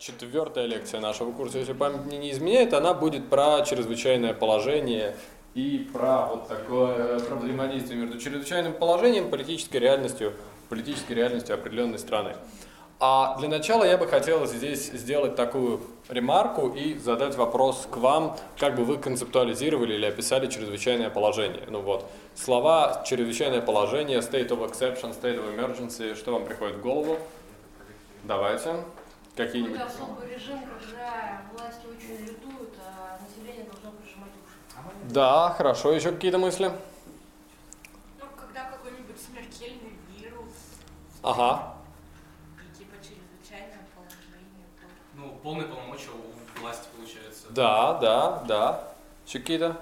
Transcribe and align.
четвертая 0.00 0.66
лекция 0.66 1.00
нашего 1.00 1.32
курса, 1.32 1.58
если 1.58 1.72
память 1.72 2.06
не 2.06 2.30
изменяет, 2.30 2.72
она 2.72 2.94
будет 2.94 3.28
про 3.28 3.62
чрезвычайное 3.62 4.32
положение 4.32 5.14
и 5.54 5.88
про 5.92 6.26
вот 6.26 6.48
такое 6.48 7.18
про 7.20 7.36
взаимодействие 7.36 8.00
между 8.00 8.18
чрезвычайным 8.18 8.72
положением, 8.72 9.30
политической 9.30 9.76
реальностью, 9.76 10.32
политической 10.68 11.12
реальностью 11.12 11.54
определенной 11.54 11.98
страны. 11.98 12.34
А 13.02 13.38
для 13.38 13.48
начала 13.48 13.84
я 13.84 13.96
бы 13.96 14.06
хотел 14.06 14.46
здесь 14.46 14.90
сделать 14.92 15.34
такую 15.34 15.80
ремарку 16.08 16.68
и 16.68 16.98
задать 16.98 17.34
вопрос 17.34 17.88
к 17.90 17.96
вам, 17.96 18.36
как 18.58 18.76
бы 18.76 18.84
вы 18.84 18.98
концептуализировали 18.98 19.94
или 19.94 20.04
описали 20.06 20.48
чрезвычайное 20.48 21.08
положение. 21.08 21.64
Ну 21.68 21.80
вот, 21.80 22.10
слова 22.34 23.02
чрезвычайное 23.06 23.62
положение, 23.62 24.18
state 24.18 24.48
of 24.48 24.60
exception, 24.70 25.18
state 25.18 25.38
of 25.38 25.56
emergency, 25.56 26.14
что 26.14 26.32
вам 26.32 26.44
приходит 26.44 26.76
в 26.76 26.82
голову? 26.82 27.18
Давайте. 28.24 28.74
Какие-нибудь? 29.36 29.76
Это 29.76 29.86
особый 29.86 30.28
режим, 30.34 30.60
когда 30.64 31.42
власти 31.52 31.86
очень 31.86 32.24
лютуют, 32.26 32.74
а 32.84 33.18
население 33.22 33.64
должно 33.64 33.90
прижимать 33.92 34.30
уши. 34.44 34.56
Да, 35.04 35.54
хорошо. 35.56 35.92
Еще 35.92 36.12
какие-то 36.12 36.38
мысли? 36.38 36.70
Ну, 38.18 38.26
когда 38.38 38.70
какой-нибудь 38.70 39.16
смертельный 39.20 39.96
вирус 40.16 40.52
Ага. 41.22 41.74
и 42.58 42.78
типа 42.78 42.96
чрезвычайное 42.96 43.86
положение. 43.94 44.66
то- 44.80 44.86
Ну, 45.20 45.38
полные 45.42 45.68
полномочия 45.68 46.10
у 46.10 46.60
власти 46.60 46.88
получается. 46.96 47.46
Да, 47.50 47.94
да, 47.98 48.42
да. 48.46 48.88
Еще 49.26 49.38
какие-то? 49.38 49.80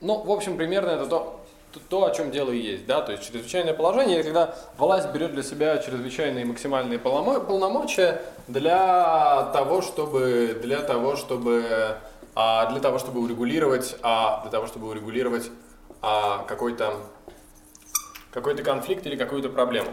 Ну, 0.00 0.22
в 0.22 0.30
общем, 0.30 0.56
примерно 0.56 0.90
это 0.90 1.06
то, 1.06 1.39
то, 1.78 2.04
о 2.04 2.10
чем 2.10 2.30
дело 2.30 2.50
и 2.50 2.58
есть, 2.58 2.86
да, 2.86 3.00
то 3.00 3.12
есть 3.12 3.24
чрезвычайное 3.24 3.74
положение, 3.74 4.22
когда 4.22 4.54
власть 4.76 5.10
берет 5.12 5.32
для 5.32 5.42
себя 5.42 5.78
чрезвычайные 5.78 6.44
максимальные 6.44 6.98
полномо- 6.98 7.44
полномочия 7.44 8.22
для 8.48 9.50
того, 9.52 9.82
чтобы, 9.82 10.58
для 10.60 10.80
того, 10.82 11.16
чтобы, 11.16 11.96
а, 12.34 12.66
для 12.70 12.80
того, 12.80 12.98
чтобы 12.98 13.20
урегулировать, 13.20 13.96
а, 14.02 14.42
для 14.42 14.50
того, 14.50 14.66
чтобы 14.66 14.88
урегулировать 14.88 15.50
а, 16.02 16.44
какой-то 16.48 16.94
какой-то 18.32 18.62
конфликт 18.62 19.04
или 19.06 19.16
какую-то 19.16 19.48
проблему. 19.48 19.90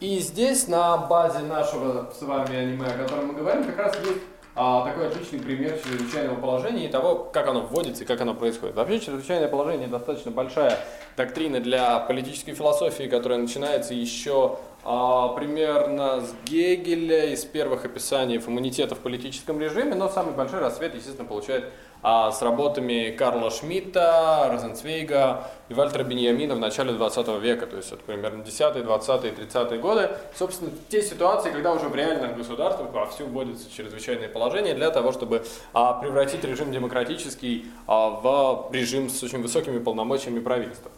И 0.00 0.18
здесь 0.18 0.68
на 0.68 0.96
базе 0.96 1.40
нашего 1.40 2.12
с 2.16 2.22
вами 2.22 2.56
аниме, 2.56 2.86
о 2.86 2.98
котором 2.98 3.28
мы 3.28 3.34
говорим, 3.34 3.64
как 3.64 3.78
раз 3.78 3.96
есть 4.04 4.22
а, 4.60 4.84
такой 4.84 5.06
отличный 5.06 5.38
пример 5.38 5.78
чрезвычайного 5.78 6.40
положения 6.40 6.86
и 6.86 6.88
того, 6.88 7.30
как 7.32 7.46
оно 7.46 7.60
вводится 7.60 8.02
и 8.02 8.06
как 8.06 8.20
оно 8.20 8.34
происходит. 8.34 8.74
Вообще 8.74 8.98
чрезвычайное 8.98 9.46
положение 9.46 9.86
достаточно 9.86 10.32
большая 10.32 10.76
доктрина 11.16 11.60
для 11.60 12.00
политической 12.00 12.54
философии, 12.54 13.04
которая 13.04 13.38
начинается 13.38 13.94
еще 13.94 14.58
а, 14.82 15.28
примерно 15.28 16.22
с 16.22 16.34
Гегеля, 16.44 17.26
из 17.26 17.44
первых 17.44 17.84
описаний 17.84 18.38
иммунитета 18.38 18.96
в 18.96 18.98
политическом 18.98 19.60
режиме, 19.60 19.94
но 19.94 20.08
самый 20.08 20.34
большой 20.34 20.58
рассвет, 20.58 20.92
естественно, 20.92 21.28
получает 21.28 21.70
а, 22.02 22.30
с 22.30 22.42
работами 22.42 23.10
Карла 23.10 23.50
Шмидта, 23.50 24.48
Розенцвейга 24.50 25.44
и 25.68 25.74
Вальтера 25.74 26.04
Беньямина 26.04 26.54
в 26.54 26.58
начале 26.60 26.92
20 26.92 27.28
века, 27.40 27.66
то 27.66 27.76
есть 27.76 27.92
это 27.92 28.02
примерно 28.04 28.42
10-е, 28.42 28.82
20-е, 28.82 29.32
30-е 29.32 29.78
годы. 29.78 30.10
Собственно, 30.36 30.70
те 30.88 31.02
ситуации, 31.02 31.50
когда 31.50 31.72
уже 31.72 31.88
в 31.88 31.94
реальных 31.94 32.36
государствах 32.36 32.92
вовсю 32.92 33.26
вводятся 33.26 33.70
чрезвычайные 33.74 34.28
положения 34.28 34.74
для 34.74 34.90
того, 34.90 35.12
чтобы 35.12 35.44
а, 35.72 35.94
превратить 35.94 36.44
режим 36.44 36.70
демократический 36.70 37.66
а, 37.86 38.10
в 38.10 38.72
режим 38.72 39.10
с 39.10 39.22
очень 39.22 39.42
высокими 39.42 39.78
полномочиями 39.78 40.38
правительства. 40.38 40.90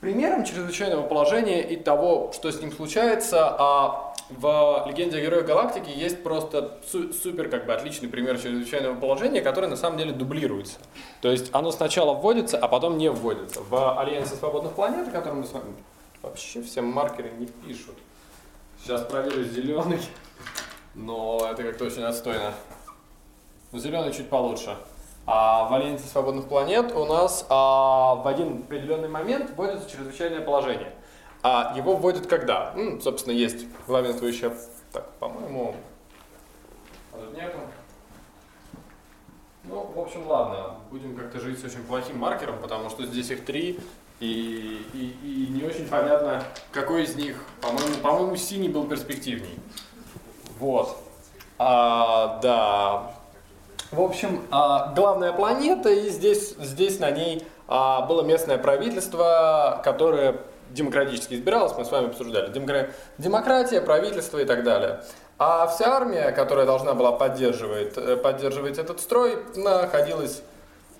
Примером 0.00 0.44
чрезвычайного 0.44 1.02
положения 1.02 1.62
и 1.62 1.76
того, 1.76 2.30
что 2.34 2.52
с 2.52 2.60
ним 2.60 2.70
случается, 2.70 3.56
а 3.58 4.05
в 4.30 4.84
«Легенде 4.86 5.18
о 5.18 5.20
Героях 5.20 5.46
Галактики» 5.46 5.88
есть 5.88 6.22
просто 6.22 6.78
су- 6.90 7.12
супер 7.12 7.48
как 7.48 7.66
бы 7.66 7.74
отличный 7.74 8.08
пример 8.08 8.38
чрезвычайного 8.38 8.98
положения, 8.98 9.40
который 9.40 9.68
на 9.68 9.76
самом 9.76 9.98
деле 9.98 10.12
дублируется. 10.12 10.78
То 11.20 11.30
есть 11.30 11.50
оно 11.52 11.70
сначала 11.70 12.14
вводится, 12.14 12.58
а 12.58 12.66
потом 12.68 12.98
не 12.98 13.08
вводится. 13.08 13.60
В 13.62 13.98
Альянсе 14.00 14.34
свободных 14.34 14.72
планет, 14.72 15.08
о 15.08 15.10
котором 15.10 15.40
мы 15.40 15.46
с 15.46 15.52
вами 15.52 15.74
вообще 16.22 16.62
все 16.62 16.82
маркеры 16.82 17.30
не 17.38 17.46
пишут. 17.46 17.94
Сейчас 18.82 19.02
проверю 19.02 19.44
зеленый, 19.44 20.00
но 20.94 21.48
это 21.50 21.62
как-то 21.62 21.84
очень 21.84 22.02
отстойно. 22.02 22.52
Зеленый 23.72 24.12
чуть 24.12 24.28
получше. 24.28 24.76
А 25.26 25.68
в 25.68 25.74
Альянсе 25.74 26.06
свободных 26.06 26.48
планет 26.48 26.94
у 26.94 27.04
нас 27.04 27.46
а, 27.48 28.14
в 28.14 28.28
один 28.28 28.58
определенный 28.64 29.08
момент 29.08 29.50
вводится 29.56 29.90
чрезвычайное 29.90 30.40
положение. 30.40 30.92
А 31.48 31.72
его 31.76 31.94
вводят 31.94 32.26
когда? 32.26 32.72
М, 32.74 33.00
собственно, 33.00 33.32
есть 33.32 33.66
главенствующая... 33.86 34.52
Так, 34.92 35.08
по-моему... 35.20 35.76
а 37.12 37.18
тут 37.18 37.36
нету. 37.36 37.58
Ну, 39.62 39.92
в 39.94 39.96
общем, 39.96 40.26
ладно. 40.26 40.74
Будем 40.90 41.14
как-то 41.14 41.38
жить 41.38 41.60
с 41.60 41.64
очень 41.64 41.84
плохим 41.84 42.18
маркером, 42.18 42.56
потому 42.60 42.90
что 42.90 43.06
здесь 43.06 43.30
их 43.30 43.44
три. 43.44 43.78
И, 44.18 44.84
и, 44.92 45.16
и 45.22 45.46
не 45.52 45.62
очень 45.62 45.86
понятно, 45.86 46.42
какой 46.72 47.04
из 47.04 47.14
них, 47.14 47.36
по-моему, 47.60 47.94
по-моему, 48.02 48.34
синий 48.34 48.68
был 48.68 48.88
перспективней. 48.88 49.56
Вот. 50.58 50.96
А, 51.60 52.40
да. 52.42 53.14
В 53.92 54.00
общем, 54.00 54.42
а, 54.50 54.92
главная 54.96 55.32
планета, 55.32 55.90
и 55.90 56.10
здесь, 56.10 56.56
здесь 56.58 56.98
на 56.98 57.12
ней 57.12 57.46
а, 57.68 58.02
было 58.02 58.22
местное 58.22 58.58
правительство, 58.58 59.80
которое 59.84 60.40
демократически 60.70 61.34
избиралось, 61.34 61.72
мы 61.76 61.84
с 61.84 61.90
вами 61.90 62.08
обсуждали. 62.08 62.50
Демокра- 62.52 62.90
Демократия, 63.18 63.80
правительство 63.80 64.38
и 64.38 64.44
так 64.44 64.64
далее. 64.64 65.02
А 65.38 65.66
вся 65.66 65.94
армия, 65.94 66.32
которая 66.32 66.64
должна 66.66 66.94
была 66.94 67.12
поддерживать, 67.12 67.92
э, 67.96 68.16
поддерживать 68.16 68.78
этот 68.78 69.00
строй, 69.00 69.38
находилась, 69.54 70.42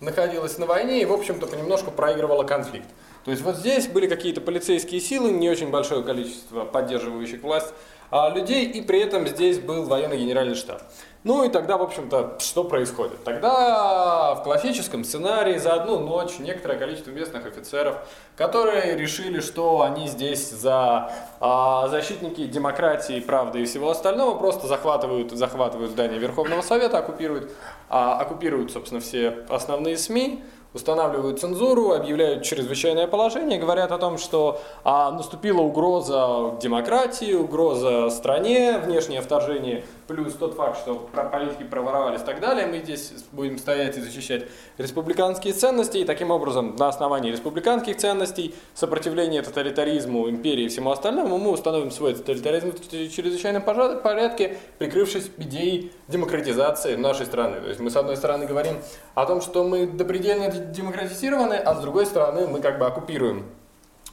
находилась 0.00 0.58
на 0.58 0.66
войне 0.66 1.00
и, 1.00 1.04
в 1.04 1.12
общем-то, 1.12 1.46
понемножку 1.46 1.90
проигрывала 1.90 2.44
конфликт. 2.44 2.88
То 3.24 3.30
есть 3.30 3.42
вот 3.42 3.56
здесь 3.56 3.88
были 3.88 4.06
какие-то 4.06 4.40
полицейские 4.40 5.00
силы, 5.00 5.30
не 5.30 5.50
очень 5.50 5.70
большое 5.70 6.04
количество 6.04 6.64
поддерживающих 6.64 7.42
власть 7.42 7.74
а, 8.10 8.30
людей, 8.30 8.66
и 8.66 8.80
при 8.82 9.00
этом 9.00 9.26
здесь 9.26 9.58
был 9.58 9.84
военный 9.84 10.18
генеральный 10.18 10.54
штаб. 10.54 10.82
Ну 11.26 11.42
и 11.42 11.48
тогда, 11.48 11.76
в 11.76 11.82
общем-то, 11.82 12.36
что 12.38 12.62
происходит? 12.62 13.24
Тогда 13.24 14.36
в 14.36 14.44
классическом 14.44 15.02
сценарии 15.02 15.58
за 15.58 15.72
одну 15.72 15.98
ночь 15.98 16.38
некоторое 16.38 16.78
количество 16.78 17.10
местных 17.10 17.44
офицеров, 17.46 17.96
которые 18.36 18.96
решили, 18.96 19.40
что 19.40 19.82
они 19.82 20.06
здесь 20.06 20.48
за 20.50 21.10
а, 21.40 21.88
защитники 21.88 22.46
демократии, 22.46 23.18
правды 23.18 23.62
и 23.62 23.64
всего 23.64 23.90
остального, 23.90 24.38
просто 24.38 24.68
захватывают, 24.68 25.32
захватывают 25.32 25.90
здание 25.90 26.20
Верховного 26.20 26.62
Совета, 26.62 26.98
оккупируют, 26.98 27.50
а, 27.88 28.20
оккупируют, 28.20 28.70
собственно, 28.70 29.00
все 29.00 29.38
основные 29.48 29.98
СМИ, 29.98 30.44
устанавливают 30.74 31.40
цензуру, 31.40 31.92
объявляют 31.92 32.44
чрезвычайное 32.44 33.08
положение, 33.08 33.58
говорят 33.58 33.90
о 33.90 33.98
том, 33.98 34.18
что 34.18 34.60
а, 34.84 35.10
наступила 35.10 35.60
угроза 35.62 36.56
демократии, 36.60 37.34
угроза 37.34 38.10
стране, 38.10 38.78
внешнее 38.78 39.22
вторжение, 39.22 39.84
плюс 40.06 40.34
тот 40.34 40.54
факт, 40.54 40.78
что 40.78 41.08
политики 41.12 41.64
проворовались 41.64 42.22
и 42.22 42.24
так 42.24 42.40
далее, 42.40 42.66
мы 42.66 42.78
здесь 42.78 43.12
будем 43.32 43.58
стоять 43.58 43.96
и 43.96 44.00
защищать 44.00 44.44
республиканские 44.78 45.52
ценности, 45.52 45.98
и 45.98 46.04
таким 46.04 46.30
образом 46.30 46.76
на 46.76 46.88
основании 46.88 47.30
республиканских 47.30 47.96
ценностей, 47.96 48.54
сопротивления 48.74 49.42
тоталитаризму, 49.42 50.28
империи 50.28 50.64
и 50.64 50.68
всему 50.68 50.90
остальному, 50.90 51.38
мы 51.38 51.50
установим 51.50 51.90
свой 51.90 52.14
тоталитаризм 52.14 52.72
в 52.72 52.88
чрезвычайном 52.88 53.62
порядке, 53.62 54.58
прикрывшись 54.78 55.30
идеей 55.36 55.92
демократизации 56.08 56.96
нашей 56.96 57.26
страны. 57.26 57.60
То 57.60 57.68
есть 57.68 57.80
мы 57.80 57.90
с 57.90 57.96
одной 57.96 58.16
стороны 58.16 58.46
говорим 58.46 58.76
о 59.14 59.26
том, 59.26 59.40
что 59.40 59.64
мы 59.64 59.86
допредельно 59.86 60.50
демократизированы, 60.50 61.54
а 61.54 61.74
с 61.74 61.80
другой 61.80 62.06
стороны 62.06 62.46
мы 62.46 62.60
как 62.60 62.78
бы 62.78 62.86
оккупируем 62.86 63.46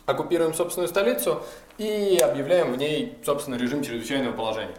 оккупируем 0.06 0.54
собственную 0.54 0.90
столицу 0.90 1.44
и 1.78 2.20
объявляем 2.22 2.74
в 2.74 2.78
ней, 2.78 3.18
собственно, 3.26 3.56
режим 3.56 3.84
чрезвычайного 3.84 4.34
положения. 4.34 4.76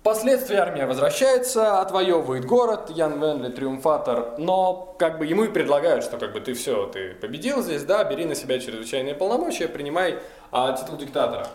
Впоследствии 0.00 0.56
армия 0.56 0.86
возвращается, 0.86 1.78
отвоевывает 1.78 2.46
город, 2.46 2.88
Ян 2.88 3.20
Венли 3.20 3.50
триумфатор, 3.50 4.34
но 4.38 4.94
как 4.98 5.18
бы 5.18 5.26
ему 5.26 5.44
и 5.44 5.48
предлагают, 5.48 6.04
что 6.04 6.16
как 6.16 6.32
бы 6.32 6.40
ты 6.40 6.54
все, 6.54 6.86
ты 6.86 7.12
победил 7.16 7.62
здесь, 7.62 7.84
да, 7.84 8.02
бери 8.02 8.24
на 8.24 8.34
себя 8.34 8.58
чрезвычайные 8.58 9.14
полномочия, 9.14 9.68
принимай 9.68 10.18
а, 10.52 10.72
титул 10.72 10.96
диктатора. 10.96 11.48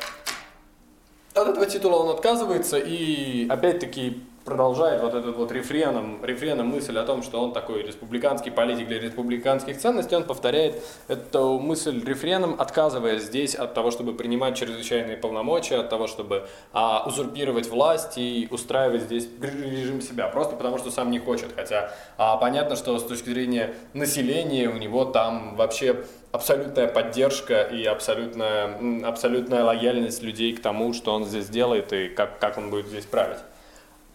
От 1.33 1.47
этого 1.47 1.65
титула 1.65 1.95
он 1.95 2.12
отказывается 2.12 2.77
и 2.77 3.47
опять-таки 3.50 4.24
продолжает 4.45 5.01
вот 5.01 5.15
этот 5.15 5.36
вот 5.36 5.51
рефреном, 5.51 6.24
рефреном 6.24 6.68
мысль 6.68 6.97
о 7.00 7.03
том, 7.03 7.24
что 7.24 7.42
он 7.42 7.51
такой 7.51 7.81
республиканский 7.81 8.51
политик 8.51 8.88
для 8.88 9.00
республиканских 9.00 9.77
ценностей, 9.80 10.15
он 10.15 10.24
повторяет 10.24 10.83
эту 11.07 11.57
мысль 11.57 12.01
рефреном, 12.06 12.56
отказываясь 12.59 13.24
здесь 13.24 13.56
от 13.56 13.74
того, 13.74 13.89
чтобы 13.89 14.13
принимать 14.13 14.56
чрезвычайные 14.56 15.18
полномочия, 15.18 15.77
от 15.77 15.89
того, 15.89 16.06
чтобы 16.06 16.47
а, 16.74 17.03
узурпировать 17.07 17.68
власть 17.69 18.19
и 18.19 18.47
устраивать 18.51 19.01
здесь 19.01 19.27
режим 19.42 20.00
себя, 20.01 20.27
просто 20.27 20.56
потому 20.56 20.77
что 20.77 20.92
сам 20.92 21.09
не 21.09 21.18
хочет. 21.18 21.50
Хотя 21.56 21.92
а, 22.18 22.38
понятно, 22.38 22.75
что 22.75 23.00
с 23.00 23.03
точки 23.03 23.30
зрения 23.30 23.74
населения 23.94 24.69
у 24.69 24.77
него 24.77 25.06
там 25.06 25.56
вообще 25.56 26.06
абсолютная 26.31 26.88
поддержка 26.88 27.63
и 27.63 27.83
абсолютная, 27.86 29.07
абсолютная 29.07 29.63
лояльность 29.63 30.21
людей 30.21 30.56
к 30.56 30.62
тому, 30.62 30.94
что 30.94 31.15
он 31.15 31.25
здесь 31.25 31.50
делает 31.50 31.92
и 31.94 32.09
как, 32.09 32.38
как 32.38 32.59
он 32.59 32.69
будет 32.69 32.88
здесь 32.88 33.06
править. 33.06 33.39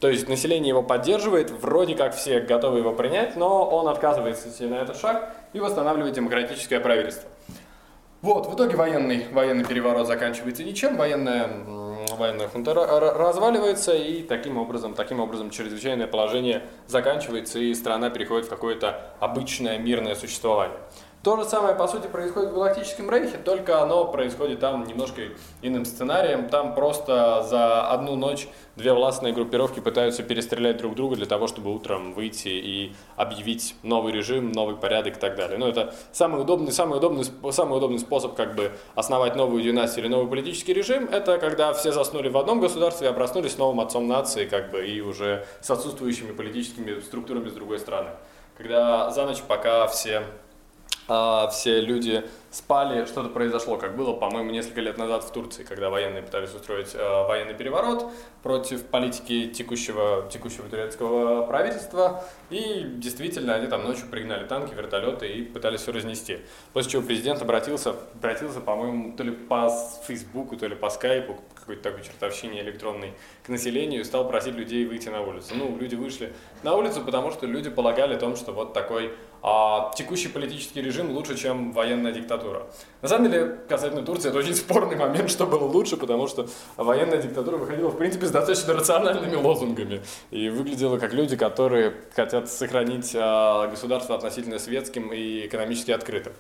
То 0.01 0.09
есть 0.09 0.29
население 0.29 0.71
его 0.71 0.83
поддерживает, 0.83 1.51
вроде 1.51 1.95
как 1.95 2.15
все 2.15 2.41
готовы 2.41 2.79
его 2.79 2.93
принять, 2.93 3.37
но 3.37 3.69
он 3.69 3.87
отказывается 3.87 4.49
идти 4.49 4.65
на 4.65 4.77
этот 4.77 4.99
шаг 4.99 5.35
и 5.53 5.61
восстанавливает 5.61 6.15
демократическое 6.15 6.81
правительство. 6.81 7.29
Вот, 8.23 8.47
в 8.47 8.55
итоге 8.55 8.77
военный, 8.77 9.27
военный 9.31 9.65
переворот 9.65 10.07
заканчивается 10.07 10.65
ничем, 10.65 10.97
военная, 10.97 11.51
военная 12.17 12.49
хунта 12.49 12.75
разваливается, 12.75 13.95
и 13.95 14.23
таким 14.23 14.57
образом, 14.57 14.95
таким 14.95 15.21
образом 15.21 15.51
чрезвычайное 15.51 16.07
положение 16.07 16.63
заканчивается, 16.87 17.59
и 17.59 17.73
страна 17.75 18.09
переходит 18.11 18.47
в 18.47 18.51
какое-то 18.51 19.03
обычное 19.21 19.79
мирное 19.79 20.15
существование. 20.15 20.77
То 21.23 21.37
же 21.37 21.45
самое, 21.45 21.75
по 21.75 21.87
сути, 21.87 22.07
происходит 22.07 22.49
в 22.49 22.55
Галактическом 22.55 23.11
Рейхе, 23.11 23.37
только 23.37 23.83
оно 23.83 24.07
происходит 24.07 24.61
там 24.61 24.85
немножко 24.87 25.21
иным 25.61 25.85
сценарием. 25.85 26.49
Там 26.49 26.75
просто 26.75 27.43
за 27.47 27.91
одну 27.91 28.17
ночь 28.17 28.49
две 28.77 28.95
властные 28.95 29.35
группировки 29.35 29.81
пытаются 29.81 30.23
перестрелять 30.23 30.79
друг 30.79 30.95
друга 30.95 31.17
для 31.17 31.27
того, 31.27 31.47
чтобы 31.47 31.75
утром 31.75 32.15
выйти 32.15 32.49
и 32.49 32.95
объявить 33.17 33.75
новый 33.83 34.15
режим, 34.15 34.51
новый 34.51 34.77
порядок 34.77 35.19
и 35.19 35.21
так 35.21 35.37
далее. 35.37 35.59
Но 35.59 35.67
ну, 35.67 35.71
это 35.71 35.95
самый 36.11 36.41
удобный, 36.41 36.73
самый 36.73 36.97
удобный, 36.97 37.27
самый 37.53 37.77
удобный 37.77 37.99
способ 37.99 38.35
как 38.35 38.55
бы 38.55 38.73
основать 38.95 39.37
новую 39.37 39.63
династию 39.63 40.07
или 40.07 40.11
новый 40.11 40.27
политический 40.27 40.73
режим. 40.73 41.05
Это 41.05 41.37
когда 41.37 41.75
все 41.75 41.93
заснули 41.93 42.31
в 42.31 42.39
одном 42.39 42.61
государстве, 42.61 43.11
а 43.11 43.13
проснулись 43.13 43.59
новым 43.59 43.81
отцом 43.81 44.09
нации 44.09 44.47
как 44.47 44.71
бы 44.71 44.87
и 44.87 45.03
уже 45.03 45.45
с 45.61 45.71
отсутствующими 45.71 46.33
политическими 46.33 46.99
структурами 47.01 47.51
с 47.51 47.53
другой 47.53 47.79
стороны. 47.79 48.09
Когда 48.57 49.11
за 49.11 49.27
ночь, 49.27 49.43
пока 49.47 49.87
все 49.87 50.23
все 51.51 51.81
люди 51.81 52.25
спали, 52.51 53.05
что-то 53.07 53.29
произошло, 53.29 53.77
как 53.77 53.97
было, 53.97 54.13
по-моему, 54.13 54.51
несколько 54.51 54.81
лет 54.81 54.99
назад 54.99 55.23
в 55.25 55.33
Турции, 55.33 55.63
когда 55.63 55.89
военные 55.89 56.23
пытались 56.23 56.53
устроить 56.53 56.95
э, 56.95 56.99
военный 56.99 57.55
переворот 57.55 58.11
против 58.43 58.85
политики 58.87 59.47
текущего, 59.47 60.29
текущего 60.31 60.69
турецкого 60.69 61.47
правительства, 61.47 62.25
и 62.51 62.85
действительно 62.85 63.55
они 63.55 63.69
там 63.69 63.85
ночью 63.85 64.07
пригнали 64.11 64.47
танки, 64.47 64.75
вертолеты 64.75 65.29
и 65.29 65.43
пытались 65.45 65.83
все 65.83 65.93
разнести. 65.93 66.39
После 66.73 66.93
чего 66.93 67.03
президент 67.03 67.41
обратился, 67.41 67.95
обратился, 68.15 68.61
по-моему, 68.61 69.17
то 69.17 69.23
ли 69.23 69.31
по 69.31 69.71
Фейсбуку, 70.09 70.57
то 70.57 70.67
ли 70.67 70.75
по 70.75 70.91
Скайпу, 70.91 71.39
какой-то 71.55 71.83
такой 71.83 72.03
чертовщине 72.03 72.63
электронной, 72.63 73.13
к 73.45 73.49
населению 73.49 74.01
и 74.01 74.05
стал 74.05 74.27
просить 74.27 74.55
людей 74.55 74.85
выйти 74.87 75.09
на 75.09 75.21
улицу. 75.21 75.55
Ну, 75.55 75.77
люди 75.79 75.95
вышли 75.95 76.33
на 76.65 76.75
улицу, 76.75 77.03
потому 77.05 77.31
что 77.31 77.47
люди 77.47 77.71
полагали 77.71 78.15
о 78.15 78.19
том, 78.19 78.35
что 78.35 78.53
вот 78.53 78.73
такой 78.73 79.13
а, 79.43 79.91
текущий 79.97 80.29
политический 80.29 80.83
режим 80.83 81.11
лучше, 81.13 81.37
чем 81.37 81.73
военная 81.73 82.13
диктатура. 82.13 82.40
На 83.03 83.09
самом 83.09 83.31
деле, 83.31 83.59
касательно 83.69 84.03
Турции, 84.03 84.29
это 84.29 84.39
очень 84.39 84.55
спорный 84.55 84.97
момент, 84.97 85.31
что 85.31 85.47
было 85.47 85.65
лучше, 85.65 85.97
потому 85.97 86.27
что 86.27 86.47
военная 86.77 87.21
диктатура 87.23 87.57
выходила, 87.57 87.89
в 87.89 87.97
принципе, 87.97 88.27
с 88.27 88.31
достаточно 88.31 88.75
рациональными 88.75 89.37
лозунгами 89.37 90.03
и 90.31 90.49
выглядела 90.49 90.99
как 90.99 91.13
люди, 91.15 91.37
которые 91.37 91.95
хотят 92.15 92.51
сохранить 92.51 93.13
а, 93.15 93.69
государство 93.69 94.15
относительно 94.15 94.59
светским 94.59 95.13
и 95.13 95.47
экономически 95.47 95.93
открытым. 95.93 96.33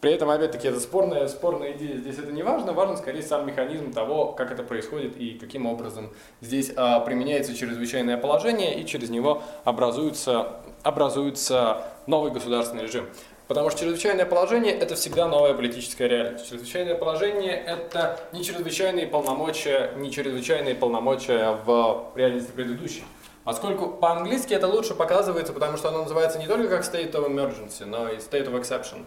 При 0.00 0.12
этом, 0.12 0.28
опять-таки, 0.28 0.68
это 0.68 0.78
спорная, 0.78 1.26
спорная 1.26 1.72
идея. 1.72 1.96
Здесь 1.96 2.18
это 2.18 2.30
не 2.30 2.42
важно. 2.42 2.72
Важно, 2.72 2.96
скорее, 2.96 3.22
сам 3.22 3.46
механизм 3.46 3.92
того, 3.92 4.32
как 4.32 4.52
это 4.52 4.62
происходит 4.62 5.16
и 5.16 5.38
каким 5.38 5.66
образом 5.66 6.12
здесь 6.40 6.70
а, 6.76 7.00
применяется 7.00 7.56
чрезвычайное 7.56 8.18
положение, 8.18 8.78
и 8.80 8.86
через 8.86 9.10
него 9.10 9.42
образуется, 9.64 10.60
образуется 10.82 11.82
новый 12.06 12.30
государственный 12.30 12.84
режим. 12.84 13.06
Потому 13.48 13.70
что 13.70 13.80
чрезвычайное 13.80 14.26
положение– 14.26 14.72
это 14.80 14.96
всегда 14.96 15.28
новая 15.28 15.54
политическая 15.54 16.08
реальность. 16.08 16.48
Чрезвычайное 16.48 16.96
положение– 16.96 17.54
это 17.66 18.18
не 18.32 18.42
чрезвычайные 18.42 19.06
полномочия, 19.06 19.92
не 19.96 20.10
чрезвычайные 20.10 20.74
полномочия 20.74 21.52
в 21.64 22.10
реальности 22.16 22.50
предыдущей. 22.50 23.04
Поскольку 23.44 23.88
по-английски 23.88 24.52
это 24.52 24.66
лучше 24.66 24.94
показывается, 24.94 25.52
потому 25.52 25.76
что 25.76 25.90
оно 25.90 26.02
называется 26.02 26.40
не 26.40 26.48
только 26.48 26.68
как 26.68 26.82
state 26.82 27.12
of 27.12 27.28
emergency, 27.28 27.84
но 27.84 28.08
и 28.08 28.16
state 28.16 28.50
of 28.50 28.60
exception. 28.60 29.04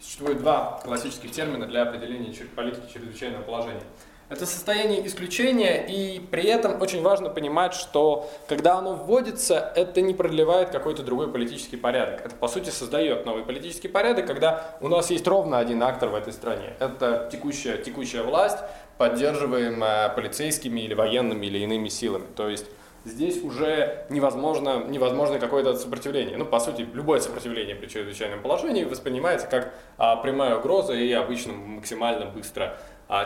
Существует 0.00 0.38
два 0.38 0.80
классических 0.82 1.30
термина 1.30 1.66
для 1.66 1.82
определения 1.82 2.32
политики 2.56 2.90
чрезвычайного 2.90 3.42
положения. 3.42 3.82
Это 4.28 4.44
состояние 4.44 5.06
исключения, 5.06 5.86
и 5.86 6.18
при 6.18 6.42
этом 6.42 6.82
очень 6.82 7.00
важно 7.00 7.30
понимать, 7.30 7.74
что 7.74 8.28
когда 8.48 8.74
оно 8.78 8.94
вводится, 8.94 9.72
это 9.76 10.00
не 10.00 10.14
продлевает 10.14 10.70
какой-то 10.70 11.04
другой 11.04 11.30
политический 11.30 11.76
порядок. 11.76 12.26
Это, 12.26 12.34
по 12.34 12.48
сути, 12.48 12.70
создает 12.70 13.24
новый 13.24 13.44
политический 13.44 13.86
порядок, 13.86 14.26
когда 14.26 14.76
у 14.80 14.88
нас 14.88 15.10
есть 15.10 15.28
ровно 15.28 15.58
один 15.58 15.80
актор 15.80 16.08
в 16.08 16.14
этой 16.16 16.32
стране. 16.32 16.74
Это 16.80 17.28
текущая, 17.30 17.76
текущая 17.76 18.22
власть, 18.22 18.58
поддерживаемая 18.98 20.08
полицейскими 20.08 20.80
или 20.80 20.94
военными 20.94 21.46
или 21.46 21.60
иными 21.60 21.88
силами. 21.88 22.26
То 22.34 22.48
есть 22.48 22.66
здесь 23.04 23.40
уже 23.44 24.06
невозможно, 24.10 24.82
невозможно 24.88 25.38
какое-то 25.38 25.76
сопротивление. 25.76 26.36
Ну, 26.36 26.44
по 26.44 26.58
сути, 26.58 26.86
любое 26.92 27.20
сопротивление 27.20 27.76
при 27.76 27.86
чрезвычайном 27.86 28.42
положении 28.42 28.82
воспринимается 28.82 29.46
как 29.46 29.72
а, 29.98 30.16
прямая 30.16 30.56
угроза 30.56 30.94
и 30.94 31.12
обычно 31.12 31.52
максимально 31.52 32.26
быстро 32.26 32.76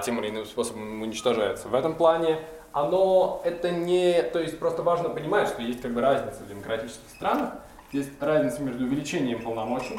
тем 0.03 0.21
или 0.21 0.31
иным 0.31 0.47
способом 0.47 1.03
уничтожается. 1.03 1.69
В 1.69 1.75
этом 1.75 1.95
плане 1.95 2.39
оно 2.73 3.41
это 3.45 3.71
не... 3.71 4.23
То 4.23 4.39
есть 4.39 4.59
просто 4.59 4.83
важно 4.83 5.09
понимать, 5.09 5.49
что 5.49 5.63
есть 5.63 5.81
как 5.81 5.93
бы 5.93 6.01
разница 6.01 6.43
в 6.43 6.49
демократических 6.49 7.09
странах. 7.09 7.55
Есть 7.93 8.11
разница 8.21 8.63
между 8.63 8.85
увеличением 8.85 9.43
полномочий 9.43 9.99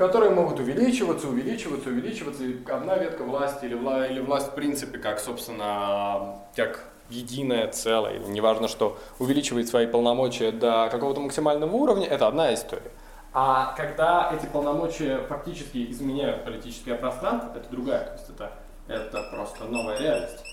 которые 0.00 0.30
могут 0.30 0.58
увеличиваться, 0.58 1.28
увеличиваться, 1.28 1.90
увеличиваться. 1.90 2.42
И 2.42 2.56
одна 2.70 2.96
ветка 2.96 3.22
власти 3.22 3.66
или, 3.66 3.74
вла, 3.74 4.06
или 4.06 4.18
власть 4.18 4.46
в 4.46 4.54
принципе 4.54 4.96
как, 4.96 5.20
собственно, 5.20 6.38
как 6.56 6.88
единое 7.10 7.68
целое, 7.68 8.18
неважно 8.18 8.66
что, 8.66 8.96
увеличивает 9.18 9.68
свои 9.68 9.86
полномочия 9.86 10.52
до 10.52 10.88
какого-то 10.90 11.20
максимального 11.20 11.76
уровня, 11.76 12.06
это 12.06 12.26
одна 12.28 12.54
история. 12.54 12.90
А 13.32 13.74
когда 13.76 14.32
эти 14.34 14.46
полномочия 14.46 15.18
фактически 15.28 15.90
изменяют 15.90 16.44
политическое 16.44 16.96
пространство, 16.96 17.52
это 17.56 17.68
другая, 17.70 18.04
то 18.06 18.12
есть 18.14 18.30
это, 18.30 18.52
это 18.88 19.22
просто 19.32 19.64
новая 19.64 19.98
реальность. 19.98 20.44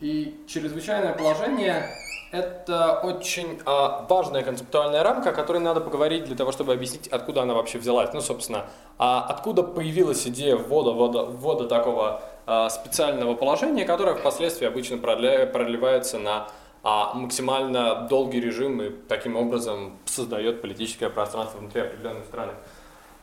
И 0.00 0.44
чрезвычайное 0.46 1.14
положение 1.14 1.90
это 2.30 3.00
очень 3.02 3.60
а, 3.64 4.04
важная 4.08 4.42
концептуальная 4.42 5.02
рамка, 5.02 5.30
о 5.30 5.32
которой 5.32 5.58
надо 5.58 5.80
поговорить 5.80 6.24
для 6.24 6.36
того, 6.36 6.52
чтобы 6.52 6.72
объяснить, 6.72 7.08
откуда 7.08 7.42
она 7.42 7.54
вообще 7.54 7.78
взялась. 7.78 8.12
Ну, 8.12 8.20
собственно, 8.20 8.66
а 8.98 9.24
откуда 9.28 9.62
появилась 9.62 10.26
идея 10.26 10.56
ввода, 10.56 10.90
ввода, 10.90 11.24
ввода 11.24 11.66
такого 11.66 12.22
а, 12.46 12.68
специального 12.68 13.34
положения, 13.34 13.84
которое 13.84 14.14
впоследствии 14.14 14.66
обычно 14.66 14.98
проливается 14.98 16.18
на 16.18 16.48
а, 16.88 17.14
максимально 17.14 18.06
долгий 18.08 18.38
режим 18.38 18.80
и 18.80 18.90
таким 19.08 19.34
образом 19.34 19.98
создает 20.04 20.62
политическое 20.62 21.10
пространство 21.10 21.58
внутри 21.58 21.80
определенной 21.80 22.22
страны. 22.22 22.52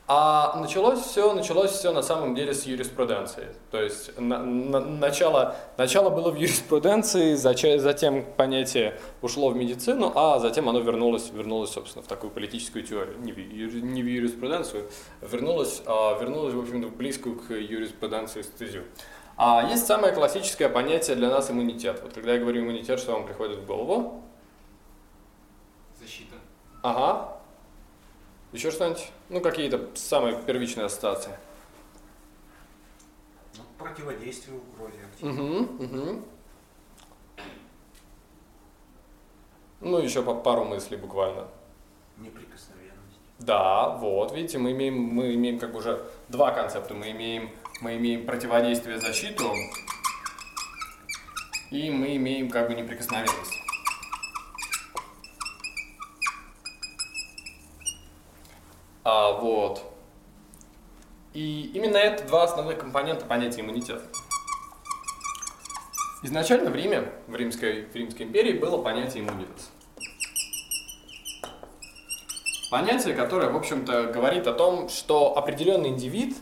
А 0.05 0.59
началось 0.59 0.99
все, 0.99 1.33
началось 1.33 1.71
все 1.71 1.93
на 1.93 2.01
самом 2.01 2.35
деле 2.35 2.53
с 2.53 2.65
юриспруденции. 2.65 3.47
То 3.71 3.81
есть 3.81 4.19
на, 4.19 4.39
на, 4.39 4.81
начало, 4.81 5.55
начало 5.77 6.09
было 6.09 6.29
в 6.29 6.35
юриспруденции, 6.35 7.35
затем 7.35 8.25
понятие 8.35 8.99
ушло 9.21 9.49
в 9.49 9.55
медицину, 9.55 10.11
а 10.13 10.39
затем 10.39 10.67
оно 10.67 10.79
вернулось, 10.81 11.31
вернулось 11.31 11.71
собственно, 11.71 12.03
в 12.03 12.07
такую 12.07 12.31
политическую 12.31 12.83
теорию. 12.83 13.17
Не 13.19 13.31
в, 13.31 13.37
не 13.37 14.03
в 14.03 14.05
юриспруденцию, 14.05 14.89
вернулось, 15.21 15.81
а 15.85 16.19
вернулось, 16.19 16.53
в 16.53 16.59
общем-то, 16.59 16.89
близкую 16.89 17.39
к 17.39 17.53
юриспруденции 17.53 18.41
стезию. 18.41 18.83
А 19.37 19.65
есть 19.69 19.87
самое 19.87 20.13
классическое 20.13 20.67
понятие 20.67 21.15
для 21.15 21.29
нас 21.29 21.49
иммунитет. 21.49 22.01
Вот 22.03 22.11
когда 22.11 22.33
я 22.33 22.39
говорю 22.39 22.61
иммунитет, 22.61 22.99
что 22.99 23.13
вам 23.13 23.25
приходит 23.25 23.59
в 23.59 23.65
голову? 23.65 24.21
Защита. 25.97 26.35
Ага. 26.81 27.37
Еще 28.53 28.69
что-нибудь? 28.69 29.11
Ну, 29.29 29.41
какие-то 29.41 29.89
самые 29.95 30.39
первичные 30.43 30.85
ассоциации. 30.85 31.31
Ну, 33.57 33.63
противодействие 33.79 34.57
угрозе. 34.57 34.99
Угу, 35.21 35.83
угу. 35.83 36.21
Ну, 39.81 39.97
еще 39.97 40.21
по 40.21 40.35
пару 40.35 40.65
мыслей 40.65 40.97
буквально. 40.97 41.47
Неприкосновенность. 42.17 43.19
Да, 43.39 43.89
вот, 43.89 44.31
видите, 44.31 44.59
мы 44.59 44.71
имеем, 44.71 44.99
мы 45.01 45.33
имеем 45.33 45.57
как 45.57 45.71
бы 45.71 45.79
уже 45.79 46.05
два 46.29 46.51
концепта. 46.51 46.93
Мы 46.93 47.09
имеем, 47.09 47.49
мы 47.81 47.97
имеем 47.97 48.25
противодействие, 48.27 48.99
защиту, 48.99 49.51
и 51.71 51.89
мы 51.89 52.15
имеем 52.17 52.51
как 52.51 52.67
бы 52.67 52.75
неприкосновенность. 52.75 53.62
А, 59.03 59.33
вот. 59.33 59.83
И 61.33 61.71
именно 61.73 61.97
это 61.97 62.25
два 62.25 62.43
основных 62.43 62.77
компонента 62.77 63.25
понятия 63.25 63.61
иммунитета. 63.61 64.03
Изначально 66.21 66.69
в 66.69 66.75
Риме, 66.75 67.11
в 67.27 67.35
Римской, 67.35 67.85
в 67.85 67.95
Римской 67.95 68.25
империи 68.25 68.53
было 68.53 68.81
понятие 68.81 69.23
иммунитет. 69.23 69.49
Понятие, 72.71 73.13
которое, 73.13 73.49
в 73.49 73.57
общем-то, 73.57 74.05
говорит 74.05 74.47
о 74.47 74.53
том, 74.53 74.87
что 74.87 75.37
определенный 75.37 75.89
индивид, 75.89 76.37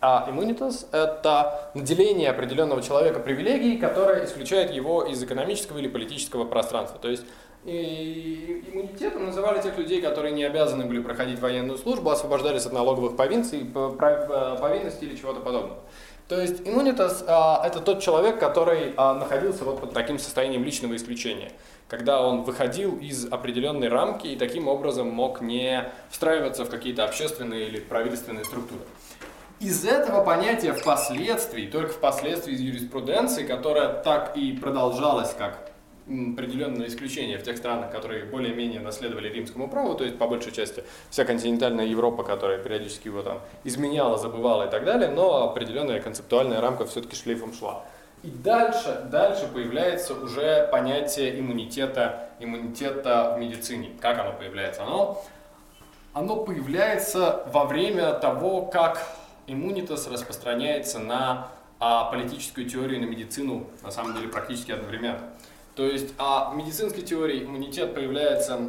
а 0.00 0.26
иммунитас– 0.28 0.86
это 0.92 1.70
наделение 1.74 2.30
определенного 2.30 2.80
человека 2.80 3.18
привилегией, 3.18 3.76
которая 3.78 4.24
исключает 4.24 4.70
его 4.70 5.02
из 5.02 5.22
экономического 5.22 5.78
или 5.78 5.88
политического 5.88 6.44
пространства. 6.44 6.98
То 7.00 7.08
есть 7.08 7.24
иммунитетом 7.64 9.26
называли 9.26 9.62
тех 9.62 9.78
людей, 9.78 10.02
которые 10.02 10.32
не 10.32 10.44
обязаны 10.44 10.84
были 10.84 11.00
проходить 11.00 11.40
военную 11.40 11.78
службу, 11.78 12.10
освобождались 12.10 12.66
от 12.66 12.72
налоговых 12.72 13.16
повинций, 13.16 13.64
повинностей 13.64 15.06
или 15.06 15.16
чего-то 15.16 15.40
подобного. 15.40 15.78
То 16.28 16.40
есть 16.40 16.66
иммунитас 16.66 17.22
а, 17.26 17.62
это 17.66 17.80
тот 17.80 18.00
человек, 18.00 18.38
который 18.40 18.94
а, 18.96 19.14
находился 19.14 19.64
вот 19.64 19.80
под 19.80 19.92
таким 19.92 20.18
состоянием 20.18 20.64
личного 20.64 20.96
исключения, 20.96 21.52
когда 21.86 22.26
он 22.26 22.44
выходил 22.44 22.96
из 22.96 23.26
определенной 23.26 23.88
рамки 23.88 24.28
и 24.28 24.36
таким 24.36 24.66
образом 24.66 25.08
мог 25.08 25.42
не 25.42 25.92
встраиваться 26.10 26.64
в 26.64 26.70
какие-то 26.70 27.04
общественные 27.04 27.68
или 27.68 27.78
правительственные 27.78 28.46
структуры. 28.46 28.80
Из 29.60 29.84
этого 29.84 30.24
понятия 30.24 30.72
впоследствии, 30.72 31.66
только 31.66 31.92
впоследствии 31.92 32.54
из 32.54 32.60
юриспруденции, 32.60 33.46
которая 33.46 34.02
так 34.02 34.34
и 34.34 34.52
продолжалась 34.52 35.34
как 35.34 35.73
определенное 36.06 36.88
исключение 36.88 37.38
в 37.38 37.42
тех 37.42 37.56
странах, 37.56 37.90
которые 37.90 38.24
более-менее 38.24 38.80
наследовали 38.80 39.28
римскому 39.28 39.68
праву, 39.68 39.94
то 39.94 40.04
есть 40.04 40.18
по 40.18 40.26
большей 40.26 40.52
части 40.52 40.84
вся 41.10 41.24
континентальная 41.24 41.86
Европа, 41.86 42.24
которая 42.24 42.58
периодически 42.58 43.08
его 43.08 43.22
там 43.22 43.40
изменяла, 43.64 44.18
забывала 44.18 44.66
и 44.66 44.70
так 44.70 44.84
далее, 44.84 45.08
но 45.08 45.44
определенная 45.44 46.00
концептуальная 46.00 46.60
рамка 46.60 46.84
все-таки 46.84 47.16
шлейфом 47.16 47.54
шла. 47.54 47.84
И 48.22 48.28
дальше, 48.28 49.06
дальше 49.10 49.48
появляется 49.52 50.14
уже 50.14 50.68
понятие 50.70 51.38
иммунитета, 51.38 52.30
иммунитета 52.40 53.34
в 53.36 53.40
медицине. 53.40 53.90
Как 54.00 54.18
оно 54.18 54.32
появляется? 54.32 54.82
Оно, 54.82 55.22
оно 56.14 56.36
появляется 56.36 57.44
во 57.52 57.64
время 57.64 58.14
того, 58.14 58.62
как 58.62 59.06
иммунитас 59.46 60.06
распространяется 60.06 61.00
на 61.00 61.48
а, 61.80 62.04
политическую 62.10 62.68
теорию 62.68 62.96
и 62.98 63.00
на 63.00 63.06
медицину, 63.06 63.66
на 63.82 63.90
самом 63.90 64.14
деле 64.14 64.28
практически 64.28 64.72
одновременно. 64.72 65.20
То 65.74 65.84
есть 65.84 66.14
а 66.18 66.50
в 66.50 66.56
медицинской 66.56 67.02
теории 67.02 67.44
иммунитет 67.44 67.94
появляется 67.94 68.60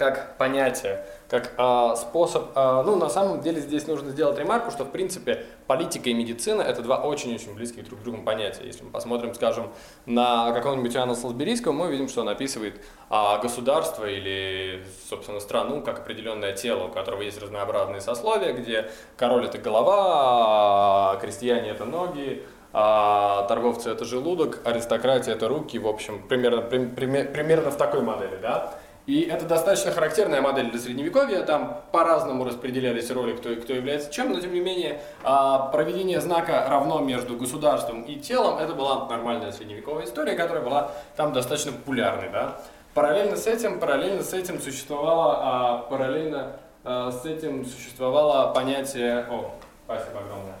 как 0.00 0.38
понятие, 0.38 1.04
как 1.28 1.52
а, 1.58 1.94
способ, 1.94 2.52
а, 2.54 2.82
ну 2.82 2.96
на 2.96 3.10
самом 3.10 3.42
деле 3.42 3.60
здесь 3.60 3.86
нужно 3.86 4.10
сделать 4.12 4.38
ремарку, 4.38 4.70
что 4.70 4.84
в 4.84 4.90
принципе 4.90 5.44
политика 5.66 6.08
и 6.08 6.14
медицина 6.14 6.62
это 6.62 6.80
два 6.80 7.02
очень-очень 7.02 7.54
близких 7.54 7.84
друг 7.84 8.00
к 8.00 8.02
другу 8.02 8.22
понятия. 8.22 8.64
Если 8.64 8.82
мы 8.82 8.90
посмотрим, 8.90 9.34
скажем, 9.34 9.70
на 10.06 10.52
какого-нибудь 10.52 10.96
Иоанна 10.96 11.14
Солсберийского, 11.14 11.72
мы 11.72 11.88
увидим, 11.88 12.08
что 12.08 12.22
он 12.22 12.30
описывает 12.30 12.80
а, 13.10 13.36
государство 13.38 14.06
или, 14.06 14.82
собственно, 15.10 15.38
страну 15.38 15.82
как 15.82 15.98
определенное 15.98 16.54
тело, 16.54 16.84
у 16.84 16.88
которого 16.88 17.20
есть 17.20 17.40
разнообразные 17.40 18.00
сословия, 18.00 18.54
где 18.54 18.90
король 19.18 19.44
это 19.44 19.58
голова, 19.58 21.12
а 21.12 21.16
крестьяне 21.16 21.68
это 21.68 21.84
ноги, 21.84 22.42
а 22.72 23.44
торговцы 23.48 23.90
это 23.90 24.04
желудок, 24.04 24.60
аристократия 24.64 25.32
это 25.32 25.48
руки, 25.48 25.78
в 25.78 25.88
общем, 25.88 26.22
примерно, 26.28 26.62
при, 26.62 26.84
примерно 26.86 27.70
в 27.70 27.76
такой 27.76 28.02
модели, 28.02 28.38
да. 28.40 28.74
И 29.06 29.22
это 29.22 29.44
достаточно 29.44 29.90
характерная 29.90 30.40
модель 30.40 30.70
для 30.70 30.78
средневековья, 30.78 31.42
там 31.42 31.80
по-разному 31.90 32.44
распределялись 32.44 33.10
роли, 33.10 33.32
кто, 33.32 33.56
кто 33.56 33.72
является 33.72 34.12
чем, 34.12 34.32
но 34.32 34.40
тем 34.40 34.52
не 34.52 34.60
менее 34.60 35.00
а, 35.24 35.68
проведение 35.70 36.20
знака 36.20 36.66
равно 36.68 37.00
между 37.00 37.36
государством 37.36 38.02
и 38.02 38.16
телом, 38.16 38.58
это 38.58 38.74
была 38.74 39.08
нормальная 39.08 39.50
средневековая 39.50 40.04
история, 40.04 40.34
которая 40.34 40.62
была 40.62 40.92
там 41.16 41.32
достаточно 41.32 41.72
популярной, 41.72 42.28
да. 42.30 42.60
Параллельно 42.94 43.36
с 43.36 43.46
этим, 43.46 43.80
параллельно 43.80 44.22
с 44.22 44.32
этим 44.32 44.60
существовало, 44.60 45.38
а, 45.40 45.78
параллельно 45.90 46.52
а, 46.84 47.10
с 47.10 47.24
этим 47.24 47.64
существовало 47.64 48.52
понятие, 48.52 49.26
о, 49.30 49.50
спасибо 49.86 50.20
огромное, 50.20 50.56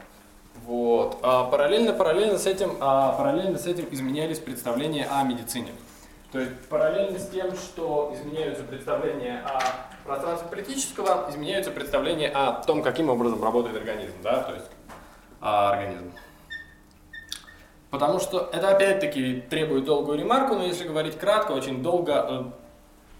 вот. 0.66 1.18
А 1.22 1.44
параллельно, 1.44 1.92
параллельно, 1.92 2.38
с 2.38 2.46
этим, 2.46 2.76
а 2.80 3.12
параллельно 3.12 3.58
с 3.58 3.66
этим 3.66 3.86
изменялись 3.90 4.38
представления 4.38 5.06
о 5.10 5.22
медицине. 5.24 5.72
То 6.32 6.38
есть 6.38 6.68
параллельно 6.68 7.18
с 7.18 7.28
тем, 7.28 7.56
что 7.56 8.14
изменяются 8.14 8.62
представления 8.62 9.42
о 9.44 9.60
пространстве 10.04 10.48
политического, 10.48 11.26
изменяются 11.28 11.72
представления 11.72 12.28
о 12.28 12.62
том, 12.62 12.82
каким 12.82 13.10
образом 13.10 13.42
работает 13.42 13.76
организм. 13.76 14.14
Да? 14.22 14.42
То 14.42 14.54
есть 14.54 14.66
а, 15.40 15.72
организм. 15.72 16.12
Потому 17.90 18.20
что 18.20 18.48
это 18.52 18.68
опять-таки 18.68 19.42
требует 19.50 19.84
долгую 19.84 20.18
ремарку, 20.18 20.54
но 20.54 20.64
если 20.64 20.86
говорить 20.86 21.18
кратко, 21.18 21.52
очень 21.52 21.82
долго 21.82 22.12
э, 22.12 22.44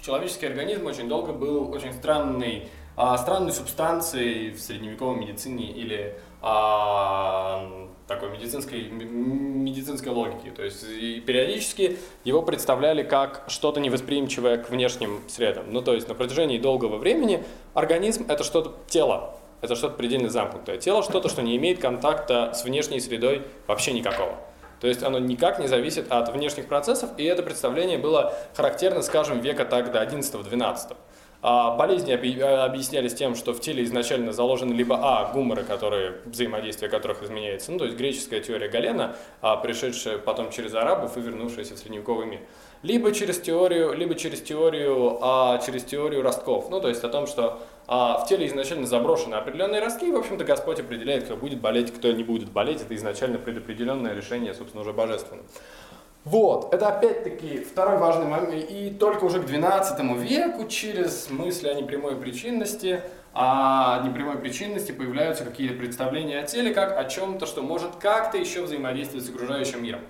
человеческий 0.01 0.47
организм 0.47 0.87
очень 0.87 1.09
долго 1.09 1.33
был 1.33 1.73
очень 1.73 1.93
странной, 1.93 2.69
а, 2.97 3.19
странной 3.19 3.53
субстанцией 3.53 4.53
в 4.53 4.61
средневековой 4.61 5.17
медицине 5.17 5.73
или 5.73 6.17
а, 6.43 7.89
такой 8.07 8.31
медицинской, 8.31 8.89
медицинской 8.91 10.13
логики. 10.13 10.51
То 10.51 10.65
есть 10.65 10.85
и 10.85 11.21
периодически 11.21 11.99
его 12.25 12.43
представляли 12.43 13.03
как 13.03 13.45
что-то 13.49 13.81
невосприимчивое 13.81 14.59
к 14.59 14.71
внешним 14.71 15.21
средам. 15.29 15.67
Ну 15.69 15.83
то 15.83 15.95
есть 15.95 16.09
на 16.09 16.15
протяжении 16.15 16.59
долгого 16.59 16.97
времени 16.97 17.45
организм 17.75 18.27
это 18.29 18.43
что-то 18.43 18.75
тело, 18.89 19.35
это 19.61 19.77
что-то 19.77 19.97
предельно 19.97 20.29
замкнутое. 20.29 20.79
Тело 20.79 21.03
что-то, 21.03 21.29
что 21.29 21.43
не 21.43 21.57
имеет 21.57 21.81
контакта 21.81 22.53
с 22.55 22.65
внешней 22.65 23.01
средой 23.01 23.43
вообще 23.67 23.93
никакого. 23.93 24.39
То 24.81 24.89
есть 24.89 25.03
оно 25.03 25.19
никак 25.19 25.59
не 25.59 25.69
зависит 25.69 26.11
от 26.11 26.33
внешних 26.33 26.67
процессов, 26.67 27.11
и 27.19 27.25
это 27.25 27.43
представление 27.43 27.99
было 27.99 28.35
характерно, 28.57 29.03
скажем, 29.03 29.41
века 29.41 29.67
так 29.67 29.93
до 29.93 30.03
11-12. 30.03 30.97
А 31.43 31.75
болезни 31.75 32.13
объяснялись 32.13 33.15
тем, 33.15 33.35
что 33.35 33.55
в 33.55 33.61
теле 33.61 33.83
изначально 33.85 34.33
заложены 34.33 34.75
либо 34.75 34.99
а 35.03 35.33
гуморы, 35.33 35.65
которые 35.65 36.19
взаимодействие 36.27 36.91
которых 36.91 37.23
изменяется, 37.23 37.73
ну 37.73 37.79
то 37.79 37.87
есть 37.87 37.97
греческая 37.97 38.41
теория 38.41 38.69
Галена, 38.69 39.17
а 39.41 39.57
пришедшая 39.57 40.19
потом 40.19 40.51
через 40.51 40.75
арабов 40.75 41.17
и 41.17 41.21
вернувшаяся 41.21 41.77
в 41.77 41.79
средневековый 41.79 42.27
мир, 42.27 42.41
либо 42.83 43.13
через 43.13 43.41
теорию, 43.41 43.95
либо 43.95 44.15
через 44.17 44.43
теорию, 44.43 45.19
а 45.23 45.59
через 45.65 45.85
теорию 45.85 46.21
ростков, 46.23 46.69
ну 46.69 46.79
то 46.79 46.89
есть 46.89 47.05
о 47.05 47.09
том, 47.09 47.27
что 47.27 47.61
а, 47.87 48.19
в 48.19 48.29
теле 48.29 48.47
изначально 48.47 48.87
заброшены 48.87 49.35
определенные 49.35 49.81
ростки, 49.81 50.07
и 50.07 50.13
в 50.13 50.17
общем-то 50.17 50.45
Господь 50.45 50.79
определяет, 50.79 51.25
кто 51.25 51.37
будет 51.37 51.61
болеть, 51.61 51.91
кто 51.91 52.13
не 52.13 52.23
будет 52.23 52.51
болеть, 52.53 52.83
это 52.83 52.95
изначально 52.95 53.39
предопределенное 53.39 54.15
решение, 54.15 54.53
собственно 54.53 54.83
уже 54.83 54.93
божественное. 54.93 55.45
Вот, 56.25 56.75
это 56.75 56.89
опять-таки 56.89 57.61
второй 57.61 57.97
важный 57.97 58.27
момент. 58.27 58.71
И 58.71 58.91
только 58.91 59.25
уже 59.25 59.43
к 59.43 59.47
XII 59.47 60.19
веку 60.19 60.69
через 60.69 61.31
мысли 61.31 61.69
о 61.69 61.75
непрямой 61.75 62.17
причинности, 62.17 63.03
о 63.33 64.03
непрямой 64.05 64.37
причинности 64.37 64.93
появляются 64.93 65.45
какие-то 65.45 65.77
представления 65.77 66.41
о 66.41 66.43
теле 66.43 66.75
как 66.75 66.99
о 66.99 67.05
чем-то, 67.05 67.47
что 67.47 67.63
может 67.63 67.97
как-то 67.97 68.37
еще 68.37 68.63
взаимодействовать 68.63 69.25
с 69.25 69.31
окружающим 69.31 69.83
миром. 69.83 70.01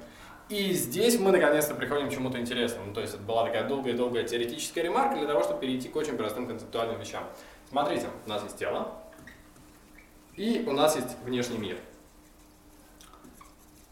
И 0.49 0.73
здесь 0.73 1.17
мы 1.21 1.31
наконец-то 1.31 1.75
приходим 1.75 2.09
к 2.09 2.13
чему-то 2.13 2.41
интересному. 2.41 2.93
То 2.93 3.01
есть 3.01 3.15
это 3.15 3.23
была 3.23 3.45
такая 3.45 3.69
долгая-долгая 3.69 4.25
теоретическая 4.25 4.83
ремарка 4.83 5.17
для 5.17 5.29
того, 5.29 5.45
чтобы 5.45 5.61
перейти 5.61 5.89
к 5.89 5.95
очень 5.95 6.17
простым 6.17 6.49
концептуальным 6.49 6.99
вещам. 6.99 7.23
Смотрите, 7.69 8.07
у 8.27 8.29
нас 8.29 8.43
есть 8.43 8.57
тело, 8.57 8.89
и 10.35 10.65
у 10.67 10.73
нас 10.73 10.97
есть 10.97 11.17
внешний 11.25 11.59
мир. 11.59 11.77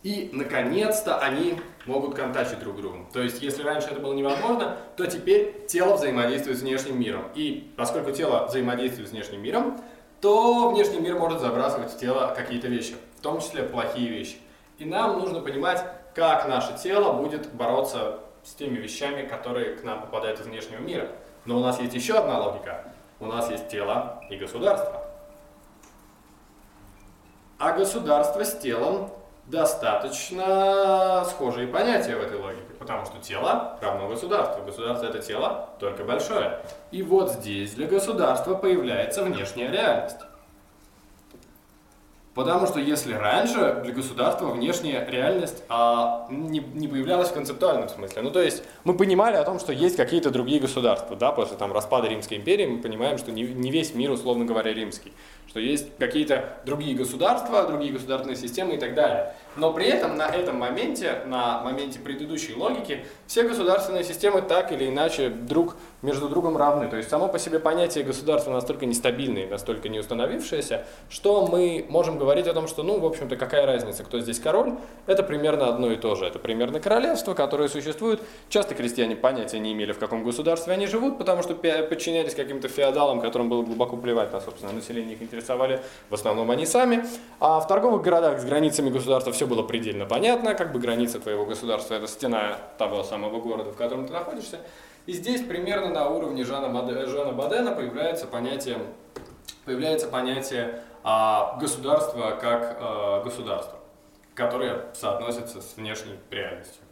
И, 0.02 0.30
наконец-то, 0.32 1.18
они 1.18 1.60
могут 1.84 2.14
контактить 2.14 2.60
друг 2.60 2.76
с 2.76 2.78
другом. 2.78 3.08
То 3.12 3.20
есть, 3.20 3.42
если 3.42 3.62
раньше 3.62 3.88
это 3.88 4.00
было 4.00 4.12
невозможно, 4.12 4.76
то 4.96 5.06
теперь 5.06 5.66
тело 5.66 5.96
взаимодействует 5.96 6.58
с 6.58 6.62
внешним 6.62 7.00
миром. 7.00 7.24
И 7.34 7.72
поскольку 7.76 8.12
тело 8.12 8.46
взаимодействует 8.46 9.08
с 9.08 9.12
внешним 9.12 9.42
миром, 9.42 9.80
то 10.20 10.70
внешний 10.70 11.00
мир 11.00 11.16
может 11.16 11.40
забрасывать 11.40 11.92
в 11.92 11.98
тело 11.98 12.32
какие-то 12.36 12.68
вещи, 12.68 12.94
в 13.18 13.22
том 13.22 13.40
числе 13.40 13.64
плохие 13.64 14.08
вещи. 14.08 14.36
И 14.78 14.84
нам 14.84 15.18
нужно 15.18 15.40
понимать, 15.40 15.84
как 16.14 16.46
наше 16.48 16.76
тело 16.80 17.14
будет 17.14 17.52
бороться 17.52 18.20
с 18.44 18.54
теми 18.54 18.76
вещами, 18.76 19.26
которые 19.26 19.76
к 19.76 19.82
нам 19.82 20.00
попадают 20.00 20.40
из 20.40 20.46
внешнего 20.46 20.80
мира. 20.80 21.08
Но 21.44 21.58
у 21.58 21.60
нас 21.60 21.80
есть 21.80 21.94
еще 21.94 22.14
одна 22.14 22.38
логика. 22.38 22.92
У 23.20 23.26
нас 23.26 23.50
есть 23.50 23.68
тело 23.68 24.22
и 24.30 24.36
государство. 24.36 25.04
А 27.58 27.72
государство 27.72 28.44
с 28.44 28.56
телом 28.58 29.10
достаточно 29.50 31.24
схожие 31.24 31.66
понятия 31.66 32.16
в 32.16 32.22
этой 32.22 32.38
логике, 32.38 32.74
потому 32.78 33.04
что 33.06 33.18
тело 33.18 33.78
равно 33.80 34.08
государству. 34.08 34.64
Государство 34.64 35.06
это 35.06 35.20
тело, 35.20 35.70
только 35.80 36.04
большое. 36.04 36.60
И 36.90 37.02
вот 37.02 37.32
здесь 37.32 37.74
для 37.74 37.86
государства 37.86 38.54
появляется 38.54 39.24
внешняя 39.24 39.70
реальность. 39.70 40.18
Потому 42.38 42.68
что 42.68 42.78
если 42.78 43.14
раньше 43.14 43.80
для 43.82 43.92
государства 43.92 44.46
внешняя 44.46 45.04
реальность 45.10 45.64
а, 45.68 46.28
не, 46.30 46.60
не 46.60 46.86
появлялась 46.86 47.30
в 47.30 47.34
концептуальном 47.34 47.88
смысле, 47.88 48.22
ну 48.22 48.30
то 48.30 48.40
есть 48.40 48.62
мы 48.84 48.96
понимали 48.96 49.34
о 49.34 49.42
том, 49.42 49.58
что 49.58 49.72
есть 49.72 49.96
какие-то 49.96 50.30
другие 50.30 50.60
государства, 50.60 51.16
да, 51.16 51.32
после 51.32 51.56
там 51.56 51.72
распада 51.72 52.06
Римской 52.06 52.36
империи 52.36 52.64
мы 52.64 52.80
понимаем, 52.80 53.18
что 53.18 53.32
не, 53.32 53.42
не 53.42 53.72
весь 53.72 53.92
мир, 53.92 54.12
условно 54.12 54.44
говоря, 54.44 54.72
римский, 54.72 55.12
что 55.48 55.58
есть 55.58 55.88
какие-то 55.98 56.60
другие 56.64 56.94
государства, 56.96 57.66
другие 57.66 57.92
государственные 57.92 58.36
системы 58.36 58.76
и 58.76 58.78
так 58.78 58.94
далее. 58.94 59.34
Но 59.58 59.72
при 59.72 59.86
этом 59.86 60.16
на 60.16 60.28
этом 60.28 60.56
моменте, 60.56 61.22
на 61.26 61.60
моменте 61.62 61.98
предыдущей 61.98 62.54
логики, 62.54 63.04
все 63.26 63.42
государственные 63.42 64.04
системы 64.04 64.40
так 64.40 64.70
или 64.70 64.88
иначе 64.88 65.28
друг 65.30 65.74
между 66.00 66.28
другом 66.28 66.56
равны. 66.56 66.88
То 66.88 66.96
есть 66.96 67.10
само 67.10 67.28
по 67.28 67.40
себе 67.40 67.58
понятие 67.58 68.04
государства 68.04 68.52
настолько 68.52 68.86
нестабильное, 68.86 69.48
настолько 69.48 69.88
не 69.88 69.98
установившееся, 69.98 70.84
что 71.10 71.46
мы 71.46 71.84
можем 71.88 72.18
говорить 72.18 72.46
о 72.46 72.54
том, 72.54 72.68
что, 72.68 72.84
ну, 72.84 73.00
в 73.00 73.06
общем-то, 73.06 73.36
какая 73.36 73.66
разница, 73.66 74.04
кто 74.04 74.20
здесь 74.20 74.38
король, 74.38 74.74
это 75.06 75.24
примерно 75.24 75.68
одно 75.68 75.90
и 75.90 75.96
то 75.96 76.14
же. 76.14 76.24
Это 76.24 76.38
примерно 76.38 76.78
королевство, 76.78 77.34
которое 77.34 77.68
существует. 77.68 78.22
Часто 78.48 78.76
крестьяне 78.76 79.16
понятия 79.16 79.58
не 79.58 79.72
имели, 79.72 79.90
в 79.90 79.98
каком 79.98 80.22
государстве 80.22 80.72
они 80.72 80.86
живут, 80.86 81.18
потому 81.18 81.42
что 81.42 81.54
подчинялись 81.54 82.34
каким-то 82.34 82.68
феодалам, 82.68 83.20
которым 83.20 83.48
было 83.48 83.62
глубоко 83.62 83.96
плевать 83.96 84.32
на, 84.32 84.40
собственно, 84.40 84.72
население, 84.72 85.14
их 85.14 85.22
интересовали 85.22 85.80
в 86.10 86.14
основном 86.14 86.48
они 86.52 86.64
сами. 86.64 87.04
А 87.40 87.58
в 87.58 87.66
торговых 87.66 88.02
городах 88.02 88.38
с 88.38 88.44
границами 88.44 88.90
государства 88.90 89.32
все 89.32 89.47
было 89.48 89.62
предельно 89.62 90.06
понятно, 90.06 90.54
как 90.54 90.72
бы 90.72 90.78
граница 90.78 91.18
твоего 91.18 91.44
государства– 91.44 91.94
это 91.96 92.06
стена 92.06 92.58
того 92.78 93.02
самого 93.02 93.40
города, 93.40 93.70
в 93.70 93.76
котором 93.76 94.06
ты 94.06 94.12
находишься. 94.12 94.60
И 95.06 95.12
здесь 95.12 95.40
примерно 95.40 95.88
на 95.88 96.08
уровне 96.08 96.44
Жана, 96.44 96.68
Баде, 96.68 97.06
Жана 97.06 97.32
Бадена 97.32 97.72
появляется 97.72 98.26
понятие, 98.26 98.78
появляется 99.64 100.06
понятие 100.06 100.82
а, 101.02 101.56
государства 101.58 102.38
как 102.40 102.76
а, 102.78 103.24
государство, 103.24 103.78
которое 104.34 104.92
соотносится 104.92 105.62
с 105.62 105.76
внешней 105.76 106.18
реальностью. 106.30 106.82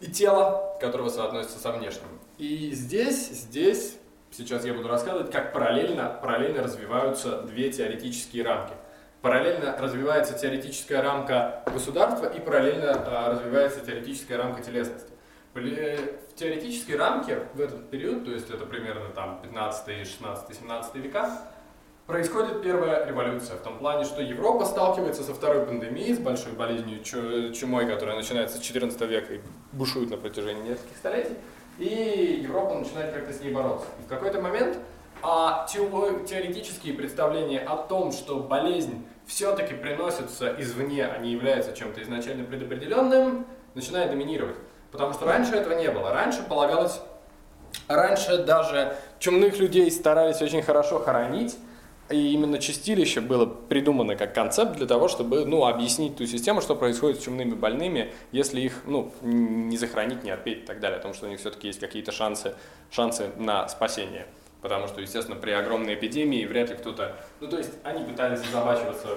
И 0.00 0.10
тело, 0.10 0.76
которое 0.80 1.08
соотносится 1.08 1.58
со 1.58 1.72
внешним. 1.72 2.08
И 2.38 2.72
здесь, 2.72 3.28
здесь, 3.28 3.98
сейчас 4.32 4.64
я 4.64 4.74
буду 4.74 4.88
рассказывать, 4.88 5.30
как 5.30 5.52
параллельно, 5.52 6.18
параллельно 6.20 6.62
развиваются 6.62 7.42
две 7.42 7.70
теоретические 7.70 8.42
рамки. 8.42 8.72
Параллельно 9.22 9.76
развивается 9.76 10.32
теоретическая 10.32 11.02
рамка 11.02 11.62
государства 11.66 12.26
и 12.26 12.40
параллельно 12.40 12.92
а, 12.92 13.30
развивается 13.32 13.80
теоретическая 13.80 14.36
рамка 14.36 14.62
телесности. 14.62 15.12
В 15.52 16.34
теоретической 16.36 16.96
рамке 16.96 17.40
в 17.52 17.60
этот 17.60 17.90
период, 17.90 18.24
то 18.24 18.30
есть 18.30 18.48
это 18.48 18.64
примерно 18.64 19.10
там 19.10 19.40
15, 19.42 20.06
16, 20.06 20.56
17 20.56 20.94
века, 20.94 21.38
происходит 22.06 22.62
первая 22.62 23.04
революция 23.04 23.56
в 23.56 23.60
том 23.60 23.76
плане, 23.78 24.04
что 24.04 24.22
Европа 24.22 24.64
сталкивается 24.64 25.22
со 25.22 25.34
второй 25.34 25.66
пандемией, 25.66 26.14
с 26.14 26.18
большой 26.18 26.52
болезнью 26.52 27.02
чумой, 27.04 27.86
которая 27.86 28.16
начинается 28.16 28.56
с 28.56 28.60
14 28.60 28.98
века 29.02 29.34
и 29.34 29.40
бушует 29.72 30.08
на 30.10 30.16
протяжении 30.16 30.70
нескольких 30.70 30.96
столетий, 30.96 31.36
и 31.78 32.40
Европа 32.42 32.74
начинает 32.74 33.12
как-то 33.12 33.34
с 33.34 33.40
ней 33.42 33.52
бороться. 33.52 33.86
И 33.98 34.04
в 34.04 34.06
какой-то 34.06 34.40
момент 34.40 34.78
а 35.22 35.66
теоретические 35.68 36.94
представления 36.94 37.60
о 37.60 37.76
том, 37.76 38.12
что 38.12 38.38
болезнь 38.38 39.04
все-таки 39.30 39.74
приносится 39.74 40.54
извне, 40.58 41.06
а 41.06 41.18
не 41.18 41.30
является 41.30 41.72
чем-то 41.72 42.02
изначально 42.02 42.44
предопределенным, 42.44 43.46
начинает 43.74 44.10
доминировать. 44.10 44.56
Потому 44.90 45.12
что 45.12 45.24
раньше 45.24 45.54
этого 45.54 45.78
не 45.78 45.88
было. 45.88 46.12
Раньше 46.12 46.42
полагалось, 46.42 47.00
раньше 47.86 48.38
даже 48.38 48.96
чумных 49.20 49.58
людей 49.58 49.88
старались 49.90 50.42
очень 50.42 50.62
хорошо 50.62 50.98
хоронить, 50.98 51.56
и 52.10 52.32
именно 52.32 52.58
чистилище 52.58 53.20
было 53.20 53.46
придумано 53.46 54.16
как 54.16 54.34
концепт 54.34 54.72
для 54.76 54.86
того, 54.86 55.06
чтобы 55.06 55.44
ну, 55.44 55.64
объяснить 55.64 56.16
ту 56.16 56.26
систему, 56.26 56.60
что 56.60 56.74
происходит 56.74 57.20
с 57.20 57.24
чумными 57.24 57.54
больными, 57.54 58.12
если 58.32 58.60
их 58.60 58.82
ну, 58.84 59.12
не 59.22 59.76
захоронить, 59.76 60.24
не 60.24 60.32
отпеть 60.32 60.64
и 60.64 60.66
так 60.66 60.80
далее, 60.80 60.98
о 60.98 61.02
том, 61.02 61.14
что 61.14 61.26
у 61.26 61.28
них 61.28 61.38
все-таки 61.38 61.68
есть 61.68 61.78
какие-то 61.78 62.10
шансы, 62.10 62.54
шансы 62.90 63.30
на 63.36 63.68
спасение. 63.68 64.26
Потому 64.62 64.88
что, 64.88 65.00
естественно, 65.00 65.38
при 65.38 65.52
огромной 65.52 65.94
эпидемии 65.94 66.44
вряд 66.44 66.70
ли 66.70 66.76
кто-то... 66.76 67.16
Ну, 67.40 67.48
то 67.48 67.56
есть 67.56 67.72
они 67.82 68.04
пытались 68.04 68.40
забачиваться 68.40 69.08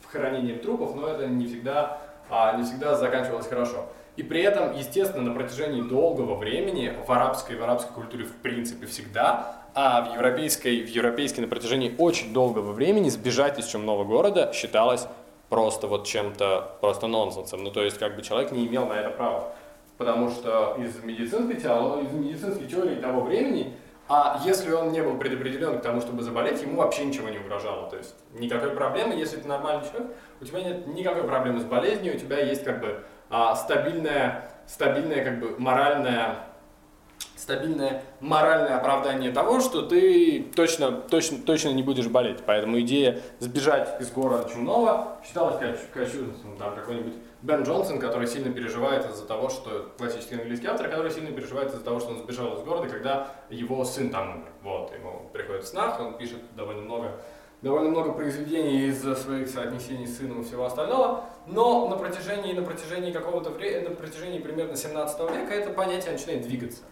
в 0.00 0.06
хранении 0.06 0.54
трупов, 0.54 0.94
но 0.94 1.08
это 1.08 1.26
не 1.26 1.46
всегда, 1.46 2.00
а, 2.28 2.56
не 2.56 2.64
всегда 2.64 2.94
заканчивалось 2.94 3.46
хорошо. 3.46 3.86
И 4.16 4.22
при 4.22 4.42
этом, 4.42 4.76
естественно, 4.76 5.22
на 5.22 5.34
протяжении 5.34 5.82
долгого 5.82 6.34
времени 6.34 6.92
в 7.06 7.10
арабской, 7.10 7.56
в 7.56 7.62
арабской 7.62 7.92
культуре 7.92 8.24
в 8.24 8.36
принципе 8.36 8.86
всегда, 8.86 9.56
а 9.74 10.02
в 10.02 10.14
европейской, 10.14 10.82
в 10.82 10.88
европейской 10.88 11.40
на 11.40 11.48
протяжении 11.48 11.94
очень 11.96 12.32
долгого 12.32 12.72
времени 12.72 13.08
сбежать 13.08 13.58
из 13.58 13.66
чумного 13.66 14.04
города 14.04 14.52
считалось 14.52 15.06
просто 15.48 15.86
вот 15.86 16.06
чем-то, 16.06 16.78
просто 16.80 17.06
нонсенсом. 17.06 17.62
Ну, 17.62 17.70
то 17.70 17.82
есть, 17.82 17.98
как 17.98 18.16
бы 18.16 18.22
человек 18.22 18.52
не 18.52 18.66
имел 18.66 18.86
на 18.86 18.94
это 18.94 19.10
права. 19.10 19.52
Потому 19.98 20.30
что 20.30 20.76
из 20.78 21.02
медицинской, 21.04 21.56
теологии, 21.56 22.06
из 22.06 22.12
медицинской 22.12 22.66
теории 22.66 22.96
того 22.96 23.20
времени, 23.20 23.74
а 24.12 24.42
если 24.44 24.72
он 24.72 24.90
не 24.90 25.00
был 25.02 25.16
предопределен 25.18 25.78
к 25.78 25.82
тому, 25.82 26.00
чтобы 26.00 26.24
заболеть, 26.24 26.60
ему 26.62 26.78
вообще 26.78 27.04
ничего 27.04 27.28
не 27.28 27.38
угрожало. 27.38 27.88
То 27.88 27.96
есть 27.96 28.16
никакой 28.34 28.70
проблемы, 28.70 29.14
если 29.14 29.36
ты 29.36 29.46
нормальный 29.46 29.88
человек, 29.88 30.10
у 30.40 30.44
тебя 30.44 30.62
нет 30.62 30.88
никакой 30.88 31.22
проблемы 31.22 31.60
с 31.60 31.64
болезнью, 31.64 32.16
у 32.16 32.18
тебя 32.18 32.40
есть 32.40 32.64
как 32.64 32.80
бы 32.80 33.04
а, 33.28 33.54
стабильное, 33.54 34.50
стабильное 34.66 35.24
как 35.24 35.38
бы 35.38 35.54
моральное 35.60 36.38
стабильное 37.36 38.02
моральное 38.18 38.78
оправдание 38.78 39.30
того, 39.30 39.60
что 39.60 39.82
ты 39.82 40.42
точно, 40.56 40.90
точно, 40.90 41.38
точно 41.38 41.68
не 41.68 41.84
будешь 41.84 42.08
болеть. 42.08 42.38
Поэтому 42.44 42.80
идея 42.80 43.20
сбежать 43.38 44.00
из 44.00 44.10
города 44.10 44.50
чумного 44.50 45.18
считалась 45.24 45.56
кощунством. 45.94 46.56
Там 46.58 46.74
какой-нибудь 46.74 47.14
Бен 47.42 47.62
Джонсон, 47.62 47.98
который 47.98 48.26
сильно 48.26 48.52
переживает 48.52 49.08
из-за 49.08 49.24
того, 49.26 49.48
что 49.48 49.90
классический 49.96 50.34
английский 50.34 50.66
автор, 50.66 50.88
который 50.88 51.10
сильно 51.10 51.30
переживает 51.30 51.70
из-за 51.70 51.82
того, 51.82 51.98
что 51.98 52.10
он 52.10 52.18
сбежал 52.18 52.58
из 52.58 52.62
города, 52.62 52.88
когда 52.88 53.28
его 53.48 53.84
сын 53.84 54.10
там 54.10 54.36
умер. 54.36 54.52
Вот, 54.62 54.92
ему 54.92 55.30
приходит 55.32 55.66
снах, 55.66 55.98
он 56.00 56.18
пишет 56.18 56.38
довольно 56.54 56.82
много 56.82 57.12
довольно 57.62 57.90
много 57.90 58.12
произведений 58.12 58.86
из 58.86 59.02
своих 59.02 59.48
соотнесений 59.48 60.06
с 60.06 60.16
сыном 60.16 60.40
и 60.40 60.44
всего 60.44 60.64
остального, 60.64 61.24
но 61.46 61.88
на 61.88 61.96
протяжении, 61.96 62.52
на 62.52 62.62
протяжении 62.62 63.12
какого-то 63.12 63.50
времени, 63.50 63.88
на 63.88 63.94
протяжении 63.94 64.38
примерно 64.38 64.76
17 64.76 65.20
века 65.20 65.52
это 65.52 65.70
понятие 65.70 66.12
начинает 66.12 66.42
двигаться. 66.42 66.82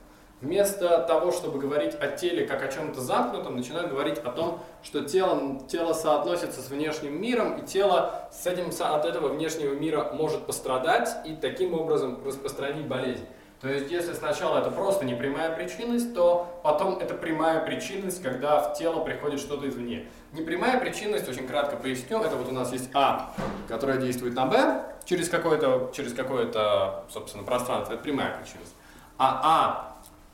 Вместо 0.40 1.01
того, 1.01 1.33
чтобы 1.33 1.59
говорить 1.59 1.96
о 1.96 2.07
теле 2.09 2.46
как 2.46 2.62
о 2.62 2.68
чем-то 2.68 3.01
замкнутом, 3.01 3.57
начинают 3.57 3.90
говорить 3.90 4.18
о 4.18 4.31
том, 4.31 4.61
что 4.85 5.03
тело, 5.03 5.59
тело 5.66 5.92
соотносится 5.92 6.61
с 6.61 6.70
внешним 6.70 7.20
миром, 7.20 7.59
и 7.59 7.66
тело 7.66 8.29
с 8.31 8.46
этим, 8.46 8.70
от 8.79 9.05
этого 9.05 9.29
внешнего 9.29 9.74
мира 9.74 10.11
может 10.12 10.46
пострадать 10.46 11.09
и 11.27 11.35
таким 11.35 11.74
образом 11.74 12.20
распространить 12.24 12.87
болезнь. 12.87 13.27
То 13.61 13.68
есть, 13.68 13.90
если 13.90 14.12
сначала 14.12 14.61
это 14.61 14.70
просто 14.70 15.05
непрямая 15.05 15.57
причинность, 15.57 16.14
то 16.14 16.61
потом 16.62 16.98
это 16.98 17.14
прямая 17.14 17.61
причинность, 17.66 18.22
когда 18.22 18.61
в 18.61 18.79
тело 18.79 19.01
приходит 19.01 19.40
что-то 19.40 19.68
извне. 19.68 20.07
Непрямая 20.33 20.79
причинность, 20.79 21.29
очень 21.29 21.48
кратко 21.48 21.77
поясню, 21.77 22.22
это 22.22 22.37
вот 22.37 22.48
у 22.48 22.53
нас 22.53 22.70
есть 22.72 22.90
А, 22.94 23.35
которая 23.66 23.96
действует 23.96 24.35
на 24.35 24.46
Б 24.46 24.85
через 25.05 25.29
какое-то, 25.29 25.90
через 25.92 26.14
какое-то, 26.14 27.07
собственно, 27.11 27.42
пространство, 27.42 27.94
это 27.94 28.03
прямая 28.05 28.38
причинность. 28.38 28.74
А 29.18 29.40
А, 29.42 29.88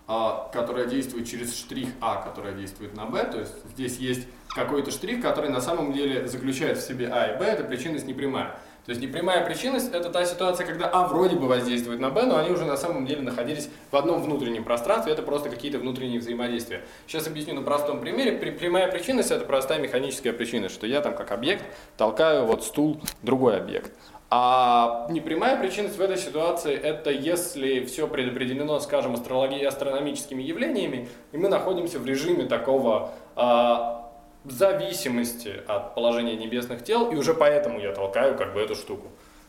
а, 0.07 0.51
которая 0.53 0.87
действует 0.87 1.27
через 1.27 1.57
штрих 1.57 1.89
А, 2.01 2.17
которая 2.17 2.53
действует 2.53 2.95
на 2.95 3.07
Б, 3.07 3.25
то 3.25 3.41
есть 3.41 3.55
здесь 3.73 3.99
есть 3.99 4.29
какой-то 4.49 4.91
штрих, 4.91 5.23
который 5.23 5.51
на 5.51 5.61
самом 5.61 5.93
деле 5.93 6.29
заключает 6.29 6.79
в 6.79 6.87
себе 6.87 7.09
А 7.09 7.35
и 7.35 7.39
Б, 7.39 7.45
это 7.45 7.65
причинность 7.65 8.07
непрямая. 8.07 8.57
То 8.85 8.91
есть 8.91 9.01
непрямая 9.01 9.47
причинность– 9.47 9.91
это 9.95 10.11
та 10.11 10.27
ситуация, 10.27 10.67
когда 10.67 10.91
А 10.91 11.09
вроде 11.09 11.37
бы 11.37 11.49
воздействует 11.49 12.01
на 12.01 12.11
Б, 12.11 12.27
но 12.27 12.37
они 12.37 12.51
уже 12.51 12.67
на 12.67 12.77
самом 12.77 13.07
деле 13.07 13.23
находились 13.23 13.71
в 13.91 13.97
одном 13.97 14.23
внутреннем 14.23 14.63
пространстве, 14.63 15.15
это 15.15 15.23
просто 15.23 15.49
какие-то 15.49 15.79
внутренние 15.79 16.21
взаимодействия. 16.21 16.85
Сейчас 17.07 17.27
объясню 17.27 17.55
на 17.55 17.63
простом 17.63 18.01
примере. 18.01 18.33
Прямая 18.33 18.93
причинность– 18.93 19.31
это 19.31 19.47
простая 19.47 19.79
механическая 19.79 20.35
причинность, 20.35 20.75
что 20.75 20.87
я 20.87 21.01
там 21.01 21.17
как 21.17 21.33
объект 21.33 21.65
толкаю 21.97 22.45
вот 22.45 22.63
стул 22.63 23.01
другой 23.23 23.57
объект. 23.57 23.91
А 24.37 25.07
непрямая 25.11 25.57
причинность 25.61 25.97
в 25.97 26.01
этой 26.01 26.17
ситуации– 26.17 26.75
это 26.83 27.11
если 27.11 27.85
все 27.85 28.09
предопределено, 28.09 28.81
скажем, 28.81 29.15
астрологией, 29.15 29.65
астрономическими 29.65 30.43
явлениями, 30.43 31.09
и 31.31 31.39
мы 31.39 31.49
находимся 31.49 32.01
в 32.01 32.05
режиме 32.05 32.47
такого 32.47 33.13
а, 33.37 34.11
зависимости 34.45 35.63
от 35.69 35.95
положения 35.95 36.35
небесных 36.35 36.83
тел, 36.83 37.13
и 37.13 37.15
уже 37.15 37.33
поэтому 37.33 37.79
я 37.79 37.93
толкаю 37.93 38.37
как 38.37 38.55
бы 38.55 38.61
эту 38.61 38.75
штуку, 38.75 39.07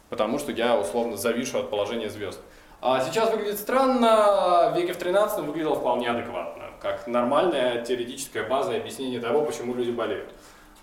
потому 0.10 0.38
что 0.38 0.52
я 0.52 0.78
условно 0.78 1.18
завишу 1.18 1.58
от 1.58 1.72
положения 1.72 2.12
звезд. 2.12 2.40
А 2.80 3.02
сейчас 3.02 3.32
выглядит 3.32 3.58
странно, 3.58 4.72
в 4.72 4.78
веке 4.78 4.94
в 4.94 4.98
13 4.98 5.46
выглядело 5.46 5.74
вполне 5.74 6.12
адекватно, 6.12 6.66
как 6.80 7.08
нормальная 7.08 7.84
теоретическая 7.84 8.44
база 8.44 8.76
объяснения 8.76 9.20
того, 9.20 9.46
почему 9.46 9.74
люди 9.74 9.90
болеют. 9.90 10.30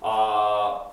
А, 0.00 0.91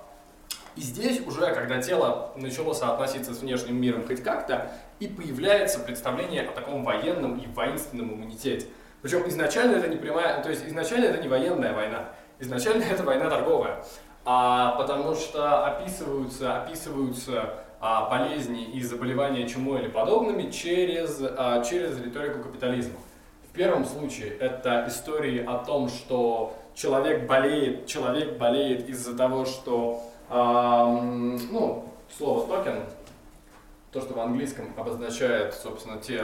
И 0.80 0.82
здесь 0.82 1.20
уже, 1.28 1.54
когда 1.54 1.82
тело 1.82 2.32
начало 2.38 2.72
соотноситься 2.72 3.34
с 3.34 3.40
внешним 3.40 3.82
миром 3.82 4.08
хоть 4.08 4.24
как-то, 4.24 4.72
и 5.02 5.08
появляется 5.08 5.82
представление 5.82 6.44
о 6.44 6.54
таком 6.54 6.86
военном 6.86 7.38
и 7.38 7.48
воинственном 7.48 8.14
иммунитете. 8.14 8.68
Причем 9.02 9.28
изначально 9.28 9.76
это 9.76 9.90
не 9.90 9.98
прямая, 9.98 10.42
то 10.42 10.50
есть 10.50 10.66
изначально 10.66 11.08
это 11.08 11.22
не 11.22 11.28
военная 11.28 11.74
война, 11.74 12.06
изначально 12.40 12.84
это 12.84 13.04
война 13.04 13.30
торговая, 13.30 13.84
а, 14.24 14.76
потому 14.78 15.16
что 15.16 15.66
описываются, 15.66 16.64
описываются 16.64 17.56
а, 17.82 18.10
болезни 18.10 18.64
и 18.64 18.82
заболевания 18.82 19.50
чумой 19.50 19.82
или 19.82 19.90
подобными 19.90 20.50
через, 20.50 21.22
а, 21.22 21.62
через 21.62 22.00
риторику 22.00 22.40
капитализма. 22.40 23.00
В 23.50 23.54
первом 23.54 23.84
случае 23.84 24.30
это 24.38 24.86
истории 24.88 25.44
о 25.44 25.58
том, 25.58 25.90
что 25.90 26.58
человек 26.74 27.28
болеет, 27.28 27.86
человек 27.86 28.38
болеет 28.38 28.88
из-за 28.88 29.18
того, 29.18 29.44
что, 29.44 30.09
ну, 30.30 31.94
слово 32.16 32.48
токен, 32.48 32.84
то, 33.92 34.02
что 34.02 34.14
в 34.14 34.20
английском 34.20 34.72
обозначает, 34.78 35.54
собственно, 35.54 35.98
те, 36.00 36.24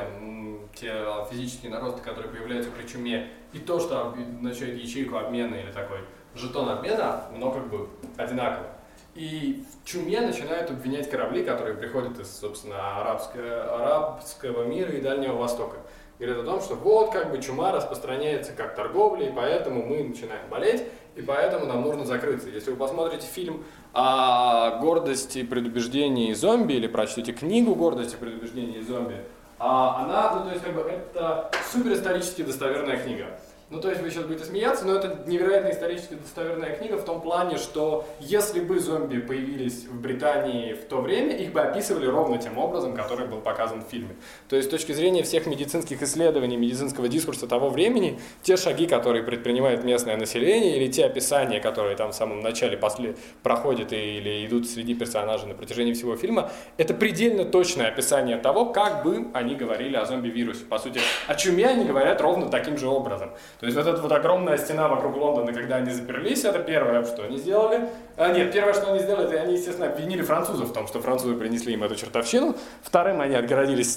те 0.75 0.93
физические 1.31 1.71
наросты, 1.71 2.01
которые 2.01 2.31
появляются 2.31 2.69
при 2.71 2.85
чуме, 2.87 3.29
и 3.53 3.59
то, 3.59 3.79
что 3.79 4.07
обозначает 4.07 4.77
ячейку 4.77 5.17
обмена 5.17 5.55
или 5.55 5.71
такой 5.71 5.99
жетон 6.35 6.69
обмена, 6.69 7.23
оно 7.33 7.51
как 7.51 7.67
бы 7.69 7.87
одинаково. 8.17 8.67
И 9.15 9.63
в 9.81 9.87
чуме 9.87 10.19
начинают 10.21 10.69
обвинять 10.69 11.09
корабли, 11.09 11.43
которые 11.43 11.75
приходят 11.75 12.19
из, 12.19 12.37
собственно, 12.37 12.99
арабского, 12.99 13.75
арабского 13.75 14.65
мира 14.65 14.91
и 14.91 15.01
Дальнего 15.01 15.37
Востока. 15.37 15.77
Говорят 16.19 16.39
о 16.39 16.43
том, 16.43 16.61
что 16.61 16.75
вот 16.75 17.11
как 17.11 17.31
бы 17.31 17.41
чума 17.41 17.71
распространяется 17.71 18.51
как 18.53 18.75
торговля, 18.75 19.29
и 19.29 19.31
поэтому 19.33 19.85
мы 19.85 20.03
начинаем 20.03 20.49
болеть, 20.49 20.83
и 21.15 21.21
поэтому 21.21 21.65
нам 21.65 21.81
нужно 21.81 22.05
закрыться. 22.05 22.49
Если 22.49 22.71
вы 22.71 22.77
посмотрите 22.77 23.25
фильм 23.25 23.63
о 23.95 24.77
гордости, 24.81 25.43
предубеждении 25.43 26.33
зомби, 26.33 26.73
или 26.73 26.87
прочтете 26.87 27.31
книгу 27.31 27.75
предубеждения 28.17 28.79
и 28.79 28.83
зомби, 28.83 29.15
а 29.57 30.03
она, 30.03 30.35
ну 30.35 30.45
то 30.45 30.51
есть 30.51 30.63
как 30.63 30.75
бы 30.75 30.81
это 30.81 31.49
суперисторически 31.71 32.43
достоверная 32.43 32.97
книга. 32.97 33.27
Ну, 33.71 33.81
то 33.81 33.89
есть 33.89 33.99
вы 33.99 34.11
сейчас 34.11 34.25
будете 34.25 34.45
смеяться, 34.45 34.85
но 34.85 34.93
это 34.93 35.23
невероятно 35.25 35.71
исторически 35.71 36.13
достоверная 36.13 36.75
книга 36.75 36.97
в 36.97 37.03
том 37.03 37.19
плане, 37.19 37.57
что 37.57 38.07
если 38.19 38.59
бы 38.59 38.79
зомби 38.79 39.17
появились 39.17 39.85
в 39.85 39.99
Британии 39.99 40.73
в 40.73 40.85
то 40.85 41.01
время, 41.01 41.35
их 41.35 41.51
бы 41.51 41.61
описывали 41.61 42.05
ровно 42.05 42.37
тем 42.37 42.59
образом, 42.59 42.93
который 42.93 43.25
был 43.25 43.39
показан 43.39 43.83
в 43.83 43.89
фильме. 43.89 44.15
То 44.49 44.55
есть 44.55 44.67
с 44.67 44.71
точки 44.71 44.91
зрения 44.91 45.23
всех 45.23 45.47
медицинских 45.47 46.03
исследований, 46.03 46.57
медицинского 46.57 47.07
дискурса 47.07 47.47
того 47.47 47.69
времени, 47.69 48.19
те 48.43 48.55
шаги, 48.55 48.85
которые 48.85 49.23
предпринимает 49.23 49.83
местное 49.83 50.15
население, 50.15 50.77
или 50.77 50.91
те 50.91 51.05
описания, 51.05 51.59
которые 51.59 51.97
там 51.97 52.11
в 52.11 52.15
самом 52.15 52.41
начале 52.41 52.77
после 52.77 53.15
проходят 53.41 53.91
или 53.91 54.45
идут 54.45 54.69
среди 54.69 54.93
персонажей 54.93 55.47
на 55.47 55.55
протяжении 55.55 55.93
всего 55.93 56.15
фильма, 56.15 56.51
это 56.77 56.93
предельно 56.93 57.45
точное 57.45 57.87
описание 57.87 58.37
того, 58.37 58.67
как 58.67 59.03
бы 59.03 59.25
они 59.33 59.55
говорили 59.55 59.95
о 59.95 60.05
зомби-вирусе. 60.05 60.65
По 60.65 60.77
сути, 60.77 60.99
о 61.25 61.33
чуме 61.33 61.65
они 61.65 61.83
говорят 61.85 62.21
ровно 62.21 62.47
таким 62.49 62.77
же 62.77 62.87
образом. 62.87 63.31
То 63.59 63.65
есть 63.65 63.77
вот 63.77 63.87
эта 63.87 64.01
вот 64.01 64.11
огромная 64.11 64.57
стена 64.57 64.87
вокруг 64.87 65.15
Лондона, 65.15 65.53
когда 65.53 65.77
они 65.77 65.91
заперлись, 65.91 66.43
это 66.43 66.59
первое, 66.59 67.03
что 67.05 67.23
они 67.23 67.37
сделали. 67.37 67.87
А, 68.17 68.31
нет, 68.31 68.51
первое, 68.51 68.73
что 68.73 68.91
они 68.91 68.99
сделали, 68.99 69.27
это 69.27 69.41
они, 69.41 69.53
естественно, 69.53 69.87
обвинили 69.87 70.21
французов 70.21 70.69
в 70.69 70.73
том, 70.73 70.87
что 70.87 70.99
французы 70.99 71.35
принесли 71.35 71.73
им 71.73 71.83
эту 71.83 71.95
чертовщину. 71.95 72.55
Вторым, 72.83 73.21
они 73.21 73.35
отгородились 73.35 73.93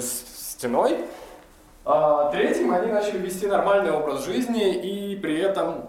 стеной. 0.00 0.98
А, 1.84 2.30
третьим, 2.30 2.72
они 2.72 2.92
начали 2.92 3.18
вести 3.18 3.46
нормальный 3.46 3.92
образ 3.92 4.26
жизни 4.26 4.74
и 4.74 5.16
при 5.16 5.38
этом 5.40 5.88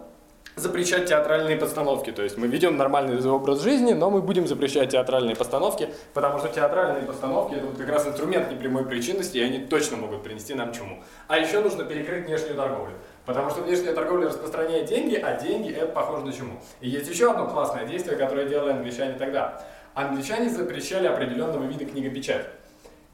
запрещать 0.60 1.08
театральные 1.08 1.58
постановки. 1.58 2.12
То 2.12 2.22
есть 2.22 2.38
мы 2.38 2.48
ведем 2.48 2.78
нормальный 2.78 3.22
образ 3.30 3.62
жизни, 3.62 3.94
но 3.94 4.10
мы 4.10 4.22
будем 4.22 4.48
запрещать 4.48 4.92
театральные 4.92 5.36
постановки, 5.36 5.90
потому 6.14 6.40
что 6.40 6.48
театральные 6.50 7.04
постановки 7.04 7.56
это 7.56 7.66
вот 7.66 7.78
как 7.78 7.90
раз 7.90 8.08
инструмент 8.08 8.52
непрямой 8.52 8.86
причинности, 8.86 9.38
и 9.38 9.42
они 9.42 9.60
точно 9.60 9.98
могут 9.98 10.24
принести 10.24 10.54
нам 10.54 10.74
чуму. 10.74 11.04
А 11.28 11.38
еще 11.38 11.62
нужно 11.62 11.84
перекрыть 11.84 12.26
внешнюю 12.26 12.56
торговлю. 12.56 12.94
Потому 13.30 13.52
что 13.52 13.62
внешняя 13.62 13.94
торговля 13.94 14.30
распространяет 14.30 14.88
деньги, 14.88 15.13
а 15.13 15.39
деньги 15.39 15.72
это 15.72 15.92
похоже 15.92 16.26
на 16.26 16.34
чуму. 16.34 16.60
И 16.82 16.89
есть 16.89 17.08
еще 17.08 17.30
одно 17.30 17.48
классное 17.48 17.86
действие, 17.86 18.18
которое 18.18 18.50
делали 18.50 18.72
англичане 18.72 19.20
тогда. 19.20 19.62
Англичане 19.94 20.50
запрещали 20.50 21.06
определенного 21.06 21.63
вида 21.65 21.86
книгопечать. 21.86 22.48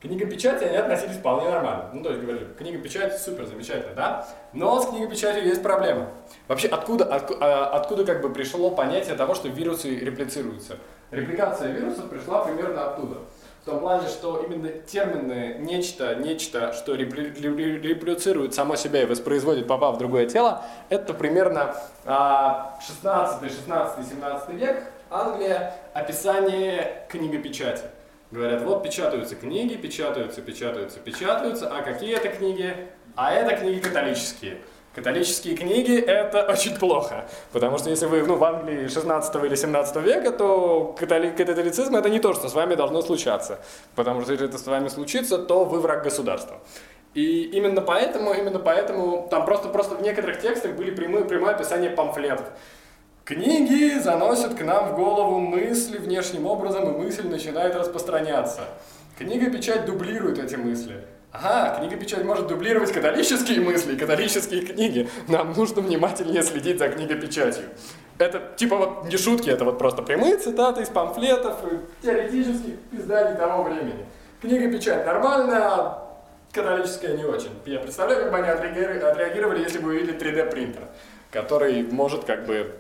Книга-печати, 0.02 0.64
они 0.64 0.78
относились 0.78 1.18
вполне 1.18 1.50
нормально. 1.50 1.90
Ну, 1.92 2.02
то 2.02 2.12
есть 2.12 2.22
говорили, 2.22 2.48
книга-печать 2.58 3.18
супер, 3.20 3.46
замечательно, 3.46 3.94
да? 3.94 4.28
Но 4.54 4.80
с 4.80 4.88
книгой-печатью 4.88 5.48
есть 5.48 5.62
проблема. 5.62 6.08
Вообще, 6.48 6.70
откуда, 6.70 7.04
от, 7.04 7.32
а, 7.42 7.66
откуда 7.72 8.06
как 8.06 8.22
бы 8.22 8.32
пришло 8.32 8.72
понятие 8.72 9.16
того, 9.16 9.36
что 9.36 9.50
вирусы 9.50 9.90
реплицируются? 10.00 10.78
Репликация 11.12 11.74
вирусов 11.74 12.10
пришла 12.10 12.46
примерно 12.46 12.92
оттуда. 12.92 13.18
В 13.66 13.68
том 13.68 13.80
плане, 13.80 14.08
что 14.08 14.46
именно 14.48 14.70
термины 14.70 15.56
нечто, 15.58 16.14
нечто, 16.14 16.72
что 16.74 16.94
репли, 16.94 17.32
реплицирует 17.80 18.54
само 18.54 18.76
себя 18.76 19.02
и 19.02 19.06
воспроизводит, 19.08 19.66
попав 19.66 19.96
в 19.96 19.98
другое 19.98 20.28
тело, 20.28 20.62
это 20.90 21.16
примерно 21.16 21.76
16, 22.06 23.52
16, 23.52 24.08
17 24.08 24.50
век, 24.50 24.84
Англия, 25.10 25.74
описание 25.96 27.08
книгопечати. 27.10 27.86
Говорят, 28.30 28.62
вот 28.62 28.84
печатаются 28.84 29.36
книги, 29.36 29.74
печатаются, 29.74 30.44
печатаются, 30.44 31.00
печатаются, 31.00 31.68
а 31.76 31.82
какие 31.82 32.16
это 32.16 32.28
книги? 32.28 32.72
А 33.16 33.34
это 33.34 33.56
книги 33.56 33.80
католические. 33.80 34.60
Католические 34.96 35.58
книги– 35.58 36.00
это 36.08 36.44
очень 36.44 36.74
плохо, 36.78 37.26
потому 37.52 37.78
что 37.78 37.90
если 37.90 38.06
вы 38.06 38.24
ну, 38.26 38.38
в 38.38 38.44
Англии 38.46 38.88
16 38.88 39.36
или 39.44 39.56
17 39.56 39.96
века, 39.98 40.32
то 40.32 40.96
католи 40.98 41.32
католицизм– 41.32 41.96
это 41.98 42.10
не 42.10 42.20
то, 42.20 42.34
что 42.34 42.48
с 42.48 42.54
вами 42.54 42.76
должно 42.76 43.02
случаться, 43.02 43.60
потому 43.96 44.22
что 44.22 44.32
если 44.32 44.48
это 44.48 44.58
с 44.58 44.66
вами 44.66 44.88
случится, 44.88 45.38
то 45.38 45.66
вы 45.66 45.82
враг 45.82 46.06
государства. 46.06 46.62
И 47.14 47.44
именно 47.44 47.82
поэтому, 47.82 48.34
именно 48.34 48.60
поэтому 48.60 49.28
там 49.30 49.46
просто, 49.46 49.68
просто 49.68 49.96
в 49.96 50.02
некоторых 50.02 50.40
текстах 50.40 50.78
были 50.78 50.92
прямые, 50.92 51.26
прямое 51.26 51.56
описание 51.56 51.90
памфлетов. 51.90 52.48
Книги 53.26 54.00
заносят 54.00 54.54
к 54.54 54.62
нам 54.62 54.94
в 54.94 54.96
голову 54.96 55.42
мысли 55.42 55.98
внешним 55.98 56.46
образом, 56.46 56.88
и 56.94 56.98
мысль 57.04 57.28
начинает 57.28 57.76
распространяться. 57.76 58.62
Книга-печать 59.18 59.86
дублирует 59.86 60.40
эти 60.40 60.56
мысли. 60.56 61.04
Ага, 61.42 61.80
книга-печать 61.80 62.24
может 62.24 62.48
дублировать 62.48 62.94
католические 62.94 63.60
мысли, 63.60 63.98
католические 63.98 64.62
книги. 64.62 65.10
Нам 65.28 65.52
нужно 65.54 65.82
внимательнее 65.82 66.44
следить 66.44 66.80
за 66.80 66.88
книга-печатью. 66.88 67.66
Это 68.18 68.54
типа 68.56 68.78
вот 68.78 69.06
не 69.10 69.18
шутки, 69.18 69.50
это 69.50 69.66
вот 69.66 69.78
просто 69.78 70.02
прямые 70.02 70.38
цитаты 70.38 70.84
из 70.84 70.90
памфлетов, 70.90 71.58
теоретических 72.02 72.76
изданий 72.94 73.38
того 73.38 73.64
времени. 73.64 74.06
Книга-печать 74.42 75.06
нормальная, 75.06 75.62
а 75.62 76.22
католическая 76.54 77.18
не 77.18 77.26
очень. 77.26 77.52
Я 77.66 77.80
представляю, 77.80 78.24
как 78.24 78.32
бы 78.32 78.38
они 78.38 78.48
отреагировали, 78.48 79.62
если 79.62 79.80
бы 79.80 79.90
увидели 79.90 80.18
3D 80.18 80.50
принтер, 80.52 80.84
который 81.32 81.84
может 81.84 82.24
как 82.24 82.46
бы 82.46 82.76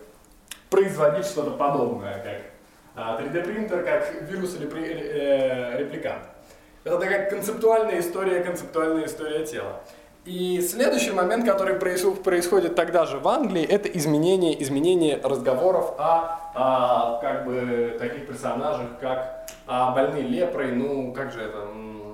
производить 0.70 1.26
что-то 1.26 1.52
подобное, 1.52 2.24
как 2.24 3.20
3D 3.20 3.38
а, 3.38 3.44
принтер, 3.44 3.84
как 3.84 4.30
вирус 4.30 4.56
или 4.56 4.70
э, 4.72 5.78
репликант. 5.78 6.24
Это 6.86 7.00
такая 7.00 7.28
концептуальная 7.32 8.00
история, 8.00 8.44
концептуальная 8.44 9.06
история 9.08 9.44
тела. 9.44 9.82
И 10.24 10.62
следующий 10.62 11.12
момент, 11.12 11.44
который 11.44 11.76
происходит 11.76 12.76
тогда 12.76 13.06
же 13.06 13.18
в 13.18 13.28
Англии, 13.28 13.64
это 13.64 13.90
изменение, 13.90 14.62
изменение 14.62 15.20
разговоров 15.24 15.96
о, 15.98 16.40
о 16.54 17.20
как 17.22 17.46
бы 17.46 17.96
таких 18.00 18.28
персонажах, 18.28 19.00
как 19.02 19.48
о 19.66 19.92
больные 19.92 20.24
лепрой, 20.24 20.74
ну 20.74 21.12
как 21.12 21.32
же 21.32 21.42
это, 21.42 21.68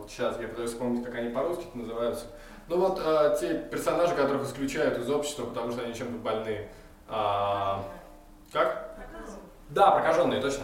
сейчас 0.08 0.40
я 0.40 0.48
пытаюсь 0.48 0.72
вспомнить, 0.72 1.06
как 1.06 1.16
они 1.16 1.30
по-русски 1.30 1.68
называются. 1.74 2.26
Ну 2.70 2.80
вот 2.80 3.02
э, 3.04 3.36
те 3.42 3.56
персонажи, 3.56 4.16
которых 4.16 4.44
исключают 4.44 4.98
из 4.98 5.10
общества, 5.10 5.46
потому 5.46 5.72
что 5.74 5.84
они 5.84 5.94
чем-то 5.94 6.18
больны. 6.18 6.68
А, 7.10 7.84
как? 8.54 8.96
Да, 9.70 9.92
прокаженные, 9.92 10.40
точно. 10.40 10.64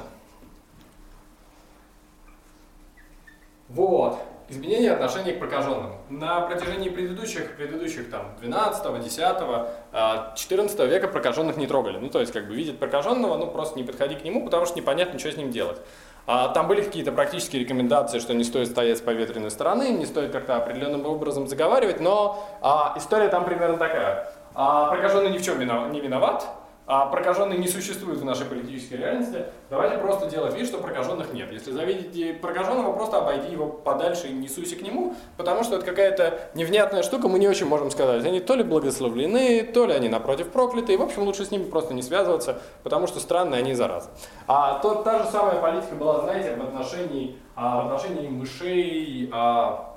Вот. 3.70 4.20
Изменение 4.50 4.94
отношений 4.94 5.34
к 5.34 5.40
прокаженным. 5.40 5.92
На 6.10 6.40
протяжении 6.40 6.88
предыдущих, 6.88 7.58
предыдущих 7.58 8.10
там 8.10 8.32
12, 8.40 9.04
10, 9.04 10.38
14 10.38 10.80
века 10.90 11.10
прокаженных 11.10 11.58
не 11.58 11.68
трогали. 11.68 11.98
Ну, 11.98 12.10
то 12.10 12.22
есть, 12.22 12.32
как 12.32 12.48
бы 12.48 12.56
видят 12.56 12.80
прокаженного, 12.80 13.36
ну, 13.36 13.48
просто 13.48 13.78
не 13.78 13.84
подходи 13.84 14.16
к 14.16 14.24
нему, 14.24 14.46
потому 14.46 14.66
что 14.66 14.78
непонятно, 14.78 15.20
что 15.20 15.32
с 15.32 15.36
ним 15.36 15.52
делать. 15.52 15.82
А, 16.28 16.50
там 16.50 16.68
были 16.68 16.82
какие-то 16.82 17.12
практические 17.12 17.62
рекомендации, 17.62 18.20
что 18.20 18.34
не 18.34 18.44
стоит 18.46 18.70
стоять 18.70 18.98
с 18.98 19.02
поветренной 19.02 19.52
стороны, 19.52 19.90
не 19.90 20.06
стоит 20.06 20.32
как-то 20.32 20.58
определенным 20.58 21.06
образом 21.06 21.48
заговаривать, 21.48 22.02
но 22.02 22.46
а, 22.62 22.94
история 22.98 23.30
там 23.30 23.44
примерно 23.44 23.78
такая. 23.78 24.34
А, 24.54 24.90
прокаженный 24.90 25.30
ни 25.30 25.38
в 25.38 25.44
чем 25.44 25.60
не 25.60 26.02
виноват, 26.02 26.46
а 26.88 27.06
прокаженные 27.08 27.60
не 27.60 27.68
существуют 27.68 28.22
в 28.22 28.26
нашей 28.26 28.46
политической 28.46 28.94
реальности, 28.94 29.46
давайте 29.70 29.98
просто 29.98 30.30
делать 30.30 30.56
вид, 30.56 30.68
что 30.68 30.78
прокаженных 30.78 31.34
нет. 31.34 31.52
Если 31.52 31.72
завидите 31.72 32.34
прокаженного, 32.34 32.94
просто 32.94 33.18
обойди 33.18 33.52
его 33.52 33.68
подальше 33.68 34.28
и 34.28 34.32
не 34.32 34.48
суйся 34.48 34.78
к 34.78 34.82
нему, 34.82 35.14
потому 35.36 35.66
что 35.66 35.76
это 35.76 35.86
какая-то 35.86 36.40
невнятная 36.54 37.04
штука, 37.04 37.28
мы 37.28 37.40
не 37.40 37.48
очень 37.50 37.66
можем 37.66 37.92
сказать. 37.92 38.26
Они 38.26 38.40
то 38.40 38.56
ли 38.56 38.64
благословлены, 38.64 39.64
то 39.64 39.86
ли 39.86 39.94
они 39.94 40.08
напротив 40.08 40.50
прокляты, 40.50 40.94
и 40.94 40.98
в 40.98 41.02
общем 41.02 41.24
лучше 41.24 41.44
с 41.44 41.52
ними 41.52 41.66
просто 41.66 41.94
не 41.94 42.02
связываться, 42.02 42.62
потому 42.84 43.08
что 43.08 43.20
странные 43.20 43.60
они 43.60 43.74
заразы. 43.74 44.10
А 44.48 44.80
то, 44.80 45.04
та 45.04 45.24
же 45.24 45.30
самая 45.30 45.60
политика 45.60 45.94
была, 45.96 46.22
знаете, 46.22 46.56
в 46.56 46.64
отношении, 46.64 47.38
а, 47.58 47.82
в 47.82 47.86
отношении 47.88 48.30
мышей, 48.30 49.30
а, 49.34 49.94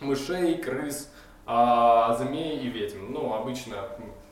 мышей, 0.00 0.56
крыс, 0.56 1.12
а, 1.46 2.12
змей 2.14 2.58
и 2.58 2.68
ведьм. 2.68 3.12
Ну, 3.12 3.34
обычно, 3.34 3.76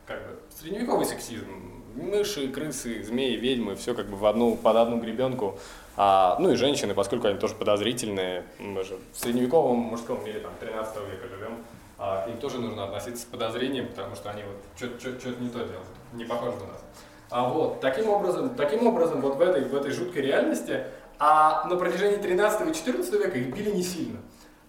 как 0.05 0.19
бы, 0.27 0.41
средневековый 0.51 1.07
сексизм, 1.07 1.72
мыши, 1.95 2.49
крысы, 2.49 3.03
змеи, 3.03 3.37
ведьмы, 3.37 3.77
все 3.77 3.95
как 3.95 4.07
бы 4.07 4.17
в 4.17 4.27
одну, 4.27 4.57
под 4.57 4.77
одну 4.77 4.99
гребенку. 4.99 5.59
А, 5.97 6.37
ну 6.39 6.51
и 6.51 6.57
женщины, 6.57 6.95
поскольку 6.95 7.29
они 7.29 7.39
тоже 7.39 7.55
подозрительные, 7.55 8.45
мы 8.59 8.83
же 8.83 8.99
в 9.13 9.19
средневековом 9.19 9.79
мужском 9.79 10.25
мире, 10.25 10.41
там, 10.41 10.53
13 10.59 10.97
века 11.11 11.29
живем, 11.29 11.65
а, 11.99 12.27
к 12.27 12.41
тоже 12.41 12.59
нужно 12.59 12.85
относиться 12.85 13.23
с 13.23 13.27
подозрением, 13.27 13.89
потому 13.89 14.17
что 14.17 14.31
они 14.31 14.43
вот 14.43 14.91
что-то 14.99 15.41
не 15.41 15.51
то 15.51 15.59
делают, 15.59 15.89
не 16.15 16.25
похожи 16.25 16.57
на 16.57 16.67
нас. 16.67 16.85
А 17.31 17.49
вот, 17.49 17.81
таким 17.81 18.09
образом, 18.09 18.55
таким 18.57 18.87
образом 18.87 19.21
вот 19.21 19.37
в 19.37 19.41
этой, 19.41 19.65
в 19.65 19.75
этой 19.75 19.91
жуткой 19.91 20.23
реальности, 20.23 20.85
а 21.19 21.67
на 21.69 21.77
протяжении 21.77 22.17
13 22.17 22.69
и 22.69 22.75
14 22.75 23.13
века 23.13 23.39
их 23.39 23.55
били 23.55 23.71
не 23.71 23.83
сильно. 23.83 24.19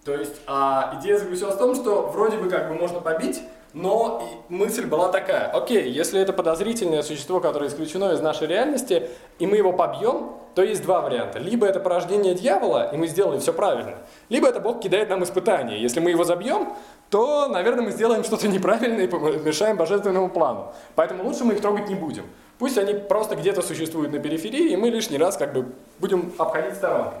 То 0.04 0.14
есть 0.14 0.36
а, 0.46 0.98
идея 1.00 1.18
заключалась 1.18 1.56
в 1.56 1.58
том, 1.58 1.74
что 1.74 2.02
вроде 2.02 2.36
бы 2.36 2.48
как 2.50 2.68
бы 2.68 2.74
можно 2.74 3.00
побить, 3.00 3.40
но 3.74 4.22
мысль 4.48 4.86
была 4.86 5.08
такая, 5.08 5.48
окей, 5.48 5.90
если 5.90 6.20
это 6.20 6.32
подозрительное 6.32 7.02
существо, 7.02 7.40
которое 7.40 7.68
исключено 7.68 8.12
из 8.12 8.20
нашей 8.20 8.46
реальности, 8.46 9.10
и 9.40 9.46
мы 9.46 9.56
его 9.56 9.72
побьем, 9.72 10.30
то 10.54 10.62
есть 10.62 10.82
два 10.82 11.00
варианта. 11.00 11.40
Либо 11.40 11.66
это 11.66 11.80
порождение 11.80 12.34
дьявола, 12.34 12.90
и 12.92 12.96
мы 12.96 13.08
сделали 13.08 13.40
все 13.40 13.52
правильно, 13.52 13.96
либо 14.28 14.48
это 14.48 14.60
Бог 14.60 14.80
кидает 14.80 15.10
нам 15.10 15.24
испытание. 15.24 15.82
Если 15.82 15.98
мы 15.98 16.10
его 16.10 16.22
забьем, 16.22 16.72
то, 17.10 17.48
наверное, 17.48 17.86
мы 17.86 17.90
сделаем 17.90 18.22
что-то 18.22 18.46
неправильное 18.46 19.04
и 19.04 19.08
помешаем 19.08 19.76
божественному 19.76 20.30
плану. 20.30 20.72
Поэтому 20.94 21.24
лучше 21.24 21.44
мы 21.44 21.54
их 21.54 21.60
трогать 21.60 21.88
не 21.88 21.96
будем. 21.96 22.24
Пусть 22.60 22.78
они 22.78 22.94
просто 22.94 23.34
где-то 23.34 23.62
существуют 23.62 24.12
на 24.12 24.20
периферии, 24.20 24.70
и 24.70 24.76
мы 24.76 24.90
лишний 24.90 25.18
раз 25.18 25.36
как 25.36 25.52
бы 25.52 25.66
будем 25.98 26.32
обходить 26.38 26.76
сторонкой. 26.76 27.18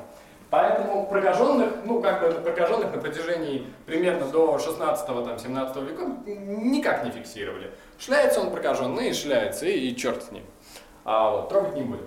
Поэтому 0.54 1.06
прокаженных, 1.06 1.72
ну 1.84 2.00
как 2.00 2.20
бы 2.20 2.30
прокаженных 2.40 2.94
на 2.94 3.00
протяжении 3.00 3.66
примерно 3.86 4.26
до 4.26 4.56
16-17 4.56 5.84
века 5.84 6.06
никак 6.26 7.04
не 7.04 7.10
фиксировали. 7.10 7.72
Шляется 7.98 8.40
он 8.40 8.52
прокаженный, 8.52 9.12
шляется, 9.14 9.66
и, 9.66 9.88
и 9.88 9.96
черт 9.96 10.22
с 10.22 10.30
ним. 10.30 10.44
А 11.04 11.30
вот, 11.30 11.48
трогать 11.48 11.74
не 11.74 11.82
будем. 11.82 12.06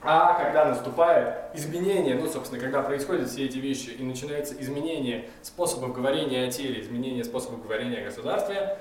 А 0.00 0.32
когда 0.42 0.64
наступает 0.64 1.34
изменение, 1.52 2.14
ну, 2.14 2.26
собственно, 2.26 2.58
когда 2.58 2.80
происходят 2.80 3.28
все 3.28 3.44
эти 3.44 3.58
вещи 3.58 3.90
и 3.90 4.02
начинается 4.02 4.54
изменение 4.58 5.28
способов 5.42 5.92
говорения 5.92 6.46
о 6.46 6.50
теле, 6.50 6.80
изменение 6.80 7.22
способов 7.22 7.62
говорения 7.62 7.98
о 7.98 8.04
государстве, 8.04 8.78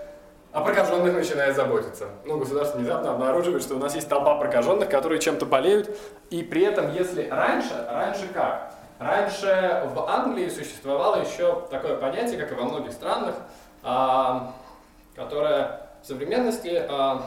о 0.55 0.61
прокаженных 0.61 1.13
начинает 1.13 1.53
заботиться. 1.53 2.07
Ну, 2.23 2.37
государство 2.37 2.77
внезапно 2.77 3.11
обнаруживает, 3.11 3.61
что 3.61 3.75
у 3.75 3.77
нас 3.77 3.93
есть 3.93 4.07
толпа 4.07 4.35
прокаженных, 4.35 4.89
которые 4.89 5.19
чем-то 5.19 5.45
болеют, 5.45 5.89
и 6.29 6.43
при 6.43 6.63
этом, 6.63 6.93
если 6.93 7.27
раньше, 7.27 7.73
раньше 7.91 8.29
как? 8.33 8.73
Раньше 8.97 9.91
в 9.93 10.09
Англии 10.09 10.47
существовало 10.47 11.21
еще 11.21 11.67
такое 11.69 11.97
понятие, 11.97 12.39
как 12.39 12.53
и 12.53 12.55
во 12.55 12.63
многих 12.63 12.93
странах, 12.93 13.35
а, 13.83 14.53
которое 15.13 15.89
в 16.01 16.07
современности 16.07 16.85
а, 16.87 17.21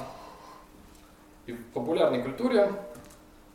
и 1.45 1.53
в 1.53 1.67
популярной 1.73 2.23
культуре 2.23 2.73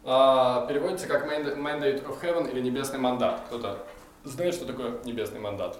а, 0.06 0.68
переводится 0.68 1.08
как 1.08 1.26
mandate 1.26 2.06
of 2.06 2.22
heaven 2.22 2.48
или 2.52 2.62
небесный 2.62 3.00
мандат. 3.00 3.42
Кто-то 3.48 3.80
знает, 4.24 4.54
что 4.54 4.68
такое 4.68 5.00
небесный 5.04 5.40
мандат? 5.40 5.80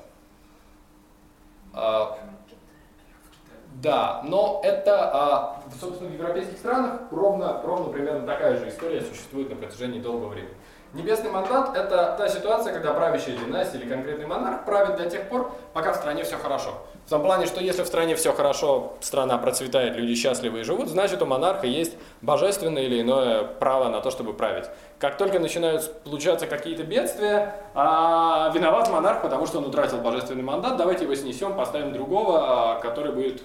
Да, 3.82 4.22
но 4.24 4.62
это, 4.64 5.10
а, 5.14 5.62
собственно, 5.80 6.10
в 6.10 6.14
европейских 6.14 6.58
странах 6.58 7.02
ровно, 7.12 7.62
ровно 7.64 7.92
примерно 7.92 8.26
такая 8.26 8.58
же 8.58 8.70
история 8.70 9.02
существует 9.02 9.50
на 9.50 9.56
протяжении 9.56 10.00
долгого 10.00 10.30
времени. 10.30 10.54
Небесный 10.94 11.32
мандат– 11.32 11.76
это 11.76 12.16
та 12.18 12.30
ситуация, 12.30 12.72
когда 12.72 12.94
правящая 12.94 13.36
династия 13.36 13.80
или 13.80 13.90
конкретный 13.90 14.28
монарх 14.28 14.64
правит 14.64 14.98
до 14.98 15.10
тех 15.10 15.28
пор, 15.28 15.52
пока 15.74 15.92
в 15.94 15.96
стране 15.96 16.24
все 16.24 16.38
хорошо. 16.38 16.86
В 17.06 17.10
том 17.10 17.22
плане, 17.22 17.46
что 17.48 17.62
если 17.62 17.84
в 17.84 17.88
стране 17.88 18.16
все 18.16 18.32
хорошо, 18.32 18.94
страна 19.02 19.38
процветает, 19.38 19.98
люди 19.98 20.16
счастливы 20.16 20.62
и 20.62 20.64
живут, 20.64 20.88
значит 20.88 21.22
у 21.22 21.26
монарха 21.26 21.68
есть 21.68 21.98
божественное 22.22 22.84
или 22.84 23.02
иное 23.02 23.44
право 23.44 23.90
на 23.90 24.00
то, 24.00 24.10
чтобы 24.10 24.34
править. 24.34 24.66
Как 25.00 25.18
только 25.18 25.40
начинают 25.40 26.02
получаться 26.04 26.48
какие-то 26.48 26.84
бедствия, 26.84 27.56
а, 27.74 28.52
виноват 28.56 28.90
монарх, 28.90 29.22
потому 29.22 29.46
что 29.48 29.58
он 29.58 29.66
утратил 29.66 29.98
божественный 29.98 30.44
мандат, 30.44 30.78
давайте 30.78 31.04
его 31.04 31.16
снесем, 31.16 31.56
поставим 31.56 31.92
другого, 31.92 32.76
а, 32.76 32.80
который 32.80 33.12
будет 33.12 33.42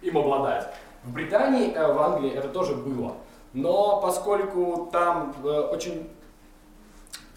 им 0.00 0.16
обладать. 0.16 0.68
В 1.04 1.12
Британии, 1.12 1.72
э, 1.74 1.92
в 1.92 2.00
Англии 2.00 2.30
это 2.30 2.48
тоже 2.48 2.74
было. 2.74 3.14
Но 3.52 4.00
поскольку 4.00 4.88
там 4.92 5.34
э, 5.42 5.48
очень 5.48 6.08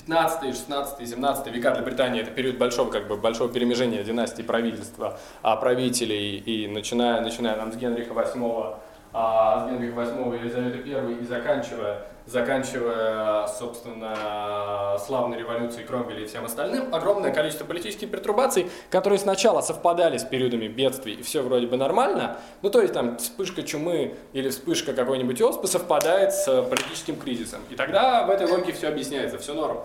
15, 0.07 0.55
16, 0.55 1.09
17 1.09 1.47
века 1.47 1.71
для 1.71 1.81
Британии 1.81 2.21
это 2.21 2.29
период 2.29 2.57
большого, 2.59 2.91
как 2.91 3.07
бы, 3.07 3.17
большого 3.17 3.51
перемежения 3.51 4.03
династии 4.03 4.43
правительства, 4.43 5.17
а 5.41 5.55
правителей, 5.55 6.37
и 6.37 6.67
начиная, 6.67 7.21
начиная 7.21 7.55
нам 7.55 7.73
с 7.73 7.75
Генриха 7.75 8.13
VIII, 8.13 8.75
а, 9.15 9.65
с 9.65 9.71
Генриха 9.71 10.01
VIII, 10.01 10.39
Елизаветы 10.39 10.89
I 10.89 11.13
и 11.21 11.23
заканчивая 11.23 12.05
заканчивая, 12.27 13.47
собственно, 13.47 14.97
славной 15.05 15.37
революцией 15.37 15.85
Кромвеля 15.85 16.23
и 16.23 16.25
всем 16.25 16.45
остальным, 16.45 16.93
огромное 16.93 17.31
количество 17.31 17.65
политических 17.65 18.09
пертурбаций, 18.09 18.67
которые 18.89 19.19
сначала 19.19 19.61
совпадали 19.61 20.17
с 20.17 20.23
периодами 20.23 20.67
бедствий, 20.67 21.13
и 21.13 21.21
все 21.21 21.41
вроде 21.41 21.67
бы 21.67 21.77
нормально, 21.77 22.37
ну 22.63 22.69
то 22.69 22.81
есть 22.81 22.93
там 22.93 23.17
вспышка 23.17 23.61
чумы 23.61 24.15
или 24.33 24.49
вспышка 24.49 24.93
какой-нибудь 24.93 25.39
оспы 25.41 25.67
совпадает 25.67 26.33
с 26.33 26.63
политическим 26.63 27.15
кризисом. 27.17 27.61
И 27.69 27.75
тогда 27.75 28.25
в 28.25 28.31
этой 28.31 28.47
логике 28.47 28.73
все 28.73 28.87
объясняется, 28.87 29.37
все 29.37 29.53
норм. 29.53 29.81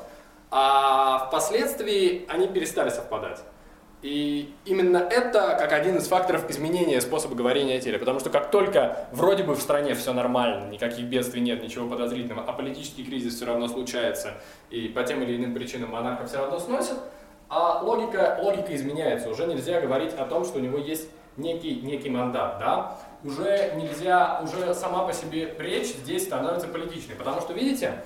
А 0.51 1.27
впоследствии 1.29 2.25
они 2.29 2.49
перестали 2.49 2.89
совпадать. 2.89 3.41
И 4.03 4.55
именно 4.65 4.97
это 4.97 5.57
как 5.59 5.73
один 5.73 5.99
из 5.99 6.09
факторов 6.09 6.49
изменения 6.49 7.01
способа 7.03 7.35
говорения 7.35 7.77
о 7.77 7.81
теле. 7.81 7.99
Потому 7.99 8.19
что 8.19 8.31
как 8.31 8.51
только 8.51 9.09
вроде 9.13 9.43
бы 9.43 9.55
в 9.55 9.61
стране 9.61 9.95
все 9.95 10.13
нормально, 10.13 10.71
никаких 10.71 11.05
бедствий 11.05 11.43
нет, 11.43 11.63
ничего 11.63 11.87
подозрительного, 11.87 12.45
а 12.47 12.53
политический 12.53 13.05
кризис 13.05 13.35
все 13.35 13.45
равно 13.45 13.69
случается, 13.69 14.35
и 14.71 14.89
по 14.89 15.03
тем 15.03 15.23
или 15.23 15.37
иным 15.37 15.55
причинам 15.55 15.91
монарха 15.91 16.27
все 16.27 16.39
равно 16.39 16.59
сносят, 16.59 16.99
а 17.51 17.83
логика, 17.83 18.39
логика 18.41 18.75
изменяется. 18.75 19.29
Уже 19.29 19.47
нельзя 19.47 19.81
говорить 19.81 20.15
о 20.15 20.25
том, 20.25 20.45
что 20.45 20.59
у 20.59 20.63
него 20.63 20.79
есть 20.79 21.09
некий, 21.37 21.81
некий 21.83 22.09
мандат. 22.09 22.59
Да? 22.59 22.99
Уже 23.23 23.75
нельзя, 23.77 24.41
уже 24.43 24.75
сама 24.75 25.05
по 25.05 25.13
себе 25.13 25.55
речь 25.59 25.89
здесь 25.89 26.25
становится 26.25 26.69
политичной. 26.69 27.17
Потому 27.17 27.41
что, 27.41 27.53
видите, 27.53 28.03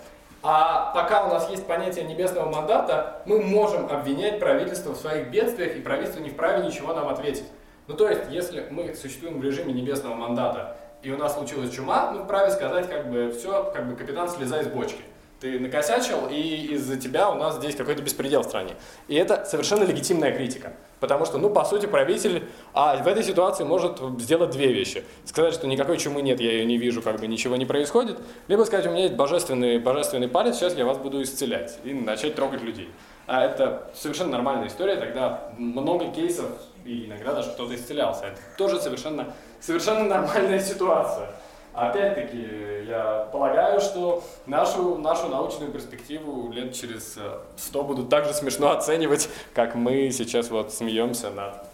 а 0.47 0.93
пока 0.95 1.25
у 1.25 1.31
нас 1.31 1.49
есть 1.49 1.67
понятие 1.67 2.05
небесного 2.05 2.51
мандата, 2.51 3.23
мы 3.25 3.41
можем 3.41 3.91
обвинять 3.91 4.39
правительство 4.39 4.93
в 4.93 4.97
своих 4.97 5.31
бедствиях, 5.31 5.75
и 5.75 5.81
правительство 5.81 6.21
не 6.21 6.29
вправе 6.29 6.67
ничего 6.67 6.93
нам 6.93 7.09
ответить. 7.09 7.47
Ну 7.87 7.95
то 7.95 8.09
есть, 8.09 8.31
если 8.31 8.67
мы 8.71 8.95
существуем 8.95 9.41
в 9.41 9.45
режиме 9.45 9.73
небесного 9.73 10.15
мандата, 10.15 10.77
и 11.03 11.11
у 11.11 11.17
нас 11.17 11.35
случилась 11.35 11.75
чума, 11.75 12.11
мы 12.13 12.25
вправе 12.25 12.51
сказать, 12.51 12.91
как 12.91 13.11
бы, 13.11 13.31
все, 13.31 13.71
как 13.75 13.89
бы, 13.89 13.97
капитан, 13.97 14.29
слезай 14.29 14.65
с 14.65 14.69
бочки 14.69 15.03
ты 15.41 15.59
накосячил, 15.59 16.29
и 16.31 16.69
из-за 16.73 16.97
тебя 16.97 17.31
у 17.31 17.35
нас 17.35 17.57
здесь 17.57 17.77
какой-то 17.77 18.03
беспредел 18.03 18.43
в 18.43 18.45
стране. 18.45 18.75
И 19.09 19.15
это 19.15 19.45
совершенно 19.45 19.85
легитимная 19.85 20.33
критика. 20.33 20.73
Потому 21.01 21.27
что, 21.27 21.37
ну, 21.37 21.51
по 21.51 21.65
сути, 21.65 21.85
правитель 21.85 22.45
а, 22.73 22.97
в 22.97 23.07
этой 23.07 23.23
ситуации 23.23 23.65
может 23.65 23.99
сделать 24.21 24.51
две 24.51 24.73
вещи. 24.73 25.05
Сказать, 25.25 25.53
что 25.53 25.67
никакой 25.67 25.99
чумы 25.99 26.23
нет, 26.23 26.41
я 26.41 26.53
ее 26.53 26.65
не 26.65 26.79
вижу, 26.79 27.03
как 27.03 27.21
бы 27.21 27.27
ничего 27.27 27.57
не 27.57 27.67
происходит. 27.67 28.19
Либо 28.49 28.63
сказать, 28.63 28.87
у 28.87 28.91
меня 28.91 29.03
есть 29.03 29.15
божественный, 29.15 29.79
божественный 29.79 30.29
палец, 30.29 30.57
сейчас 30.57 30.75
я 30.77 30.87
вас 30.87 30.97
буду 30.97 31.23
исцелять. 31.23 31.79
И 31.85 31.93
начать 31.93 32.35
трогать 32.37 32.63
людей. 32.63 32.89
А 33.27 33.45
это 33.45 33.91
совершенно 33.95 34.33
нормальная 34.33 34.69
история, 34.69 34.97
тогда 34.97 35.51
много 35.59 36.11
кейсов, 36.11 36.47
и 36.85 37.07
иногда 37.07 37.35
даже 37.35 37.51
кто-то 37.51 37.75
исцелялся. 37.75 38.27
Это 38.27 38.39
тоже 38.57 38.81
совершенно, 38.81 39.35
совершенно 39.61 40.05
нормальная 40.05 40.61
ситуация. 40.61 41.29
Опять-таки, 41.75 42.85
я 42.87 43.29
полагаю, 43.33 43.81
что 43.81 44.23
нашу, 44.47 44.97
нашу 44.99 45.29
научную 45.29 45.73
перспективу 45.73 46.53
лет 46.53 46.73
через 46.73 47.19
100 47.57 47.81
э, 47.81 47.83
будут 47.83 48.09
так 48.09 48.27
же 48.27 48.33
смешно 48.33 48.71
оценивать, 48.71 49.29
как 49.55 49.75
мы 49.75 50.11
сейчас 50.13 50.51
вот 50.51 50.73
смеемся 50.73 51.31
над 51.31 51.67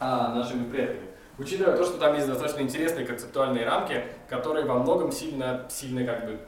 а, 0.00 0.34
нашими 0.34 0.68
предками. 0.68 1.06
Учитывая 1.38 1.76
то, 1.76 1.84
что 1.84 1.98
там 1.98 2.14
есть 2.16 2.26
достаточно 2.26 2.62
интересные 2.62 3.06
концептуальные 3.06 3.64
рамки, 3.64 4.02
которые 4.28 4.66
во 4.66 4.74
многом 4.74 5.12
сильно, 5.12 5.66
сильно 5.70 6.04
как 6.04 6.26
бы 6.26 6.40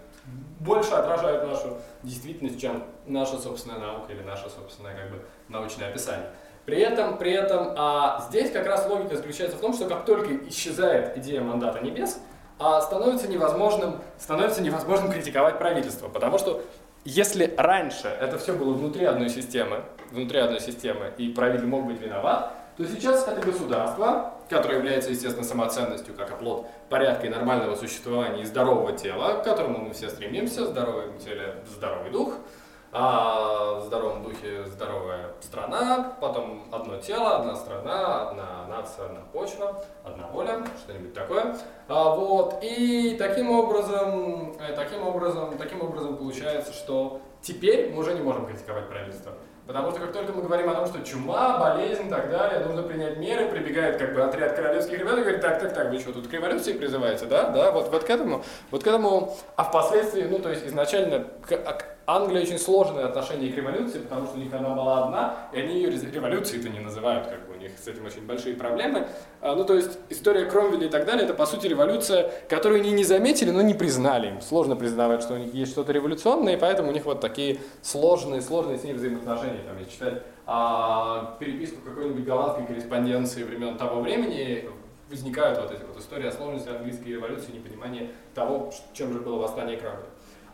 больше 0.58 0.90
отражают 0.90 1.46
нашу 1.46 1.78
действительность, 2.02 2.60
чем 2.60 2.82
наша 3.06 3.38
собственная 3.38 3.78
наука 3.78 4.12
или 4.12 4.22
наше 4.22 4.50
собственное 4.50 4.96
как 4.96 5.10
бы 5.10 5.22
научное 5.48 5.90
описание. 5.90 6.28
При 6.66 6.80
этом, 6.80 7.18
при 7.18 7.32
этом 7.32 7.72
а 7.76 8.26
здесь 8.28 8.50
как 8.50 8.66
раз 8.66 8.86
логика 8.88 9.16
заключается 9.16 9.56
в 9.56 9.60
том, 9.60 9.72
что 9.72 9.86
как 9.86 10.04
только 10.04 10.36
исчезает 10.48 11.16
идея 11.18 11.40
мандата 11.40 11.80
небес, 11.80 12.18
а 12.60 12.80
становится 12.82 13.26
невозможным, 13.26 13.96
становится 14.18 14.62
невозможным 14.62 15.10
критиковать 15.10 15.58
правительство, 15.58 16.08
потому 16.08 16.38
что 16.38 16.62
если 17.04 17.54
раньше 17.56 18.06
это 18.06 18.38
все 18.38 18.52
было 18.52 18.74
внутри 18.74 19.06
одной 19.06 19.30
системы, 19.30 19.82
внутри 20.10 20.38
одной 20.38 20.60
системы, 20.60 21.10
и 21.16 21.30
правитель 21.30 21.64
мог 21.66 21.86
быть 21.86 21.98
виноват, 22.00 22.52
то 22.76 22.86
сейчас 22.86 23.26
это 23.26 23.40
государство, 23.40 24.34
которое 24.50 24.76
является, 24.76 25.10
естественно, 25.10 25.46
самоценностью, 25.46 26.14
как 26.14 26.32
оплот 26.32 26.66
порядка 26.90 27.26
и 27.26 27.30
нормального 27.30 27.76
существования 27.76 28.42
и 28.42 28.44
здорового 28.44 28.92
тела, 28.92 29.40
к 29.40 29.44
которому 29.44 29.78
мы 29.78 29.94
все 29.94 30.10
стремимся, 30.10 30.66
здоровое 30.66 31.18
теле, 31.18 31.56
здоровый 31.74 32.10
дух– 32.10 32.34
а 32.92 33.80
в 33.80 33.84
здоровом 33.86 34.22
духе 34.24 34.64
здоровая 34.66 35.30
страна, 35.40 36.16
потом 36.20 36.64
одно 36.72 36.96
тело, 36.98 37.36
одна 37.36 37.54
страна, 37.54 38.30
одна 38.30 38.66
нация, 38.68 39.06
одна 39.06 39.20
почва, 39.32 39.82
одна 40.04 40.26
воля, 40.28 40.64
что-нибудь 40.82 41.14
такое. 41.14 41.56
А, 41.88 42.14
вот, 42.14 42.58
и 42.62 43.16
таким 43.18 43.50
образом, 43.50 44.56
э, 44.60 44.72
таким 44.74 45.06
образом, 45.06 45.56
таким 45.56 45.82
образом 45.82 46.16
получается, 46.16 46.72
что 46.72 47.20
теперь 47.42 47.92
мы 47.92 48.00
уже 48.00 48.14
не 48.14 48.22
можем 48.22 48.46
критиковать 48.46 48.88
правительство. 48.88 49.32
Потому 49.70 49.92
что 49.92 50.00
как 50.00 50.12
только 50.12 50.32
мы 50.32 50.42
говорим 50.42 50.68
о 50.68 50.74
том, 50.74 50.86
что 50.86 51.00
чума, 51.04 51.56
болезнь 51.58 52.08
и 52.08 52.10
так 52.10 52.28
далее, 52.28 52.58
нужно 52.64 52.82
принять 52.82 53.18
меры, 53.18 53.48
прибегает 53.50 53.98
как 53.98 54.14
бы 54.14 54.22
отряд 54.22 54.56
королевских 54.56 54.98
ребят 54.98 55.18
и 55.18 55.20
говорит, 55.20 55.40
так, 55.40 55.60
так, 55.60 55.72
так, 55.72 55.90
вы 55.92 56.00
что, 56.00 56.12
тут 56.12 56.26
к 56.26 56.32
революции 56.32 56.72
призываете, 56.72 57.26
да? 57.26 57.50
Да, 57.50 57.70
вот, 57.70 57.88
вот 57.88 58.02
к 58.02 58.10
этому, 58.10 58.42
вот 58.72 58.82
к 58.82 58.86
этому, 58.88 59.36
а 59.54 59.62
впоследствии, 59.62 60.24
ну, 60.24 60.40
то 60.40 60.48
есть 60.48 60.66
изначально 60.66 61.24
к, 61.46 61.56
Англия 62.06 62.42
очень 62.42 62.58
сложное 62.58 63.06
отношение 63.06 63.52
к 63.52 63.56
революции, 63.56 63.98
потому 63.98 64.26
что 64.26 64.36
у 64.36 64.40
них 64.40 64.52
она 64.52 64.70
была 64.70 65.04
одна, 65.04 65.48
и 65.52 65.60
они 65.60 65.74
ее 65.76 65.90
революцией-то 65.90 66.68
не 66.68 66.80
называют, 66.80 67.26
как 67.28 67.46
бы 67.46 67.54
у 67.54 67.56
них 67.56 67.72
с 67.82 67.86
этим 67.86 68.04
очень 68.04 68.26
большие 68.26 68.56
проблемы. 68.56 69.06
А, 69.40 69.54
ну, 69.54 69.64
то 69.64 69.74
есть 69.74 69.98
история 70.08 70.44
Кромвеля 70.46 70.86
и 70.86 70.90
так 70.90 71.06
далее, 71.06 71.24
это 71.24 71.34
по 71.34 71.46
сути 71.46 71.66
революция, 71.66 72.30
которую 72.48 72.80
они 72.80 72.92
не 72.92 73.04
заметили, 73.04 73.50
но 73.50 73.62
не 73.62 73.74
признали. 73.74 74.28
Им 74.28 74.40
сложно 74.40 74.76
признавать, 74.76 75.22
что 75.22 75.34
у 75.34 75.38
них 75.38 75.54
есть 75.54 75.72
что-то 75.72 75.92
революционное, 75.92 76.56
и 76.56 76.58
поэтому 76.58 76.90
у 76.90 76.92
них 76.92 77.04
вот 77.04 77.20
такие 77.20 77.58
сложные, 77.82 78.42
сложные 78.42 78.78
с 78.78 78.84
ней 78.84 78.92
взаимоотношения. 78.92 79.62
Там, 79.66 79.78
если 79.78 79.92
читать 79.92 80.22
а, 80.46 81.36
переписку 81.38 81.80
какой-нибудь 81.82 82.24
голландской 82.24 82.66
корреспонденции 82.66 83.44
времен 83.44 83.78
того 83.78 84.00
времени, 84.00 84.68
возникают 85.10 85.58
вот 85.58 85.72
эти 85.72 85.82
вот 85.82 85.98
истории 85.98 86.28
о 86.28 86.32
сложности 86.32 86.68
английской 86.68 87.08
революции, 87.08 87.52
непонимание 87.52 88.10
того, 88.34 88.72
чем 88.92 89.12
же 89.12 89.20
было 89.20 89.38
восстание 89.38 89.76
Кромвеля. 89.76 90.09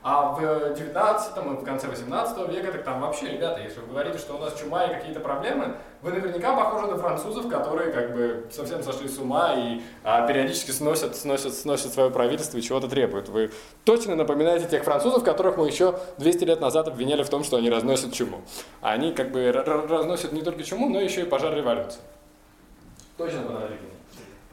А 0.09 0.31
в 0.31 0.39
19 0.77 1.37
и 1.37 1.41
в 1.41 1.65
конце 1.65 1.89
18 1.89 2.49
века, 2.49 2.71
так 2.71 2.85
там 2.85 3.01
вообще, 3.01 3.27
ребята, 3.27 3.61
если 3.61 3.81
вы 3.81 3.89
говорите, 3.89 4.19
что 4.19 4.37
у 4.37 4.39
нас 4.39 4.55
чума 4.55 4.85
и 4.85 4.95
какие-то 4.95 5.19
проблемы, 5.19 5.79
вы 6.01 6.13
наверняка 6.13 6.55
похожи 6.55 6.87
на 6.87 6.97
французов, 6.97 7.49
которые 7.49 7.91
как 7.91 8.15
бы 8.15 8.47
совсем 8.53 8.85
сошли 8.85 9.09
с 9.09 9.19
ума 9.19 9.55
и 9.57 9.81
а, 10.05 10.25
периодически 10.29 10.71
сносят, 10.71 11.17
сносят, 11.17 11.55
сносят 11.55 11.93
свое 11.93 12.13
правительство 12.13 12.57
и 12.57 12.63
чего-то 12.63 12.87
требуют. 12.87 13.29
Вы 13.29 13.51
точно 13.83 14.15
напоминаете 14.15 14.69
тех 14.69 14.85
французов, 14.85 15.25
которых 15.25 15.57
мы 15.57 15.67
еще 15.67 15.99
200 16.19 16.45
лет 16.45 16.61
назад 16.61 16.87
обвиняли 16.87 17.25
в 17.25 17.29
том, 17.29 17.43
что 17.43 17.57
они 17.57 17.69
разносят 17.69 18.13
чуму. 18.13 18.43
А 18.83 18.93
они 18.93 19.13
как 19.13 19.33
бы 19.33 19.51
разносят 19.51 20.31
не 20.31 20.43
только 20.43 20.63
чуму, 20.63 20.89
но 20.89 21.01
еще 21.01 21.23
и 21.23 21.25
пожар 21.25 21.53
революции. 21.53 21.99
Точно 23.17 23.43
подозрительно. 23.43 23.96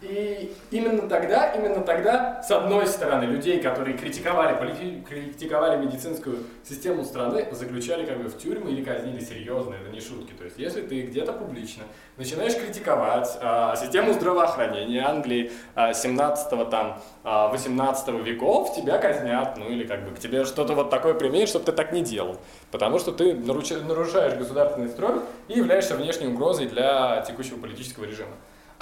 И 0.04 0.54
именно 0.70 1.08
тогда, 1.08 1.52
именно 1.54 1.82
тогда, 1.82 2.44
с 2.44 2.52
одной 2.52 2.88
стороны, 2.88 3.24
людей, 3.24 3.62
которые 3.62 3.98
критиковали, 3.98 5.02
критиковали 5.08 5.86
медицинскую 5.86 6.40
систему 6.68 7.06
страны, 7.06 7.48
заключали 7.52 8.06
как 8.06 8.22
бы 8.22 8.28
в 8.28 8.38
тюрьмы 8.38 8.72
или 8.72 8.84
казнили 8.84 9.22
серьезно, 9.22 9.76
это 9.76 9.90
не 9.90 10.02
шутки. 10.02 10.34
То 10.34 10.44
есть, 10.44 10.58
если 10.58 10.82
ты 10.82 11.04
где-то 11.04 11.32
публично 11.32 11.84
начинаешь 12.18 12.54
критиковать 12.56 13.30
а, 13.42 13.78
систему 13.78 14.12
здравоохранения 14.14 15.02
Англии 15.08 15.52
а, 15.74 15.94
17 15.94 16.70
там, 16.70 17.02
а, 17.24 17.48
18 17.48 18.10
веков, 18.26 18.76
тебя 18.76 18.98
казнят, 18.98 19.56
ну 19.58 19.70
или 19.70 19.86
как 19.86 20.04
бы 20.04 20.14
к 20.14 20.20
тебе 20.20 20.44
что-то 20.44 20.74
вот 20.74 20.90
такое 20.90 21.14
применят, 21.14 21.48
чтобы 21.48 21.64
ты 21.64 21.72
так 21.72 21.94
не 21.94 22.04
делал. 22.04 22.38
Потому 22.72 23.00
что 23.00 23.14
ты 23.14 23.34
нарушаешь 23.34 24.34
государственный 24.34 24.90
строй 24.90 25.22
и 25.48 25.58
являешься 25.58 25.96
внешней 25.96 26.28
угрозой 26.28 26.68
для 26.68 27.22
текущего 27.22 27.58
политического 27.58 28.04
режима. 28.04 28.34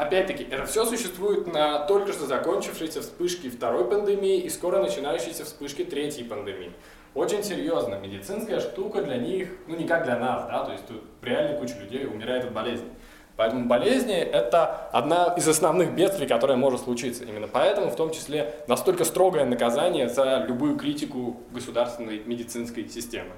Опять-таки, 0.02 0.48
это 0.50 0.66
все 0.66 0.84
существует 0.84 1.46
на 1.46 1.86
только 1.86 2.12
что 2.12 2.26
закончившейся 2.26 3.02
вспышке 3.02 3.52
второй 3.52 3.88
пандемии 3.88 4.40
и 4.40 4.50
скоро 4.50 4.82
начинающейся 4.82 5.46
вспышке 5.46 5.84
третьей 5.84 6.24
пандемии. 6.24 6.72
Очень 7.14 7.44
серьезно, 7.44 8.00
медицинская 8.00 8.62
штука 8.62 9.04
для 9.04 9.18
них, 9.18 9.50
ну 9.68 9.76
не 9.76 9.86
как 9.86 10.06
для 10.06 10.18
нас, 10.18 10.48
да, 10.48 10.66
то 10.66 10.72
есть 10.72 10.88
тут 10.88 11.04
реально 11.22 11.60
куча 11.60 11.76
людей 11.80 12.08
умирает 12.08 12.46
от 12.46 12.52
болезней. 12.52 12.90
Поэтому 13.36 13.68
болезни– 13.68 14.16
это 14.18 14.90
одна 14.92 15.36
из 15.38 15.48
основных 15.48 15.94
бедствий, 15.94 16.26
которая 16.26 16.58
может 16.58 16.82
случиться. 16.82 17.24
Именно 17.24 17.48
поэтому, 17.48 17.92
в 17.92 17.96
том 17.96 18.10
числе, 18.10 18.56
настолько 18.68 19.04
строгое 19.04 19.46
наказание 19.46 20.10
за 20.10 20.46
любую 20.48 20.78
критику 20.78 21.42
государственной 21.52 22.24
медицинской 22.26 22.90
системы. 22.90 23.34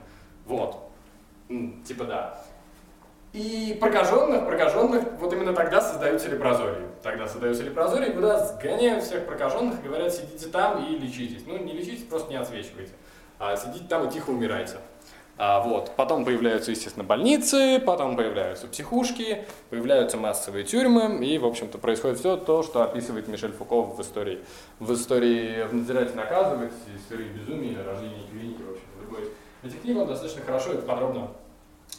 Вот. 0.45 0.77
Типа 1.85 2.05
да. 2.05 2.41
И 3.33 3.75
прокаженных, 3.81 4.45
прокаженных 4.45 5.03
вот 5.19 5.33
именно 5.33 5.53
тогда 5.53 5.81
создаются 5.81 6.29
лепрозории. 6.29 6.85
Тогда 7.01 7.27
создаются 7.27 7.63
лепрозории, 7.63 8.11
куда 8.11 8.45
сгоняют 8.45 9.03
всех 9.03 9.25
прокаженных 9.25 9.83
и 9.83 9.87
говорят, 9.87 10.13
сидите 10.13 10.47
там 10.49 10.85
и 10.85 10.95
лечитесь. 10.99 11.43
Ну, 11.47 11.57
не 11.57 11.73
лечитесь, 11.73 12.03
просто 12.03 12.29
не 12.29 12.35
отсвечивайте. 12.35 12.91
А 13.39 13.57
сидите 13.57 13.85
там 13.89 14.07
и 14.07 14.11
тихо 14.11 14.29
умирайте. 14.29 14.75
А, 15.35 15.61
вот. 15.61 15.93
Потом 15.95 16.25
появляются, 16.25 16.69
естественно, 16.69 17.03
больницы, 17.03 17.81
потом 17.83 18.15
появляются 18.15 18.67
психушки, 18.67 19.45
появляются 19.71 20.17
массовые 20.17 20.63
тюрьмы, 20.63 21.25
и, 21.25 21.39
в 21.39 21.45
общем-то, 21.47 21.79
происходит 21.79 22.19
все 22.19 22.37
то, 22.37 22.61
что 22.61 22.83
описывает 22.83 23.27
Мишель 23.27 23.51
Фуко 23.51 23.81
в 23.81 23.99
истории. 23.99 24.43
В 24.79 24.93
истории 24.93 25.67
«Надзиратель 25.71 26.15
наказывать», 26.15 26.73
истории 26.95 27.29
безумия, 27.29 27.83
рождения 27.83 28.27
клиники, 28.29 28.61
в 28.61 28.73
общем, 28.73 28.85
в 28.99 29.01
любой 29.01 29.29
этих 29.63 29.81
книг 29.81 29.97
он 29.97 30.07
достаточно 30.07 30.43
хорошо 30.43 30.73
и 30.73 30.77
подробно 30.77 31.31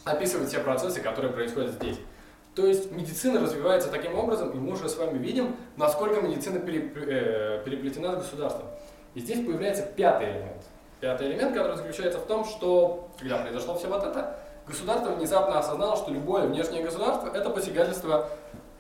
описывать 0.05 0.49
все 0.49 0.61
процессы, 0.61 1.01
которые 1.01 1.33
происходят 1.33 1.73
здесь. 1.73 1.99
То 2.55 2.67
есть 2.67 2.93
медицина 2.93 3.41
развивается 3.41 3.91
таким 3.91 4.17
образом, 4.17 4.51
и 4.51 4.55
мы 4.55 4.73
уже 4.73 4.89
с 4.89 4.97
вами 4.97 5.19
видим, 5.19 5.57
насколько 5.77 6.21
медицина 6.21 6.59
э, 6.59 7.63
переплетена 7.65 8.13
с 8.13 8.19
государством. 8.19 8.67
И 9.15 9.21
здесь 9.21 9.45
появляется 9.45 9.83
пятый 9.83 10.31
элемент. 10.31 10.63
Пятый 11.01 11.29
элемент, 11.29 11.55
который 11.55 11.77
заключается 11.77 12.19
в 12.19 12.27
том, 12.27 12.45
что, 12.45 13.09
когда 13.19 13.39
произошло 13.39 13.75
все 13.75 13.89
вот 13.89 14.05
это, 14.05 14.37
государство 14.67 15.11
внезапно 15.11 15.59
осознало, 15.59 15.97
что 15.97 16.13
любое 16.13 16.47
внешнее 16.47 16.83
государство– 16.83 17.29
это 17.35 17.51
посягательство, 17.51 18.29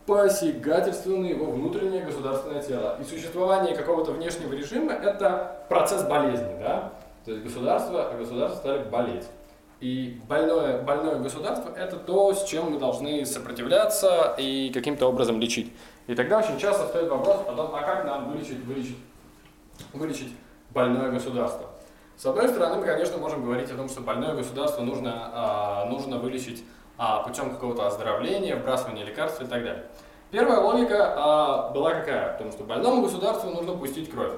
посягательство 0.06 1.10
на 1.10 1.26
его 1.26 1.46
внутреннее 1.46 2.04
государственное 2.04 2.62
тело. 2.62 2.96
И 3.00 3.04
существование 3.04 3.76
какого-то 3.76 4.12
внешнего 4.12 4.52
режима– 4.52 4.92
это 5.02 5.66
процесс 5.68 6.04
болезни. 6.04 6.56
Да? 6.60 6.92
То 7.24 7.32
есть 7.32 7.42
государство, 7.42 8.12
государство 8.16 8.58
стали 8.58 8.84
болеть. 8.84 9.24
И 9.85 10.18
больное, 10.27 10.81
больное 10.81 11.16
государство– 11.16 11.70
это 11.77 11.97
то, 11.97 12.33
с 12.33 12.44
чем 12.44 12.73
мы 12.73 12.79
должны 12.79 13.27
сопротивляться 13.27 14.35
и 14.38 14.70
каким-то 14.73 15.07
образом 15.07 15.38
лечить. 15.38 15.75
И 16.07 16.14
тогда 16.14 16.38
очень 16.38 16.59
часто 16.59 16.87
стоит 16.87 17.11
вопрос 17.11 17.42
о 17.47 17.53
том, 17.53 17.75
а 17.75 17.83
как 17.83 18.07
нам 18.07 18.33
вылечить, 18.33 18.64
вылечить, 18.64 18.97
вылечить 19.92 20.33
больное 20.70 21.11
государство. 21.11 21.68
С 22.16 22.25
одной 22.25 22.49
стороны, 22.49 22.77
мы, 22.77 22.87
конечно, 22.87 23.18
можем 23.18 23.44
говорить 23.44 23.70
о 23.73 23.75
том, 23.75 23.90
что 23.90 24.01
больное 24.01 24.35
государство 24.35 24.81
нужно, 24.81 25.31
а, 25.35 25.85
нужно 25.90 26.16
вылечить 26.16 26.64
а, 26.97 27.23
путем 27.23 27.51
какого-то 27.51 27.87
оздоровления, 27.87 28.57
вбрасывания 28.57 29.05
лекарств 29.05 29.42
и 29.42 29.44
так 29.44 29.62
далее. 29.64 29.85
Первая 30.31 30.61
логика 30.61 31.12
а, 31.14 31.70
была 31.73 31.90
какая? 31.90 32.37
В 32.37 32.38
том, 32.38 32.53
что 32.53 32.64
больному 32.64 33.03
государству 33.03 33.51
нужно 33.51 33.75
пустить 33.75 34.11
кровь. 34.11 34.33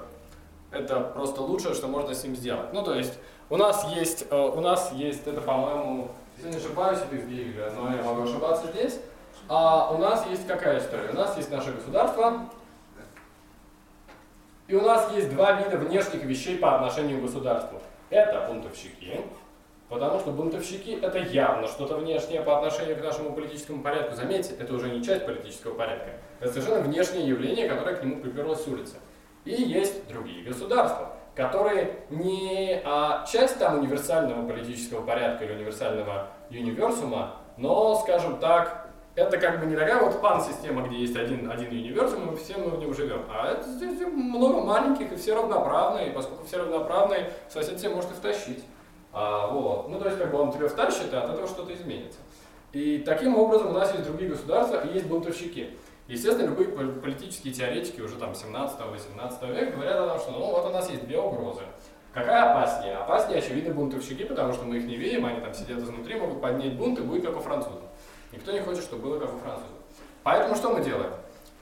Это 0.73 0.99
просто 1.03 1.43
лучшее, 1.43 1.77
что 1.77 1.87
можно 1.87 2.17
с 2.17 2.25
ним 2.25 2.35
сделать. 2.35 2.73
Ну, 2.73 2.83
то 2.83 2.95
есть, 2.95 3.15
у 3.49 3.57
нас 3.57 3.87
есть, 3.95 4.27
э, 4.31 4.37
у 4.37 4.61
нас 4.61 4.93
есть 4.93 5.27
это, 5.27 5.41
по-моему, 5.41 6.11
если 6.37 6.51
не 6.51 6.57
ошибаюсь, 6.57 6.99
это 6.99 7.17
из 7.17 7.27
Гегеля, 7.27 7.71
но 7.71 7.95
я 7.95 8.03
могу 8.03 8.23
ошибаться 8.23 8.67
здесь. 8.69 8.99
А 9.49 9.93
у 9.93 9.99
нас 9.99 10.27
есть 10.27 10.47
какая 10.47 10.81
история? 10.81 11.11
У 11.11 11.15
нас 11.15 11.37
есть 11.37 11.51
наше 11.51 11.73
государство, 11.73 12.49
и 14.67 14.75
у 14.75 14.83
нас 14.83 15.13
есть 15.15 15.31
два 15.33 15.53
вида 15.53 15.77
внешних 15.77 16.25
вещей 16.25 16.59
по 16.59 16.75
отношению 16.75 17.21
к 17.21 17.23
государству. 17.23 17.81
Это 18.11 18.47
бунтовщики, 18.49 19.21
потому 19.89 20.19
что 20.19 20.33
бунтовщики 20.33 20.99
это 21.01 21.19
явно 21.19 21.69
что-то 21.69 21.97
внешнее 21.99 22.43
по 22.43 22.59
отношению 22.59 22.97
к 22.97 23.05
нашему 23.05 23.33
политическому 23.33 23.83
порядку. 23.83 24.17
Заметьте, 24.17 24.55
это 24.59 24.75
уже 24.75 24.91
не 24.91 25.05
часть 25.05 25.25
политического 25.25 25.75
порядка. 25.75 26.11
Это 26.41 26.53
совершенно 26.53 26.81
внешнее 26.81 27.29
явление, 27.29 27.69
которое 27.69 27.95
к 27.95 28.03
нему 28.03 28.21
приперлось 28.21 28.65
с 28.65 28.67
улицы. 28.67 28.97
И 29.45 29.53
есть 29.53 30.09
другие 30.09 30.43
государства 30.43 31.16
которые 31.37 31.99
не 32.09 32.81
а, 32.83 33.25
часть 33.27 33.59
там 33.59 33.79
универсального 33.79 34.49
политического 34.49 35.03
порядка 35.03 35.45
или 35.45 35.53
универсального 35.53 36.29
универсума, 36.51 37.37
но, 37.59 37.95
скажем 37.97 38.39
так, 38.39 38.89
это 39.15 39.39
как 39.39 39.61
бы 39.61 39.67
не 39.67 39.77
такая 39.77 40.03
вот 40.03 40.21
пан-система, 40.21 40.87
где 40.87 40.97
есть 40.97 41.17
один, 41.17 41.51
один 41.51 41.69
универсум, 41.69 42.33
и 42.33 42.37
все 42.37 42.57
мы 42.57 42.71
в 42.71 42.79
нем 42.79 42.95
живем. 42.95 43.23
А 43.31 43.53
это 43.53 43.69
здесь 43.69 44.01
много 44.01 44.63
маленьких, 44.63 45.13
и 45.13 45.17
все 45.17 45.35
равноправные, 45.35 46.09
и 46.09 46.13
поскольку 46.13 46.47
все 46.47 46.59
равноправные, 46.59 47.31
сосед 47.49 47.79
себе 47.79 47.91
может 47.91 48.11
и 48.13 48.15
втащить. 48.15 48.65
А, 49.13 49.47
вот. 49.49 49.89
Ну, 49.89 49.99
то 49.99 50.07
есть, 50.07 50.19
как 50.19 50.31
бы 50.31 50.39
он 50.39 50.53
тебя 50.53 50.69
втащит, 50.69 51.13
и 51.13 51.17
от 51.17 51.31
этого 51.31 51.47
что-то 51.47 51.73
изменится. 51.75 52.19
И 52.73 52.99
таким 52.99 53.39
образом 53.39 53.69
у 53.69 53.73
нас 53.73 53.93
есть 53.93 54.07
другие 54.07 54.31
государства, 54.31 54.81
и 54.87 54.93
есть 54.93 55.07
бунтовщики. 55.07 55.71
Естественно, 56.09 56.47
любые 56.47 56.69
пол- 56.69 57.01
политические 57.03 57.53
теоретики 57.53 58.01
уже 58.01 58.17
там 58.17 58.33
17-18 58.33 59.53
века 59.53 59.73
говорят 59.73 59.97
о 59.97 60.09
том, 60.09 60.19
что 60.21 60.31
ну 60.33 60.39
вот 60.53 60.67
у 60.67 60.71
нас 60.71 60.89
есть 60.89 61.05
две 61.07 61.19
угрозы. 61.19 61.63
Какая 62.13 62.51
опаснее? 62.51 62.97
Опаснее, 62.97 63.41
очевидно, 63.41 63.75
бунтовщики, 63.75 64.25
потому 64.25 64.53
что 64.53 64.65
мы 64.65 64.77
их 64.79 64.87
не 64.87 64.97
видим, 64.97 65.27
они 65.27 65.41
там 65.41 65.53
сидят 65.53 65.79
изнутри, 65.79 66.19
могут 66.19 66.41
поднять 66.41 66.75
бунт 66.75 66.99
и 66.99 67.03
будет 67.03 67.27
как 67.27 67.37
у 67.37 67.41
французов. 67.41 67.83
Никто 68.33 68.53
не 68.53 68.61
хочет, 68.61 68.85
чтобы 68.85 69.03
было 69.03 69.19
как 69.19 69.35
у 69.35 69.39
французов. 69.39 69.71
Поэтому 70.23 70.55
что 70.55 70.71
мы 70.71 70.83
делаем? 70.83 71.13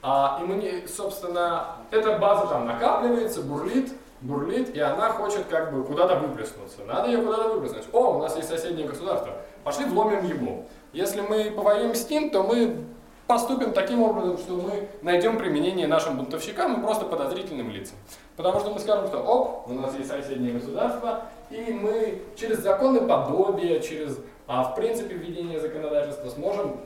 А, 0.02 0.38
и 0.42 0.46
мы 0.46 0.56
не, 0.56 0.86
собственно, 0.86 1.76
эта 1.90 2.18
база 2.18 2.46
там 2.46 2.66
накапливается, 2.66 3.42
бурлит, 3.42 3.92
бурлит, 4.20 4.76
и 4.76 4.80
она 4.80 5.10
хочет 5.10 5.46
как 5.46 5.72
бы 5.72 5.82
куда-то 5.82 6.16
выплеснуться. 6.16 6.84
Надо 6.84 7.08
ее 7.08 7.22
куда-то 7.22 7.54
выплеснуть. 7.54 7.84
О, 7.92 8.16
у 8.16 8.18
нас 8.20 8.36
есть 8.36 8.48
соседнее 8.48 8.86
государство. 8.86 9.32
Пошли 9.64 9.86
вломим 9.86 10.24
ему. 10.24 10.68
Если 10.92 11.20
мы 11.20 11.50
повоюем 11.50 11.94
с 11.94 12.08
ним, 12.08 12.30
то 12.30 12.42
мы 12.42 12.84
поступим 13.26 13.72
таким 13.72 14.02
образом, 14.02 14.38
что 14.38 14.54
мы 14.54 14.88
найдем 15.02 15.38
применение 15.38 15.86
нашим 15.86 16.16
бунтовщикам 16.16 16.78
и 16.78 16.82
просто 16.82 17.06
подозрительным 17.06 17.70
лицам. 17.70 17.96
Потому 18.36 18.60
что 18.60 18.70
мы 18.70 18.78
скажем, 18.80 19.06
что 19.06 19.18
оп, 19.18 19.68
у 19.68 19.72
нас 19.74 19.94
есть 19.96 20.10
соседнее 20.10 20.54
государство, 20.54 21.22
и 21.50 21.72
мы 21.72 22.22
через 22.36 22.58
законы 22.58 23.00
подобия, 23.02 23.80
через, 23.80 24.18
а, 24.46 24.64
в 24.64 24.74
принципе, 24.74 25.14
введение 25.14 25.60
законодательства 25.60 26.28
сможем 26.30 26.80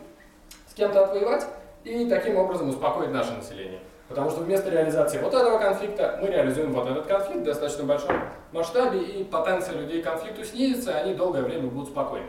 с 0.69 0.75
кем-то 0.75 1.05
отвоевать 1.05 1.47
и 1.85 2.09
таким 2.09 2.37
образом 2.37 2.69
успокоить 2.69 3.11
наше 3.11 3.33
население. 3.33 3.81
Потому 4.09 4.31
что 4.31 4.41
вместо 4.41 4.71
реализации 4.71 5.19
вот 5.19 5.35
этого 5.35 5.59
конфликта 5.59 6.19
мы 6.23 6.29
реализуем 6.29 6.73
вот 6.73 6.89
этот 6.89 7.07
конфликт 7.07 7.43
в 7.43 7.45
достаточно 7.45 7.85
большом 7.85 8.17
масштабе, 8.53 9.01
и 9.01 9.25
потенция 9.25 9.75
людей 9.75 10.01
к 10.01 10.05
конфликту 10.05 10.45
снизится, 10.45 10.93
и 10.93 10.95
они 10.95 11.15
долгое 11.15 11.43
время 11.43 11.69
будут 11.69 11.91
спокойны. 11.91 12.27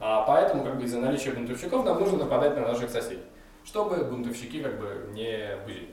А 0.00 0.22
поэтому, 0.22 0.64
как 0.64 0.76
бы 0.76 0.82
из-за 0.82 0.98
наличия 0.98 1.30
бунтовщиков, 1.30 1.84
нам 1.84 2.00
нужно 2.00 2.18
нападать 2.18 2.56
на 2.56 2.66
наших 2.66 2.90
соседей, 2.90 3.22
чтобы 3.64 3.96
бунтовщики 4.04 4.62
как 4.62 4.78
бы 4.78 5.10
не 5.12 5.56
были. 5.66 5.88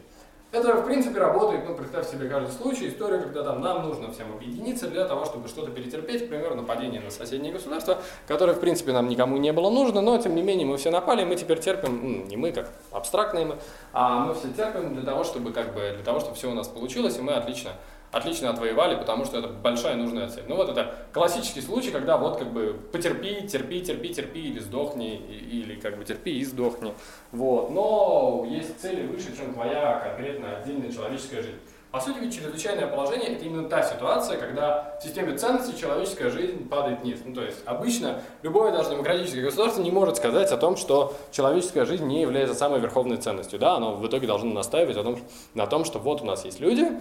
Это, 0.51 0.73
в 0.77 0.85
принципе, 0.85 1.19
работает, 1.19 1.63
ну, 1.67 1.75
представь 1.75 2.09
себе 2.09 2.27
каждый 2.27 2.51
случай, 2.51 2.87
история, 2.89 3.19
когда 3.19 3.43
там 3.43 3.61
нам 3.61 3.87
нужно 3.87 4.11
всем 4.11 4.33
объединиться 4.33 4.87
для 4.87 5.05
того, 5.05 5.23
чтобы 5.25 5.47
что-то 5.47 5.69
перетерпеть, 5.69 6.27
к 6.27 6.55
нападение 6.55 7.01
на 7.01 7.11
соседнее 7.11 7.53
государство, 7.53 7.99
которое, 8.27 8.53
в 8.53 8.59
принципе, 8.59 8.91
нам 8.91 9.07
никому 9.09 9.37
не 9.37 9.53
было 9.53 9.69
нужно, 9.69 10.01
но, 10.01 10.17
тем 10.17 10.33
не 10.33 10.41
менее, 10.41 10.65
мы 10.65 10.77
все 10.77 10.89
напали, 10.89 11.23
мы 11.23 11.35
теперь 11.35 11.59
терпим, 11.59 12.21
м, 12.23 12.27
не 12.27 12.35
мы, 12.35 12.51
как 12.51 12.71
абстрактные 12.91 13.45
мы, 13.45 13.57
а 13.93 14.25
мы 14.25 14.33
все 14.33 14.49
терпим 14.51 14.95
для 14.95 15.03
того, 15.03 15.23
чтобы, 15.23 15.53
как 15.53 15.75
бы, 15.75 15.81
для 15.95 16.03
того, 16.03 16.19
чтобы 16.19 16.35
все 16.35 16.49
у 16.49 16.55
нас 16.55 16.67
получилось, 16.67 17.19
и 17.19 17.21
мы 17.21 17.33
отлично 17.33 17.73
отлично 18.11 18.49
отвоевали, 18.49 18.95
потому 18.95 19.25
что 19.25 19.39
это 19.39 19.47
большая 19.47 19.95
нужная 19.95 20.29
цель. 20.29 20.43
Ну 20.47 20.55
вот 20.55 20.69
это 20.69 20.95
классический 21.13 21.61
случай, 21.61 21.91
когда 21.91 22.17
вот 22.17 22.37
как 22.37 22.51
бы 22.51 22.79
потерпи, 22.91 23.47
терпи, 23.47 23.81
терпи, 23.81 24.13
терпи 24.13 24.39
или 24.39 24.59
сдохни, 24.59 25.15
или 25.15 25.75
как 25.75 25.97
бы 25.97 26.05
терпи 26.05 26.39
и 26.39 26.45
сдохни. 26.45 26.93
Вот. 27.31 27.71
Но 27.71 28.45
есть 28.49 28.79
цели 28.81 29.05
выше, 29.05 29.35
чем 29.35 29.53
твоя 29.53 29.99
конкретно 29.99 30.57
отдельная 30.57 30.91
человеческая 30.91 31.43
жизнь. 31.43 31.59
По 31.91 31.99
сути, 31.99 32.19
ведь 32.19 32.35
чрезвычайное 32.35 32.85
положение– 32.85 33.29
это 33.35 33.45
именно 33.45 33.67
та 33.67 33.81
ситуация, 33.81 34.37
когда 34.37 34.95
в 34.99 35.03
системе 35.03 35.35
ценностей 35.35 35.75
человеческая 35.75 36.29
жизнь 36.29 36.69
падает 36.69 37.01
вниз. 37.01 37.19
Ну, 37.25 37.33
то 37.33 37.41
есть 37.41 37.57
обычно 37.65 38.21
любое 38.43 38.71
даже 38.71 38.91
демократическое 38.91 39.41
государство 39.41 39.81
не 39.81 39.89
может 39.89 40.17
сказать 40.17 40.51
о 40.51 40.57
том, 40.57 40.77
что 40.77 41.15
человеческая 41.31 41.85
жизнь 41.85 42.05
не 42.05 42.21
является 42.21 42.53
самой 42.53 42.79
верховной 42.79 43.17
ценностью. 43.17 43.57
Да, 43.57 43.73
оно 43.73 43.95
в 43.95 44.05
итоге 44.05 44.27
должно 44.27 44.53
настаивать 44.53 44.97
о 44.97 45.03
том, 45.03 45.17
на 45.55 45.65
том, 45.65 45.83
что 45.83 45.97
вот 45.97 46.21
у 46.21 46.25
нас 46.25 46.45
есть 46.45 46.59
люди, 46.59 46.91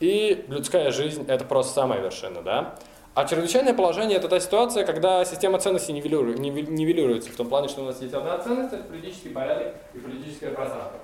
и 0.00 0.44
людская 0.48 0.90
жизнь– 0.90 1.24
это 1.28 1.44
просто 1.44 1.72
самая 1.72 2.00
вершина, 2.00 2.42
да? 2.42 2.74
А 3.14 3.26
чрезвычайное 3.26 3.74
положение– 3.74 4.16
это 4.18 4.28
та 4.28 4.40
ситуация, 4.40 4.84
когда 4.86 5.24
система 5.24 5.58
ценностей 5.58 5.92
нивелиру- 5.92 6.34
ниве- 6.34 6.66
нивелируется, 6.66 7.30
в 7.30 7.36
том 7.36 7.48
плане, 7.48 7.68
что 7.68 7.82
у 7.82 7.84
нас 7.84 8.00
есть 8.00 8.14
одна 8.14 8.38
ценность– 8.38 8.72
это 8.74 8.84
политический 8.84 9.28
порядок 9.28 9.74
и 9.94 9.98
политическое 9.98 10.50
пространство. 10.50 10.98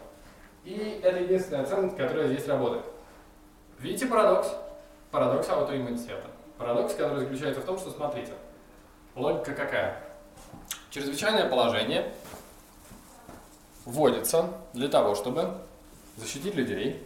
И 0.65 1.01
это 1.03 1.19
единственная 1.19 1.65
ценность, 1.65 1.97
которая 1.97 2.29
здесь 2.29 2.47
работает. 2.47 2.85
Видите 3.79 4.07
парадокс? 4.07 4.49
Парадокс 5.11 5.49
аутоиммунитета. 5.49 6.25
Парадокс, 6.59 6.95
который 6.95 7.21
заключается 7.21 7.61
в 7.61 7.65
том, 7.65 7.79
что, 7.79 7.91
смотрите, 7.91 8.33
логика 9.15 9.53
какая? 9.53 10.03
Чрезвычайное 10.91 11.49
положение 11.49 12.13
вводится 13.85 14.51
для 14.73 14.89
того, 14.89 15.15
чтобы 15.15 15.51
защитить 16.17 16.55
людей 16.55 17.03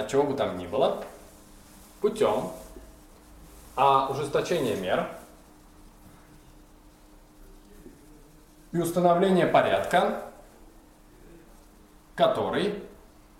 от 0.00 0.08
чего 0.08 0.24
бы 0.24 0.34
там 0.34 0.58
ни 0.58 0.66
было, 0.66 1.04
путем 2.00 2.50
а, 3.76 4.08
ужесточения 4.10 4.76
мер 4.76 5.08
и 8.72 8.78
установления 8.78 9.46
порядка, 9.46 10.22
который 12.14 12.82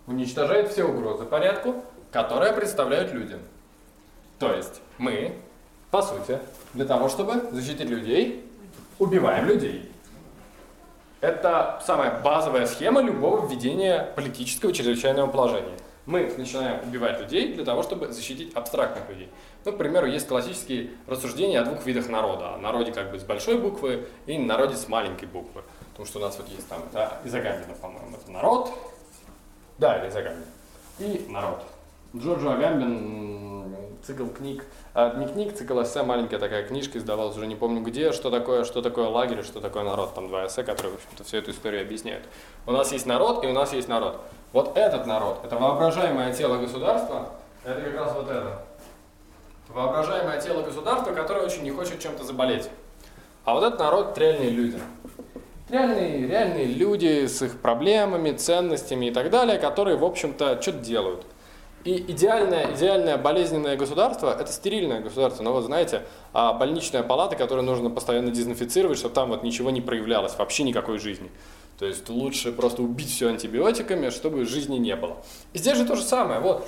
уничтожает 0.07 0.71
все 0.71 0.85
угрозы 0.85 1.25
порядку, 1.25 1.85
которые 2.13 2.53
представляют 2.53 3.13
люди. 3.13 3.39
То 4.39 4.53
есть 4.53 4.81
мы, 4.99 5.37
по 5.91 6.03
сути, 6.03 6.39
для 6.75 6.85
того, 6.85 7.09
чтобы 7.09 7.49
защитить 7.53 7.89
людей, 7.89 8.51
убиваем 8.99 9.47
людей. 9.47 9.91
Это 11.21 11.81
самая 11.85 12.21
базовая 12.23 12.67
схема 12.67 13.03
любого 13.03 13.47
введения 13.47 14.11
политического 14.17 14.73
чрезвычайного 14.73 15.27
положения. 15.27 15.77
Мы 16.11 16.35
начинаем 16.37 16.81
убивать 16.83 17.21
людей 17.21 17.55
для 17.55 17.65
того, 17.65 17.85
чтобы 17.85 18.11
защитить 18.11 18.53
абстрактных 18.55 19.09
людей. 19.09 19.29
Ну, 19.65 19.73
к 19.73 19.79
примеру, 19.79 20.09
есть 20.09 20.27
классические 20.27 20.91
рассуждения 21.07 21.61
о 21.61 21.65
двух 21.65 21.87
видах 21.87 22.09
народа. 22.09 22.55
О 22.55 22.59
народе 22.59 22.91
как 22.91 23.13
бы 23.13 23.21
с 23.21 23.23
большой 23.23 23.59
буквы 23.59 24.09
и 24.27 24.37
народе 24.37 24.75
с 24.75 24.89
маленькой 24.89 25.29
буквы. 25.29 25.63
Потому 25.91 26.07
что 26.07 26.19
у 26.19 26.23
нас 26.23 26.37
вот 26.37 26.49
есть 26.49 26.69
там, 26.69 26.83
это 26.91 27.21
из 27.25 27.33
Агамбина, 27.33 27.75
по-моему, 27.81 28.17
это 28.21 28.29
народ. 28.29 28.73
Да, 29.79 30.01
или 30.01 30.09
из 30.09 30.17
Агамбина. 30.17 30.47
И 30.99 31.27
народ. 31.29 31.63
Джорджо 32.17 32.55
Агамбин, 32.55 33.97
цикл 34.03 34.27
книг, 34.27 34.65
а, 34.95 35.15
не 35.15 35.29
книг, 35.29 35.55
цикл 35.55 35.81
эссе, 35.81 36.03
маленькая 36.03 36.41
такая 36.41 36.65
книжка 36.65 36.99
издавалась, 36.99 37.37
уже 37.37 37.47
не 37.47 37.55
помню 37.55 37.83
где, 37.83 38.11
что 38.11 38.31
такое, 38.31 38.65
что 38.65 38.83
такое 38.83 39.09
лагерь, 39.09 39.45
что 39.45 39.61
такое 39.61 39.85
народ, 39.85 40.13
там 40.15 40.27
два 40.27 40.47
эссе, 40.47 40.65
которые, 40.65 40.93
в 40.93 40.97
общем-то, 40.97 41.23
всю 41.23 41.37
эту 41.37 41.53
историю 41.53 41.83
объясняют. 41.83 42.25
У 42.67 42.73
нас 42.73 42.91
есть 42.91 43.07
народ, 43.07 43.45
и 43.45 43.47
у 43.47 43.53
нас 43.53 43.73
есть 43.73 43.87
народ. 43.87 44.21
Вот 44.53 44.77
этот 44.77 45.07
народ, 45.07 45.41
это 45.45 45.57
воображаемое 45.57 46.33
тело 46.33 46.57
государства, 46.57 47.29
это 47.65 47.81
как 47.81 47.95
раз 47.95 48.13
вот 48.15 48.29
это. 48.29 48.63
Воображаемое 49.69 50.41
тело 50.41 50.63
государства, 50.63 51.13
которое 51.13 51.47
очень 51.47 51.63
не 51.63 51.71
хочет 51.71 52.01
чем-то 52.01 52.25
заболеть. 52.25 52.69
А 53.45 53.55
вот 53.55 53.63
этот 53.63 53.79
народ– 53.79 54.19
реальные 54.19 54.51
люди. 54.51 54.81
Реальные, 55.69 56.27
реальные 56.27 56.65
люди 56.65 57.27
с 57.27 57.41
их 57.43 57.61
проблемами, 57.61 58.33
ценностями 58.33 59.07
и 59.07 59.11
так 59.13 59.31
далее, 59.31 59.61
которые, 59.61 59.97
в 59.97 60.05
общем-то, 60.05 60.61
что-то 60.61 60.79
делают. 60.79 61.25
И 61.85 61.97
идеальное, 62.13 62.75
идеальное 62.75 63.17
болезненное 63.17 63.77
государство– 63.77 64.37
это 64.41 64.53
стерильное 64.53 65.01
государство. 65.01 65.43
Но 65.43 65.53
вот 65.53 65.65
знаете, 65.65 66.03
а 66.35 66.53
больничная 66.53 67.03
палата, 67.03 67.37
которую 67.37 67.65
нужно 67.65 67.89
постоянно 67.89 68.31
дезинфицировать, 68.31 68.99
чтобы 68.99 69.15
там 69.15 69.31
вот 69.31 69.43
ничего 69.43 69.71
не 69.71 69.81
проявлялось, 69.81 70.37
вообще 70.37 70.63
никакой 70.65 70.99
жизни. 70.99 71.31
То 71.79 71.87
есть 71.87 72.11
лучше 72.11 72.53
просто 72.53 72.83
убить 72.83 73.11
все 73.11 73.29
антибиотиками, 73.29 74.11
чтобы 74.11 74.45
жизни 74.45 74.77
не 74.77 74.95
было. 74.95 75.17
И 75.55 75.59
здесь 75.59 75.79
же 75.79 75.87
то 75.87 75.97
же 75.97 76.03
самое. 76.03 76.41
Вот. 76.41 76.67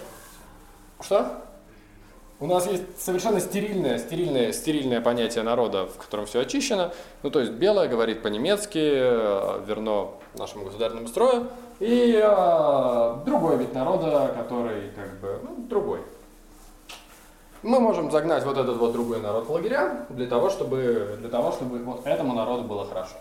Что? 1.02 1.42
У 2.40 2.46
нас 2.46 2.66
есть 2.66 2.82
совершенно 2.98 3.38
стерильное, 3.38 3.98
стерильное, 3.98 4.52
стерильное 4.52 5.00
понятие 5.00 5.44
народа, 5.44 5.86
в 5.86 5.96
котором 5.98 6.24
все 6.24 6.40
очищено. 6.40 6.92
Ну, 7.22 7.30
то 7.30 7.40
есть 7.40 7.52
белое 7.52 7.86
говорит 7.86 8.22
по-немецки, 8.22 8.80
э, 8.80 9.62
верно 9.66 10.08
нашему 10.34 10.64
государственному 10.64 11.08
строю. 11.08 11.48
И 11.82 12.14
э, 12.14 13.16
другой 13.26 13.56
вид 13.56 13.74
народа, 13.74 14.32
который 14.36 14.90
как 14.94 15.18
бы 15.18 15.40
ну, 15.42 15.64
другой. 15.68 15.98
Мы 17.64 17.80
можем 17.80 18.12
загнать 18.12 18.44
вот 18.44 18.56
этот 18.56 18.76
вот 18.76 18.92
другой 18.92 19.20
народ 19.20 19.48
в 19.48 19.50
лагеря 19.50 20.06
для 20.08 20.28
того, 20.28 20.48
чтобы, 20.48 21.16
для 21.18 21.28
того, 21.28 21.50
чтобы 21.50 21.80
вот 21.80 22.06
этому 22.06 22.34
народу 22.34 22.62
было 22.62 22.86
хорошо. 22.86 23.16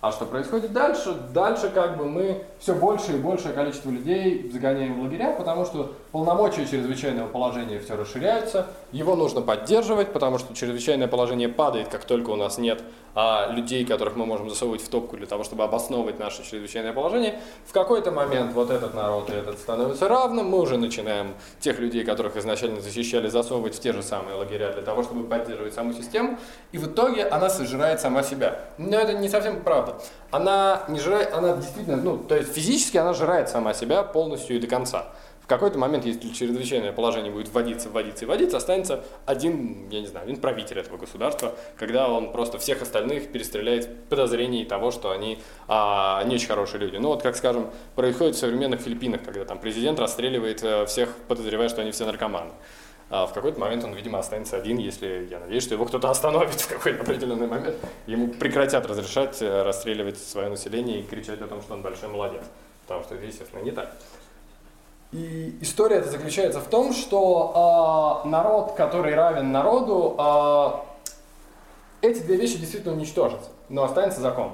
А 0.00 0.12
что 0.12 0.26
происходит 0.26 0.72
дальше? 0.72 1.12
Дальше 1.34 1.70
как 1.70 1.96
бы 1.96 2.04
мы 2.04 2.44
все 2.60 2.72
больше 2.72 3.14
и 3.14 3.16
большее 3.16 3.52
количество 3.52 3.90
людей 3.90 4.48
загоняем 4.52 5.00
в 5.00 5.02
лагеря, 5.02 5.34
потому 5.36 5.64
что 5.64 5.92
полномочия 6.12 6.66
чрезвычайного 6.66 7.26
положения 7.26 7.80
все 7.80 7.96
расширяются, 7.96 8.66
его 8.92 9.16
нужно 9.16 9.40
поддерживать, 9.40 10.12
потому 10.12 10.38
что 10.38 10.54
чрезвычайное 10.54 11.08
положение 11.08 11.48
падает, 11.48 11.88
как 11.88 12.04
только 12.04 12.30
у 12.30 12.36
нас 12.36 12.58
нет 12.58 12.80
а, 13.14 13.50
людей, 13.50 13.84
которых 13.84 14.14
мы 14.14 14.26
можем 14.26 14.48
засовывать 14.48 14.82
в 14.82 14.88
топку 14.88 15.16
для 15.16 15.26
того, 15.26 15.42
чтобы 15.42 15.64
обосновывать 15.64 16.20
наше 16.20 16.48
чрезвычайное 16.48 16.92
положение. 16.92 17.40
В 17.66 17.72
какой-то 17.72 18.12
момент 18.12 18.52
вот 18.52 18.70
этот 18.70 18.94
народ 18.94 19.28
и 19.30 19.32
этот 19.32 19.58
становится 19.58 20.06
равным, 20.06 20.48
мы 20.48 20.60
уже 20.60 20.78
начинаем 20.78 21.34
тех 21.58 21.80
людей, 21.80 22.04
которых 22.04 22.36
изначально 22.36 22.80
защищали, 22.80 23.28
засовывать 23.28 23.74
в 23.74 23.80
те 23.80 23.92
же 23.92 24.04
самые 24.04 24.36
лагеря 24.36 24.72
для 24.72 24.82
того, 24.82 25.02
чтобы 25.02 25.24
поддерживать 25.24 25.74
саму 25.74 25.92
систему, 25.92 26.38
и 26.70 26.78
в 26.78 26.86
итоге 26.86 27.24
она 27.24 27.50
сожирает 27.50 28.00
сама 28.00 28.22
себя. 28.22 28.60
Но 28.78 28.96
это 28.96 29.14
не 29.14 29.28
совсем 29.28 29.62
правда. 29.62 29.87
Она 30.30 30.84
не 30.88 30.98
жирает, 30.98 31.32
она 31.32 31.56
действительно, 31.56 31.96
ну, 31.96 32.18
то 32.18 32.36
есть 32.36 32.52
физически 32.52 32.96
она 32.96 33.12
жирает 33.14 33.48
сама 33.48 33.74
себя 33.74 34.02
полностью 34.02 34.56
и 34.56 34.60
до 34.60 34.66
конца. 34.66 35.06
В 35.42 35.46
какой-то 35.48 35.78
момент, 35.78 36.04
если 36.04 36.28
чрезвычайное 36.28 36.92
положение 36.92 37.32
будет 37.32 37.48
вводиться, 37.48 37.88
вводиться 37.88 38.26
и 38.26 38.28
вводиться, 38.28 38.58
останется 38.58 39.02
один, 39.24 39.88
я 39.88 40.00
не 40.00 40.06
знаю, 40.06 40.24
один 40.24 40.36
правитель 40.36 40.78
этого 40.78 40.98
государства, 40.98 41.54
когда 41.78 42.10
он 42.10 42.32
просто 42.32 42.58
всех 42.58 42.82
остальных 42.82 43.32
перестреляет 43.32 43.86
в 43.86 44.08
подозрении 44.10 44.64
того, 44.64 44.90
что 44.90 45.10
они 45.10 45.38
а, 45.66 46.22
не 46.24 46.34
очень 46.34 46.48
хорошие 46.48 46.82
люди. 46.82 46.96
Ну 46.96 47.08
вот, 47.08 47.22
как 47.22 47.34
скажем, 47.34 47.70
происходит 47.94 48.36
в 48.36 48.38
современных 48.38 48.82
Филиппинах, 48.82 49.22
когда 49.24 49.46
там 49.46 49.58
президент 49.58 49.98
расстреливает 49.98 50.62
э, 50.62 50.84
всех, 50.84 51.14
подозревая, 51.28 51.70
что 51.70 51.80
они 51.80 51.92
все 51.92 52.04
наркоманы. 52.04 52.50
А 53.10 53.26
в 53.26 53.32
какой-то 53.32 53.58
момент 53.58 53.84
он, 53.84 53.94
видимо, 53.94 54.18
останется 54.18 54.56
один, 54.56 54.76
если 54.76 55.26
я 55.30 55.38
надеюсь, 55.38 55.62
что 55.64 55.74
его 55.74 55.86
кто-то 55.86 56.10
остановит 56.10 56.54
в 56.60 56.68
какой-то 56.68 57.02
определенный 57.02 57.46
момент. 57.46 57.76
Ему 58.06 58.28
прекратят 58.28 58.86
разрешать 58.86 59.40
э, 59.40 59.62
расстреливать 59.62 60.18
свое 60.18 60.48
население 60.48 61.00
и 61.00 61.02
кричать 61.02 61.40
о 61.40 61.46
том, 61.46 61.62
что 61.62 61.74
он 61.74 61.82
большой 61.82 62.10
молодец. 62.10 62.42
Потому 62.86 63.04
что 63.04 63.14
это, 63.14 63.24
естественно, 63.24 63.60
не 63.62 63.70
так. 63.70 63.94
И 65.10 65.56
история 65.62 65.96
эта 65.96 66.10
заключается 66.10 66.60
в 66.60 66.68
том, 66.68 66.92
что 66.92 68.22
э, 68.24 68.28
народ, 68.28 68.72
который 68.72 69.14
равен 69.14 69.52
народу, 69.52 70.14
э, 70.18 72.06
эти 72.06 72.20
две 72.20 72.36
вещи 72.36 72.58
действительно 72.58 72.94
уничтожатся, 72.94 73.48
но 73.70 73.84
останется 73.84 74.20
закон. 74.20 74.52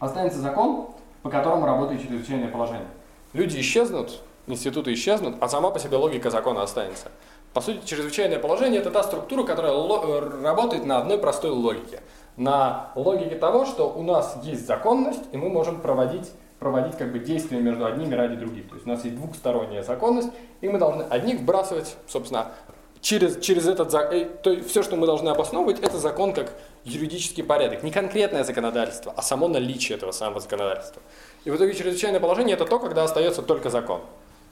Останется 0.00 0.40
закон, 0.40 0.88
по 1.22 1.30
которому 1.30 1.64
работает 1.64 2.02
чрезвычайное 2.02 2.48
положение. 2.48 2.88
Люди 3.34 3.60
исчезнут, 3.60 4.20
институты 4.48 4.92
исчезнут, 4.94 5.36
а 5.40 5.48
сама 5.48 5.70
по 5.70 5.78
себе 5.78 5.96
логика 5.96 6.30
закона 6.30 6.62
останется. 6.62 7.12
По 7.52 7.60
сути, 7.60 7.80
чрезвычайное 7.84 8.38
положение– 8.38 8.80
это 8.82 8.90
та 8.90 9.02
структура, 9.02 9.44
которая 9.44 9.72
э, 9.72 10.42
работает 10.42 10.86
на 10.86 10.98
одной 10.98 11.18
простой 11.18 11.50
логике. 11.50 12.00
На 12.36 12.92
логике 12.94 13.34
того, 13.34 13.66
что 13.66 13.90
у 13.90 14.02
нас 14.02 14.38
есть 14.42 14.66
законность, 14.66 15.22
и 15.32 15.36
мы 15.36 15.50
можем 15.50 15.80
проводить 15.80 16.30
проводить 16.58 16.96
как 16.96 17.10
бы 17.10 17.18
действия 17.18 17.58
между 17.60 17.84
одними 17.84 18.14
ради 18.14 18.36
других. 18.36 18.68
То 18.68 18.76
есть 18.76 18.86
у 18.86 18.90
нас 18.90 19.04
есть 19.04 19.16
двухсторонняя 19.16 19.82
законность, 19.82 20.28
и 20.60 20.68
мы 20.68 20.78
должны 20.78 21.02
одних 21.02 21.40
вбрасывать, 21.40 21.96
собственно, 22.06 22.52
через, 23.00 23.40
через 23.40 23.66
этот 23.66 23.90
закон. 23.90 24.16
Э, 24.16 24.24
то 24.24 24.50
есть 24.50 24.70
все, 24.70 24.82
что 24.82 24.96
мы 24.96 25.06
должны 25.06 25.28
обосновывать, 25.28 25.80
это 25.80 25.98
закон 25.98 26.32
как 26.32 26.54
юридический 26.84 27.42
порядок. 27.42 27.82
Не 27.82 27.90
конкретное 27.90 28.44
законодательство, 28.44 29.12
а 29.14 29.22
само 29.22 29.48
наличие 29.48 29.98
этого 29.98 30.12
самого 30.12 30.40
законодательства. 30.40 31.02
И 31.44 31.50
в 31.50 31.56
итоге 31.56 31.74
чрезвычайное 31.74 32.20
положение 32.20 32.54
это 32.54 32.64
то, 32.64 32.78
когда 32.78 33.02
остается 33.02 33.42
только 33.42 33.68
закон. 33.68 34.00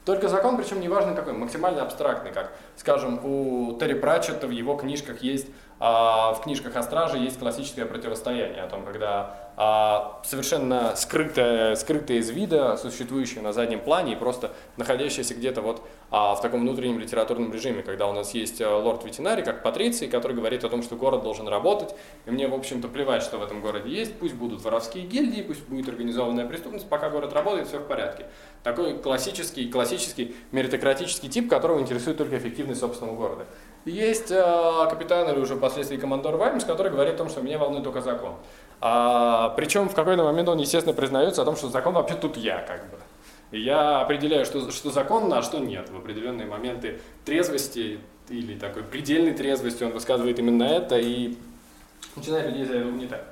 Только 0.05 0.29
закон, 0.29 0.57
причем 0.57 0.81
неважно 0.81 1.13
какой, 1.13 1.33
максимально 1.33 1.83
абстрактный, 1.83 2.31
как, 2.31 2.51
скажем, 2.75 3.23
у 3.23 3.77
Терри 3.79 3.93
Пратчета 3.93 4.47
в 4.47 4.51
его 4.51 4.75
книжках 4.75 5.21
есть, 5.21 5.47
в 5.81 6.41
книжках 6.43 6.75
о 6.75 6.83
страже 6.83 7.17
есть 7.17 7.39
классическое 7.39 7.87
противостояние, 7.87 8.61
о 8.61 8.67
том, 8.67 8.85
когда 8.85 9.51
а, 9.57 10.21
совершенно 10.23 10.95
скрытое, 10.95 11.75
скрытое 11.75 12.17
из 12.17 12.29
вида, 12.29 12.77
существующее 12.77 13.41
на 13.41 13.51
заднем 13.51 13.81
плане 13.81 14.13
и 14.13 14.15
просто 14.15 14.51
находящееся 14.77 15.35
где-то 15.35 15.61
вот 15.61 15.81
а, 16.09 16.35
в 16.35 16.41
таком 16.41 16.61
внутреннем 16.61 16.99
литературном 16.99 17.53
режиме, 17.53 17.83
когда 17.83 18.07
у 18.07 18.13
нас 18.13 18.33
есть 18.33 18.61
а, 18.61 18.77
лорд 18.77 19.03
ветеринарий, 19.03 19.43
как 19.43 19.61
патриций, 19.61 20.07
который 20.07 20.35
говорит 20.35 20.63
о 20.63 20.69
том, 20.69 20.81
что 20.83 20.95
город 20.95 21.23
должен 21.23 21.47
работать, 21.47 21.93
и 22.25 22.31
мне, 22.31 22.47
в 22.47 22.53
общем-то, 22.53 22.87
плевать, 22.87 23.23
что 23.23 23.37
в 23.37 23.43
этом 23.43 23.61
городе 23.61 23.89
есть, 23.89 24.17
пусть 24.17 24.35
будут 24.35 24.63
воровские 24.63 25.05
гильдии, 25.05 25.41
пусть 25.41 25.67
будет 25.67 25.89
организованная 25.89 26.47
преступность, 26.47 26.87
пока 26.87 27.09
город 27.09 27.33
работает, 27.33 27.67
все 27.67 27.79
в 27.79 27.87
порядке. 27.87 28.27
Такой 28.63 28.97
классический, 28.97 29.69
классический 29.69 30.35
меритократический 30.51 31.29
тип, 31.29 31.49
которого 31.49 31.79
интересует 31.79 32.17
только 32.17 32.37
эффективность 32.37 32.79
собственного 32.79 33.15
города. 33.15 33.45
Есть 33.85 34.31
э, 34.31 34.87
капитан 34.89 35.29
или 35.29 35.39
уже 35.39 35.55
впоследствии 35.55 35.97
командор 35.97 36.35
Ваймс, 36.35 36.63
который 36.65 36.91
говорит 36.91 37.15
о 37.15 37.17
том, 37.17 37.29
что 37.29 37.41
меня 37.41 37.57
волнует 37.57 37.83
только 37.83 38.01
закон. 38.01 38.35
А, 38.79 39.49
причем 39.49 39.89
в 39.89 39.95
какой-то 39.95 40.23
момент 40.23 40.49
он, 40.49 40.57
естественно, 40.59 40.95
признается 40.95 41.41
о 41.41 41.45
том, 41.45 41.55
что 41.55 41.69
закон 41.69 41.93
вообще 41.93 42.15
тут 42.15 42.37
я, 42.37 42.59
как 42.59 42.89
бы. 42.89 42.97
И 43.51 43.59
я 43.59 44.01
определяю, 44.01 44.45
что, 44.45 44.71
что 44.71 44.91
законно, 44.91 45.39
а 45.39 45.41
что 45.41 45.59
нет. 45.59 45.89
В 45.89 45.97
определенные 45.97 46.47
моменты 46.47 46.99
трезвости 47.25 47.99
или 48.29 48.57
такой 48.57 48.83
предельной 48.83 49.33
трезвости 49.33 49.83
он 49.83 49.91
высказывает 49.91 50.39
именно 50.39 50.63
это 50.63 50.97
и 50.97 51.35
начинает 52.15 52.47
людей 52.47 52.65
за 52.65 52.75
это 52.77 52.87
угнетать. 52.87 53.23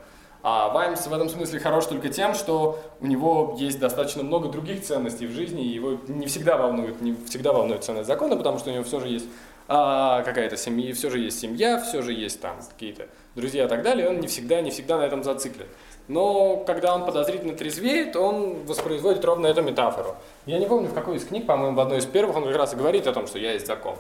А 0.42 0.70
Ваймс 0.70 1.06
в 1.06 1.14
этом 1.14 1.28
смысле 1.28 1.60
хорош 1.60 1.86
только 1.88 2.08
тем, 2.10 2.34
что 2.34 2.80
у 3.02 3.08
него 3.08 3.58
есть 3.60 3.78
достаточно 3.78 4.24
много 4.24 4.48
других 4.48 4.84
ценностей 4.84 5.28
в 5.28 5.32
жизни, 5.32 5.66
и 5.66 5.68
его 5.68 5.98
не 6.08 6.28
всегда 6.28 6.58
волнует, 6.58 7.02
не 7.02 7.14
всегда 7.28 7.52
волнует 7.52 7.84
ценность 7.84 8.08
закона, 8.08 8.38
потому 8.38 8.58
что 8.58 8.70
у 8.70 8.74
него 8.74 8.84
все 8.84 9.02
же 9.02 9.10
есть 9.10 9.26
а, 9.70 10.24
какая-то 10.24 10.58
семья, 10.58 10.94
все 10.96 11.12
же 11.12 11.20
есть 11.20 11.40
семья, 11.40 11.80
все 11.80 12.02
же 12.02 12.12
есть 12.12 12.42
там 12.42 12.58
какие-то 12.72 13.08
друзья 13.36 13.66
и 13.66 13.68
так 13.68 13.84
далее, 13.84 14.10
он 14.10 14.20
не 14.20 14.28
всегда, 14.28 14.62
не 14.62 14.72
всегда 14.72 14.98
на 14.98 15.04
этом 15.04 15.24
зациклен. 15.24 15.68
Но 16.08 16.58
когда 16.66 16.96
он 16.96 17.06
подозрительно 17.06 17.54
трезвеет, 17.54 18.16
он 18.16 18.66
воспроизводит 18.66 19.24
ровно 19.24 19.46
эту 19.46 19.62
метафору. 19.62 20.16
Я 20.48 20.58
не 20.58 20.66
помню, 20.66 20.90
в 20.90 20.96
какой 20.96 21.18
из 21.18 21.26
книг, 21.26 21.46
по-моему, 21.46 21.78
в 21.78 21.80
одной 21.80 22.00
из 22.00 22.08
первых 22.08 22.36
он 22.36 22.46
как 22.46 22.56
раз 22.56 22.74
и 22.74 22.78
говорит 22.78 23.06
о 23.06 23.14
том, 23.14 23.28
что 23.28 23.38
я 23.38 23.54
есть 23.54 23.68
закон. 23.68 23.96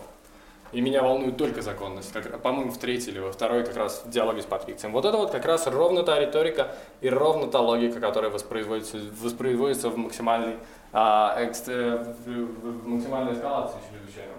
И 0.71 0.81
меня 0.81 1.03
волнует 1.03 1.37
только 1.37 1.61
законность. 1.61 2.11
Как, 2.11 2.41
по-моему, 2.41 2.71
в 2.71 2.77
третьей 2.79 3.13
или 3.13 3.19
во 3.19 3.31
второй 3.31 3.63
как 3.63 3.75
раз 3.75 4.03
в 4.05 4.09
диалоге 4.09 4.41
с 4.41 4.45
Патрицием. 4.45 4.91
Вот 4.91 5.05
это 5.05 5.17
вот 5.17 5.31
как 5.31 5.45
раз 5.45 5.67
ровно 5.67 6.01
та 6.01 6.19
риторика 6.19 6.75
и 7.01 7.09
ровно 7.09 7.47
та 7.47 7.59
логика, 7.59 7.99
которая 7.99 8.31
воспроизводится, 8.31 8.97
воспроизводится 9.21 9.89
в 9.89 9.97
максимальной, 9.97 10.57
а, 10.91 11.35
экстр, 11.39 12.07
в, 12.25 12.29
в 12.29 12.87
максимальной 12.87 13.33
эскалации 13.33 13.77
чрезвычайного 13.91 14.38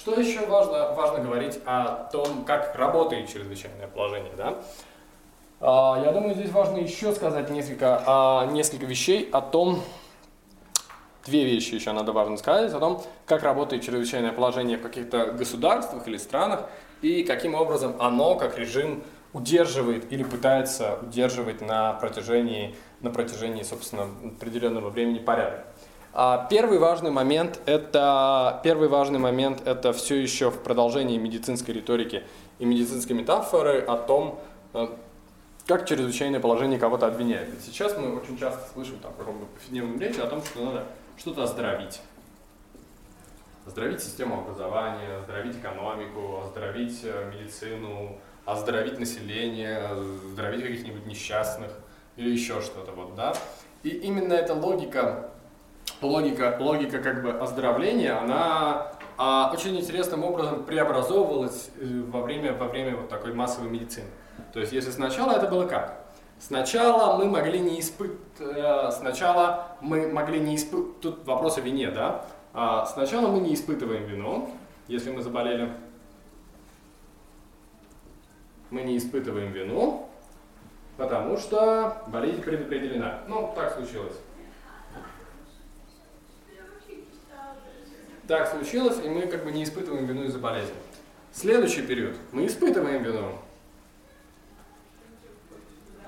Что 0.00 0.18
еще 0.18 0.46
важно, 0.46 0.94
важно 0.94 1.22
говорить 1.22 1.58
о 1.66 2.08
том, 2.10 2.46
как 2.46 2.74
работает 2.74 3.30
чрезвычайное 3.30 3.86
положение, 3.86 4.32
да? 4.34 4.54
А, 5.60 6.00
я 6.02 6.10
думаю, 6.10 6.34
здесь 6.34 6.50
важно 6.50 6.78
еще 6.78 7.12
сказать 7.12 7.50
несколько, 7.50 8.02
а, 8.06 8.46
несколько 8.46 8.86
вещей 8.86 9.28
о 9.30 9.42
том, 9.42 9.82
две 11.26 11.44
вещи 11.44 11.74
еще 11.74 11.92
надо 11.92 12.12
важно 12.12 12.38
сказать, 12.38 12.72
о 12.72 12.80
том, 12.80 13.02
как 13.26 13.42
работает 13.42 13.82
чрезвычайное 13.82 14.32
положение 14.32 14.78
в 14.78 14.82
каких-то 14.82 15.32
государствах 15.32 16.08
или 16.08 16.16
странах, 16.16 16.62
и 17.02 17.22
каким 17.22 17.54
образом 17.54 17.96
оно, 17.98 18.36
как 18.36 18.58
режим, 18.58 19.04
удерживает 19.34 20.10
или 20.10 20.22
пытается 20.22 20.98
удерживать 21.02 21.60
на 21.60 21.92
протяжении, 21.92 22.74
на 23.02 23.10
протяжении 23.10 23.64
собственно, 23.64 24.04
определенного 24.24 24.88
времени 24.88 25.18
порядок. 25.18 25.66
А 26.12 26.48
первый 26.50 26.78
важный 26.78 27.12
момент 27.12 27.60
это 27.66 28.60
первый 28.64 28.88
важный 28.88 29.20
момент 29.20 29.62
это 29.64 29.92
все 29.92 30.20
еще 30.20 30.50
в 30.50 30.60
продолжении 30.60 31.16
медицинской 31.18 31.72
риторики 31.72 32.24
и 32.58 32.64
медицинской 32.64 33.14
метафоры 33.14 33.80
о 33.80 33.96
том, 33.96 34.40
э, 34.74 34.88
как 35.66 35.86
чрезвычайное 35.86 36.40
положение 36.40 36.80
кого-то 36.80 37.06
обвиняет. 37.06 37.48
сейчас 37.64 37.96
мы 37.96 38.16
очень 38.16 38.36
часто 38.36 38.68
слышим 38.72 38.98
там, 38.98 39.12
в 39.12 39.46
повседневном 39.54 40.00
речи 40.00 40.18
о 40.18 40.26
том, 40.26 40.42
что 40.42 40.64
надо 40.64 40.84
что-то 41.16 41.44
оздоровить. 41.44 42.00
Оздоровить 43.64 44.02
систему 44.02 44.40
образования, 44.40 45.18
оздоровить 45.18 45.58
экономику, 45.58 46.40
оздоровить 46.44 46.98
э, 47.04 47.32
медицину, 47.32 48.18
оздоровить 48.46 48.98
население, 48.98 49.78
оздоровить 49.78 50.62
каких-нибудь 50.62 51.06
несчастных 51.06 51.70
или 52.16 52.30
еще 52.30 52.60
что-то. 52.62 52.90
Вот, 52.90 53.14
да? 53.14 53.32
И 53.84 53.90
именно 53.90 54.32
эта 54.32 54.54
логика 54.54 55.30
логика, 56.02 56.56
логика 56.60 56.98
как 56.98 57.22
бы 57.22 57.30
оздоровления, 57.32 58.18
она 58.18 58.92
а, 59.16 59.50
очень 59.52 59.78
интересным 59.78 60.24
образом 60.24 60.64
преобразовывалась 60.64 61.70
э, 61.78 62.02
во 62.08 62.22
время, 62.22 62.54
во 62.54 62.68
время 62.68 62.96
вот 62.96 63.08
такой 63.08 63.34
массовой 63.34 63.68
медицины. 63.68 64.06
То 64.52 64.60
есть 64.60 64.72
если 64.72 64.90
сначала 64.90 65.32
это 65.32 65.46
было 65.46 65.66
как? 65.66 66.04
Сначала 66.38 67.18
мы 67.18 67.26
могли 67.26 67.60
не 67.60 67.80
испытывать, 67.80 68.18
э, 68.40 68.90
сначала 68.92 69.76
мы 69.80 70.08
могли 70.08 70.40
не 70.40 70.56
испытывать, 70.56 71.00
тут 71.00 71.26
вопрос 71.26 71.58
о 71.58 71.60
вине, 71.60 71.90
да? 71.90 72.24
А, 72.54 72.86
сначала 72.86 73.28
мы 73.28 73.40
не 73.40 73.54
испытываем 73.54 74.04
вину, 74.06 74.50
если 74.88 75.10
мы 75.10 75.22
заболели. 75.22 75.70
Мы 78.70 78.82
не 78.82 78.96
испытываем 78.96 79.52
вину, 79.52 80.08
потому 80.96 81.36
что 81.36 82.02
болезнь 82.06 82.40
предопределена. 82.40 83.18
Ну, 83.28 83.52
так 83.54 83.74
случилось. 83.74 84.16
Так 88.30 88.48
случилось, 88.48 88.98
и 89.04 89.08
мы 89.08 89.22
как 89.22 89.42
бы 89.42 89.50
не 89.50 89.64
испытываем 89.64 90.06
вину 90.06 90.22
из-за 90.22 90.38
болезни. 90.38 90.72
Следующий 91.32 91.82
период. 91.82 92.14
Мы 92.30 92.46
испытываем 92.46 93.02
вину. 93.02 93.32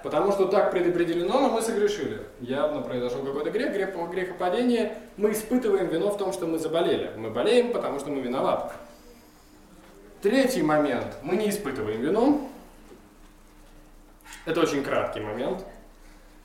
Потому 0.04 0.30
что 0.30 0.46
так 0.46 0.70
предопределено, 0.70 1.40
но 1.40 1.48
мы 1.50 1.62
согрешили. 1.62 2.20
Явно 2.40 2.80
произошел 2.80 3.24
какой-то 3.24 3.50
грех, 3.50 3.72
грех, 3.72 3.94
грехопадение. 4.10 4.98
Мы 5.16 5.32
испытываем 5.32 5.88
вину 5.88 6.10
в 6.10 6.16
том, 6.16 6.32
что 6.32 6.46
мы 6.46 6.60
заболели. 6.60 7.10
Мы 7.16 7.30
болеем, 7.30 7.72
потому 7.72 7.98
что 7.98 8.10
мы 8.10 8.20
виноваты. 8.20 8.72
Третий 10.22 10.62
момент. 10.62 11.16
Мы 11.22 11.36
не 11.36 11.50
испытываем 11.50 12.02
вину. 12.02 12.48
Это 14.44 14.60
очень 14.60 14.84
краткий 14.84 15.20
момент. 15.20 15.64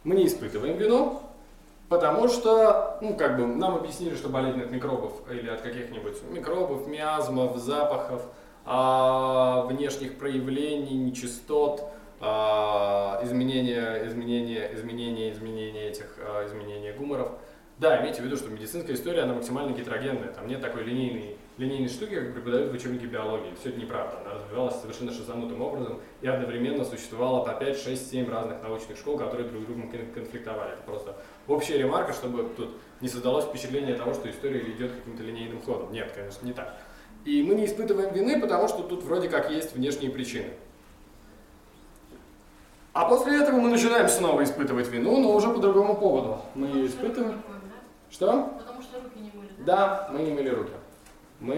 Мы 0.04 0.16
не 0.16 0.26
испытываем 0.26 0.78
вину, 0.78 1.22
Потому 1.90 2.28
что, 2.28 2.98
ну, 3.02 3.16
как 3.16 3.38
бы, 3.38 3.46
нам 3.46 3.76
объяснили, 3.76 4.16
что 4.16 4.28
болезнь 4.28 4.62
от 4.62 4.72
микробов 4.72 5.14
или 5.32 5.50
от 5.50 5.62
каких-нибудь 5.62 6.22
микробов, 6.30 6.86
миазмов, 6.88 7.56
запахов, 7.58 8.24
а, 8.66 9.62
внешних 9.68 10.18
проявлений, 10.18 10.98
нечистот, 10.98 11.86
а, 12.20 13.22
изменения, 13.24 14.06
изменения, 14.06 14.74
изменения, 14.74 15.32
изменения 15.32 15.88
этих, 15.88 16.18
а, 16.20 16.46
изменения 16.46 16.94
гуморов, 16.94 17.32
Да, 17.80 18.02
имейте 18.02 18.24
в 18.24 18.26
виду, 18.26 18.38
что 18.38 18.50
медицинская 18.50 18.96
история, 18.96 19.22
она 19.22 19.36
максимально 19.36 19.72
гетерогенная. 19.72 20.34
Там 20.34 20.48
нет 20.48 20.62
такой 20.62 20.84
линейной, 20.84 21.38
линейной 21.58 21.90
штуки, 21.90 22.14
как 22.16 22.34
преподают 22.34 22.72
в 22.72 22.76
учебнике 22.76 23.08
биологии. 23.08 23.54
Все 23.60 23.70
это 23.70 23.80
неправда. 23.80 24.20
Она 24.22 24.36
развивалась 24.36 24.80
совершенно 24.80 25.12
шизанутым 25.12 25.62
образом 25.62 26.00
и 26.22 26.28
одновременно 26.28 26.86
существовало 26.86 27.44
по 27.44 27.54
5, 27.54 27.80
6, 27.80 28.12
7 28.12 28.30
разных 28.30 28.62
научных 28.62 28.98
школ, 28.98 29.18
которые 29.18 29.48
друг 29.50 29.64
с 29.64 29.66
другом 29.66 29.90
кон- 29.90 30.12
конфликтовали. 30.14 30.74
Это 30.74 30.84
просто 30.84 31.16
общая 31.48 31.78
ремарка, 31.80 32.14
чтобы 32.14 32.44
тут 32.56 32.70
не 33.02 33.08
создалось 33.10 33.46
впечатление 33.46 33.96
того, 33.96 34.14
что 34.14 34.30
история 34.30 34.60
идет 34.72 34.92
каким-то 34.92 35.24
линейным 35.24 35.62
ходом. 35.62 35.92
Нет, 35.92 36.12
конечно, 36.14 36.46
не 36.46 36.54
так. 36.54 36.78
И 37.26 37.42
мы 37.44 37.56
не 37.56 37.66
испытываем 37.66 38.14
вины, 38.14 38.40
потому 38.40 38.68
что 38.68 38.84
тут 38.84 39.04
вроде 39.04 39.28
как 39.28 39.50
есть 39.52 39.76
внешние 39.76 40.12
причины. 40.12 40.52
А 42.94 43.08
после 43.08 43.42
этого 43.42 43.58
мы 43.60 43.70
начинаем 43.70 44.08
снова 44.08 44.44
испытывать 44.44 44.88
вину, 44.88 45.20
но 45.22 45.36
уже 45.36 45.50
по 45.50 45.60
другому 45.60 45.96
поводу. 45.96 46.40
Мы 46.56 46.68
ее 46.68 46.88
испытываем. 46.88 47.42
Что? 48.10 48.54
Потому 48.58 48.82
что 48.82 49.02
руки 49.02 49.20
не 49.20 49.32
мыли, 49.38 49.50
да? 49.60 50.08
Да, 50.08 50.10
мы 50.14 50.22
не 50.22 50.32
мыли 50.32 50.50
руки. 50.50 50.72
Мы 51.40 51.56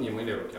не 0.00 0.10
мыли 0.10 0.32
руки. 0.32 0.58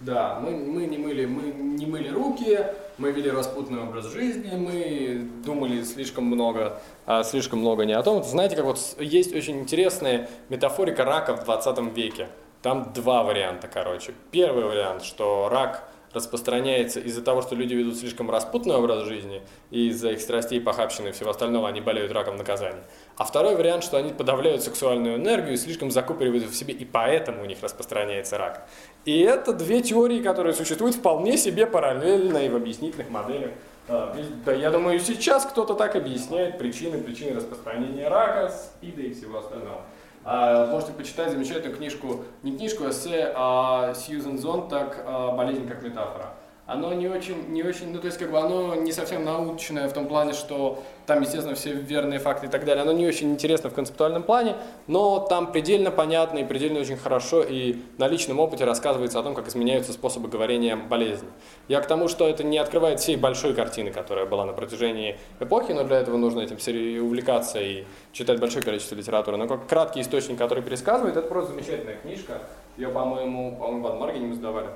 Да, 0.00 0.40
мы, 0.40 0.50
мы, 0.50 0.86
не 0.86 0.98
мыли, 0.98 1.26
мы 1.26 1.42
не 1.42 1.86
мыли 1.86 2.08
руки, 2.08 2.58
мы 2.98 3.12
вели 3.12 3.30
распутный 3.30 3.82
образ 3.82 4.06
жизни, 4.06 4.50
мы 4.56 5.28
думали 5.44 5.84
слишком 5.84 6.24
много, 6.24 6.80
а, 7.06 7.22
слишком 7.22 7.60
много 7.60 7.84
не 7.84 7.92
о 7.92 8.02
том. 8.02 8.24
Знаете, 8.24 8.56
как 8.56 8.64
вот 8.64 8.80
есть 8.98 9.32
очень 9.32 9.60
интересная 9.60 10.28
метафорика 10.48 11.04
рака 11.04 11.36
в 11.36 11.44
20 11.44 11.94
веке. 11.94 12.28
Там 12.62 12.92
два 12.92 13.22
варианта, 13.22 13.68
короче. 13.72 14.12
Первый 14.32 14.64
вариант, 14.64 15.04
что 15.04 15.48
рак 15.48 15.88
распространяется 16.12 17.00
из-за 17.00 17.22
того, 17.22 17.42
что 17.42 17.54
люди 17.54 17.74
ведут 17.74 17.96
слишком 17.96 18.30
распутный 18.30 18.74
образ 18.74 19.04
жизни, 19.04 19.42
и 19.70 19.88
из-за 19.88 20.10
их 20.10 20.20
страстей, 20.20 20.60
похабщины 20.60 21.08
и 21.08 21.12
всего 21.12 21.30
остального 21.30 21.68
они 21.68 21.80
болеют 21.80 22.12
раком 22.12 22.36
наказания. 22.36 22.82
А 23.16 23.24
второй 23.24 23.56
вариант, 23.56 23.84
что 23.84 23.96
они 23.96 24.12
подавляют 24.12 24.62
сексуальную 24.62 25.16
энергию 25.16 25.56
слишком 25.56 25.90
закупоривают 25.90 26.44
в 26.44 26.54
себе, 26.54 26.74
и 26.74 26.84
поэтому 26.84 27.42
у 27.42 27.46
них 27.46 27.58
распространяется 27.62 28.38
рак. 28.38 28.68
И 29.04 29.20
это 29.20 29.52
две 29.52 29.82
теории, 29.82 30.22
которые 30.22 30.54
существуют 30.54 30.96
вполне 30.96 31.36
себе 31.36 31.66
параллельно 31.66 32.38
и 32.38 32.48
в 32.48 32.56
объяснительных 32.56 33.10
моделях. 33.10 33.50
А, 33.88 34.16
Да, 34.44 34.52
я 34.52 34.70
думаю, 34.70 35.00
сейчас 35.00 35.44
кто-то 35.44 35.74
так 35.74 35.96
объясняет 35.96 36.58
причины, 36.58 36.98
причины 36.98 37.36
распространения 37.36 38.08
рака, 38.08 38.48
СПИДа 38.50 39.02
и 39.02 39.12
всего 39.12 39.38
остального. 39.38 39.82
А, 40.24 40.66
Можете 40.66 40.92
почитать 40.92 41.30
замечательную 41.30 41.76
книжку, 41.76 42.24
не 42.42 42.56
книжку, 42.56 42.84
а 42.84 42.90
эссе 42.90 43.32
а, 43.34 43.94
Сьюзен 43.94 44.38
Зонтак 44.38 45.02
а, 45.04 45.36
«Болезнь 45.36 45.66
как 45.68 45.82
метафора». 45.82 46.34
Оно 46.64 46.94
не 46.94 47.08
очень, 47.08 47.48
не 47.48 47.64
очень, 47.64 47.92
ну 47.92 47.98
то 47.98 48.06
есть 48.06 48.18
как 48.18 48.30
бы 48.30 48.38
оно 48.38 48.76
не 48.76 48.92
совсем 48.92 49.24
научное 49.24 49.88
в 49.88 49.92
том 49.92 50.06
плане, 50.06 50.32
что 50.32 50.80
там, 51.06 51.20
естественно, 51.20 51.56
все 51.56 51.72
верные 51.72 52.20
факты 52.20 52.46
и 52.46 52.48
так 52.48 52.64
далее. 52.64 52.82
Оно 52.82 52.92
не 52.92 53.04
очень 53.04 53.32
интересно 53.32 53.68
в 53.68 53.74
концептуальном 53.74 54.22
плане, 54.22 54.54
но 54.86 55.18
там 55.18 55.50
предельно 55.50 55.90
понятно 55.90 56.38
и 56.38 56.44
предельно 56.44 56.78
очень 56.78 56.96
хорошо 56.96 57.42
и 57.42 57.82
на 57.98 58.06
личном 58.06 58.38
опыте 58.38 58.64
рассказывается 58.64 59.18
о 59.18 59.24
том, 59.24 59.34
как 59.34 59.48
изменяются 59.48 59.92
способы 59.92 60.28
говорения 60.28 60.76
болезни. 60.76 61.28
Я 61.66 61.80
к 61.80 61.86
тому, 61.86 62.06
что 62.06 62.28
это 62.28 62.44
не 62.44 62.58
открывает 62.58 63.00
всей 63.00 63.16
большой 63.16 63.54
картины, 63.54 63.90
которая 63.90 64.26
была 64.26 64.44
на 64.46 64.52
протяжении 64.52 65.18
эпохи, 65.40 65.72
но 65.72 65.82
для 65.82 65.98
этого 65.98 66.16
нужно 66.16 66.42
этим 66.42 66.60
сери- 66.60 67.00
увлекаться 67.00 67.60
и 67.60 67.84
читать 68.12 68.38
большое 68.38 68.64
количество 68.64 68.94
литературы. 68.94 69.36
Но 69.36 69.48
как 69.48 69.66
краткий 69.66 70.00
источник, 70.00 70.38
который 70.38 70.62
пересказывает, 70.62 71.16
это 71.16 71.26
просто 71.26 71.52
замечательная 71.52 71.96
книжка. 71.96 72.40
Ее, 72.76 72.88
по-моему, 72.88 73.56
по-моему, 73.56 73.82
в 73.82 73.86
Адмаргене 73.88 74.28
мы 74.28 74.34
сдавали. 74.34 74.68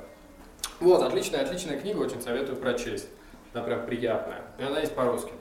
Вот, 0.81 1.03
отличная, 1.03 1.43
отличная 1.43 1.79
книга, 1.79 1.99
очень 1.99 2.21
советую 2.21 2.57
прочесть. 2.57 3.09
Она 3.55 3.65
прям 3.65 3.87
приятная. 3.87 4.43
И 4.59 4.63
она 4.63 4.81
есть 4.81 4.95
по-русски. 4.95 5.33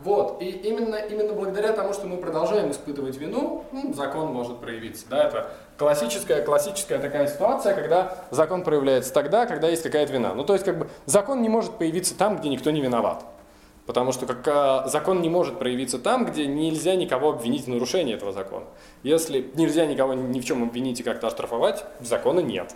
Вот, 0.00 0.42
и 0.42 0.50
именно, 0.50 0.96
именно 0.96 1.32
благодаря 1.32 1.72
тому, 1.72 1.92
что 1.94 2.06
мы 2.06 2.16
продолжаем 2.16 2.70
испытывать 2.70 3.16
вину, 3.16 3.64
ну, 3.72 3.94
закон 3.94 4.32
может 4.32 4.58
проявиться. 4.58 5.06
Да, 5.08 5.28
это 5.28 5.50
классическая, 5.78 6.42
классическая 6.42 6.98
такая 6.98 7.28
ситуация, 7.28 7.74
когда 7.74 8.24
закон 8.30 8.64
проявляется 8.64 9.14
тогда, 9.14 9.46
когда 9.46 9.68
есть 9.68 9.82
какая-то 9.82 10.12
вина. 10.12 10.34
Ну, 10.34 10.44
то 10.44 10.52
есть, 10.52 10.64
как 10.64 10.78
бы, 10.78 10.88
закон 11.06 11.42
не 11.42 11.48
может 11.48 11.78
появиться 11.78 12.16
там, 12.16 12.38
где 12.38 12.48
никто 12.48 12.70
не 12.70 12.80
виноват. 12.80 13.24
Потому 13.86 14.12
что 14.12 14.26
как, 14.26 14.46
а, 14.48 14.88
закон 14.88 15.20
не 15.20 15.28
может 15.28 15.58
проявиться 15.58 15.98
там, 15.98 16.24
где 16.24 16.46
нельзя 16.46 16.96
никого 16.96 17.30
обвинить 17.30 17.66
в 17.66 17.68
нарушении 17.68 18.14
этого 18.14 18.32
закона. 18.32 18.64
Если 19.02 19.50
нельзя 19.54 19.86
никого 19.86 20.14
ни 20.14 20.40
в 20.40 20.44
чем 20.44 20.62
обвинить 20.62 21.00
и 21.00 21.02
как-то 21.02 21.28
оштрафовать, 21.28 21.84
закона 22.00 22.40
нет. 22.40 22.74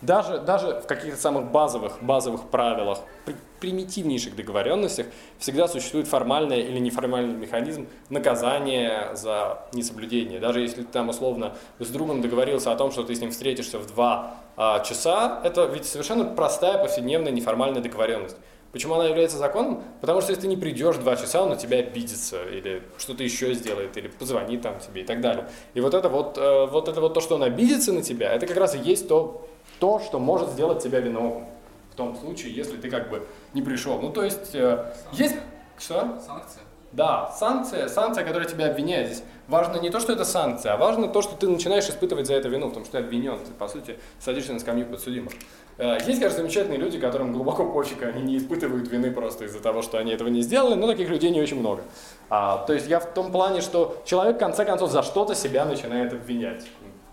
Даже, 0.00 0.38
даже 0.38 0.80
в 0.80 0.86
каких-то 0.86 1.20
самых 1.20 1.50
базовых, 1.50 2.00
базовых 2.00 2.48
правилах, 2.50 3.00
при- 3.24 3.34
примитивнейших 3.58 4.36
договоренностях 4.36 5.06
всегда 5.38 5.66
существует 5.66 6.06
формальный 6.06 6.60
или 6.60 6.78
неформальный 6.78 7.34
механизм 7.34 7.88
наказания 8.08 9.14
за 9.14 9.58
несоблюдение. 9.72 10.38
Даже 10.38 10.60
если 10.60 10.82
ты 10.82 10.92
там 10.92 11.08
условно 11.08 11.54
с 11.80 11.88
другом 11.88 12.22
договорился 12.22 12.70
о 12.70 12.76
том, 12.76 12.92
что 12.92 13.02
ты 13.02 13.14
с 13.16 13.20
ним 13.20 13.32
встретишься 13.32 13.78
в 13.78 13.86
два 13.88 14.34
а, 14.56 14.80
часа, 14.80 15.40
это 15.42 15.64
ведь 15.64 15.84
совершенно 15.86 16.24
простая 16.24 16.78
повседневная 16.78 17.32
неформальная 17.32 17.82
договоренность. 17.82 18.36
Почему 18.70 18.94
она 18.94 19.06
является 19.06 19.38
законом? 19.38 19.82
Потому 20.02 20.20
что 20.20 20.30
если 20.30 20.42
ты 20.42 20.48
не 20.48 20.56
придешь 20.56 20.96
два 20.96 21.16
часа, 21.16 21.42
он 21.42 21.48
на 21.48 21.56
тебя 21.56 21.78
обидится, 21.78 22.44
или 22.44 22.82
что-то 22.98 23.24
еще 23.24 23.54
сделает, 23.54 23.96
или 23.96 24.08
позвонит 24.08 24.60
там 24.60 24.78
тебе 24.78 25.02
и 25.02 25.04
так 25.04 25.22
далее. 25.22 25.48
И 25.72 25.80
вот 25.80 25.94
это 25.94 26.10
вот, 26.10 26.36
э, 26.36 26.66
вот 26.66 26.86
это 26.86 27.00
вот 27.00 27.14
то, 27.14 27.20
что 27.20 27.36
он 27.36 27.42
обидится 27.42 27.94
на 27.94 28.02
тебя, 28.02 28.32
это 28.32 28.46
как 28.46 28.58
раз 28.58 28.74
и 28.74 28.78
есть 28.78 29.08
то, 29.08 29.47
то, 29.78 29.98
что 30.00 30.18
может 30.18 30.50
сделать 30.50 30.82
тебя 30.82 31.00
виновным. 31.00 31.46
В 31.92 31.94
том 31.94 32.16
случае, 32.16 32.54
если 32.54 32.76
ты 32.76 32.90
как 32.90 33.10
бы 33.10 33.26
не 33.54 33.62
пришел. 33.62 34.00
Ну, 34.00 34.10
то 34.10 34.22
есть, 34.22 34.54
э, 34.54 34.92
есть... 35.12 35.34
Что? 35.78 36.20
Санкция. 36.24 36.62
Да, 36.92 37.30
санкция, 37.38 37.88
санкция, 37.88 38.24
которая 38.24 38.48
тебя 38.48 38.70
обвиняет 38.70 39.08
здесь. 39.08 39.22
Важно 39.46 39.78
не 39.78 39.90
то, 39.90 40.00
что 40.00 40.12
это 40.12 40.24
санкция, 40.24 40.72
а 40.72 40.76
важно 40.78 41.08
то, 41.08 41.20
что 41.20 41.36
ты 41.36 41.46
начинаешь 41.46 41.86
испытывать 41.88 42.26
за 42.26 42.34
это 42.34 42.48
вину, 42.48 42.68
потому 42.68 42.86
что 42.86 42.92
ты 42.92 43.04
обвинен, 43.04 43.38
ты, 43.38 43.52
по 43.52 43.68
сути, 43.68 43.98
садишься 44.20 44.54
на 44.54 44.58
скамью 44.58 44.86
подсудимых. 44.86 45.32
Э, 45.76 45.98
Есть, 46.06 46.20
конечно, 46.20 46.38
замечательные 46.38 46.78
люди, 46.78 46.98
которым 46.98 47.32
глубоко 47.32 47.70
пофиг, 47.70 48.02
они 48.02 48.22
не 48.22 48.38
испытывают 48.38 48.88
вины 48.88 49.10
просто 49.10 49.44
из-за 49.44 49.60
того, 49.60 49.82
что 49.82 49.98
они 49.98 50.12
этого 50.12 50.28
не 50.28 50.40
сделали, 50.40 50.74
но 50.74 50.86
таких 50.86 51.10
людей 51.10 51.30
не 51.30 51.42
очень 51.42 51.58
много. 51.58 51.82
А, 52.30 52.64
то 52.66 52.72
есть 52.72 52.88
я 52.88 53.00
в 53.00 53.12
том 53.12 53.32
плане, 53.32 53.60
что 53.60 54.02
человек, 54.06 54.36
в 54.36 54.38
конце 54.38 54.64
концов, 54.64 54.90
за 54.90 55.02
что-то 55.02 55.34
себя 55.34 55.66
начинает 55.66 56.12
обвинять, 56.14 56.64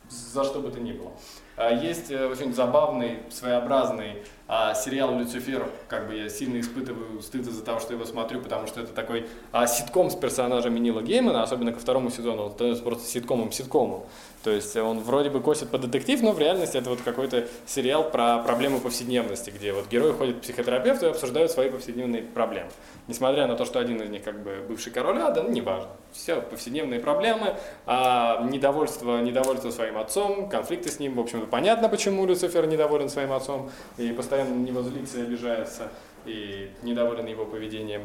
за 0.09 0.45
что 0.45 0.59
бы 0.59 0.71
то 0.71 0.79
ни 0.79 0.93
было. 0.93 1.11
А, 1.57 1.71
Есть 1.71 2.11
э, 2.11 2.27
очень 2.27 2.53
забавный, 2.53 3.19
своеобразный 3.29 4.23
а, 4.47 4.73
сериал 4.73 5.17
«Люцифер». 5.17 5.69
Как 5.87 6.07
бы 6.07 6.15
я 6.15 6.27
сильно 6.27 6.59
испытываю 6.59 7.21
стыд 7.21 7.47
из-за 7.47 7.63
того, 7.63 7.79
что 7.79 7.93
его 7.93 8.03
смотрю, 8.03 8.41
потому 8.41 8.67
что 8.67 8.81
это 8.81 8.91
такой 8.91 9.27
а, 9.53 9.65
ситком 9.65 10.09
с 10.09 10.15
персонажами 10.15 10.79
Нила 10.79 11.01
Геймана, 11.01 11.43
особенно 11.43 11.71
ко 11.71 11.79
второму 11.79 12.09
сезону, 12.09 12.43
он 12.43 12.51
становится 12.51 12.83
просто 12.83 13.07
ситкомом-ситкомом. 13.07 14.03
То 14.45 14.51
есть 14.51 14.75
он 14.77 14.99
вроде 14.99 15.31
бы 15.31 15.41
косит 15.41 15.71
по 15.71 15.79
детектив, 15.79 16.21
но 16.21 16.31
в 16.31 16.37
реальности 16.37 16.77
это 16.77 16.91
вот 16.91 17.01
какой-то 17.01 17.47
сериал 17.65 18.11
про 18.11 18.37
проблемы 18.37 18.79
повседневности, 18.79 19.49
где 19.49 19.73
вот 19.73 19.87
герои 19.87 20.11
ходят 20.11 20.37
к 20.37 20.41
психотерапевту 20.41 21.07
и 21.07 21.09
обсуждают 21.09 21.49
свои 21.49 21.71
повседневные 21.71 22.21
проблемы. 22.21 22.69
Несмотря 23.07 23.47
на 23.47 23.55
то, 23.55 23.65
что 23.65 23.79
один 23.79 23.99
из 24.03 24.11
них 24.11 24.21
как 24.21 24.43
бы 24.43 24.63
бывший 24.67 24.93
король 24.93 25.17
ада, 25.17 25.41
ну 25.41 25.49
неважно. 25.49 25.89
Все 26.11 26.41
повседневные 26.41 26.99
проблемы, 26.99 27.55
а, 27.87 28.43
недовольство, 28.43 29.19
недовольство 29.19 29.71
своим 29.71 29.97
отцом, 29.97 30.47
конфликты 30.47 30.91
с 30.91 30.99
ним. 30.99 31.15
В 31.15 31.21
общем-то, 31.21 31.47
понятно, 31.47 31.89
почему 31.89 32.27
Люцифер 32.27 32.67
недоволен 32.67 33.09
своим 33.09 33.33
отцом 33.33 33.71
и 33.97 34.11
постоянно 34.11 34.53
на 34.53 34.63
него 34.63 34.83
злится 34.83 35.21
и 35.21 35.21
обижается, 35.23 35.89
и 36.27 36.69
недоволен 36.83 37.25
его 37.25 37.47
поведением. 37.47 38.03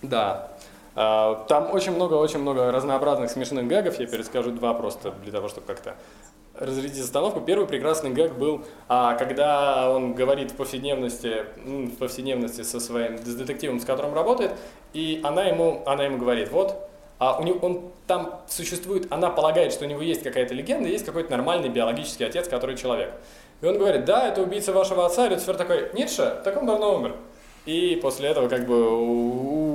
Да. 0.00 0.52
А, 0.94 1.44
Там 1.48 1.72
очень 1.72 1.92
много, 1.92 2.14
очень 2.14 2.40
много 2.40 2.70
разнообразных 2.72 3.30
смешных 3.30 3.66
гэгов. 3.66 3.98
Я 3.98 4.06
перескажу 4.06 4.50
два 4.50 4.74
просто 4.74 5.12
для 5.22 5.32
того, 5.32 5.48
чтобы 5.48 5.66
как-то 5.66 5.94
разрядить 6.54 7.00
остановку. 7.00 7.40
Первый 7.40 7.66
прекрасный 7.66 8.10
гэг 8.10 8.34
был, 8.34 8.64
а, 8.88 9.14
когда 9.14 9.90
он 9.90 10.14
говорит 10.14 10.50
в 10.50 10.56
повседневности, 10.56 11.44
в 11.64 11.96
повседневности 11.96 12.62
со 12.62 12.80
своим 12.80 13.18
с 13.18 13.34
детективом, 13.34 13.80
с 13.80 13.84
которым 13.84 14.14
работает, 14.14 14.52
и 14.92 15.20
она 15.24 15.44
ему, 15.44 15.82
она 15.86 16.04
ему 16.04 16.18
говорит, 16.18 16.50
вот, 16.50 16.88
а 17.18 17.38
у 17.38 17.44
него, 17.44 17.58
он 17.60 17.82
там 18.06 18.40
существует, 18.48 19.06
она 19.10 19.30
полагает, 19.30 19.72
что 19.72 19.84
у 19.84 19.88
него 19.88 20.00
есть 20.02 20.22
какая-то 20.22 20.54
легенда, 20.54 20.88
есть 20.88 21.04
какой-то 21.04 21.30
нормальный 21.30 21.68
биологический 21.68 22.24
отец, 22.24 22.48
который 22.48 22.76
человек. 22.76 23.12
И 23.60 23.66
он 23.66 23.78
говорит, 23.78 24.04
да, 24.06 24.28
это 24.28 24.42
убийца 24.42 24.72
вашего 24.72 25.06
отца, 25.06 25.26
и 25.26 25.30
Люцифер 25.30 25.56
такой, 25.56 25.90
Ницше, 25.92 26.40
так 26.44 26.56
он 26.56 26.66
давно 26.66 26.96
умер. 26.96 27.14
И 27.66 27.98
после 28.02 28.30
этого 28.30 28.48
как 28.48 28.66
бы 28.66 28.90
у- 28.90 29.69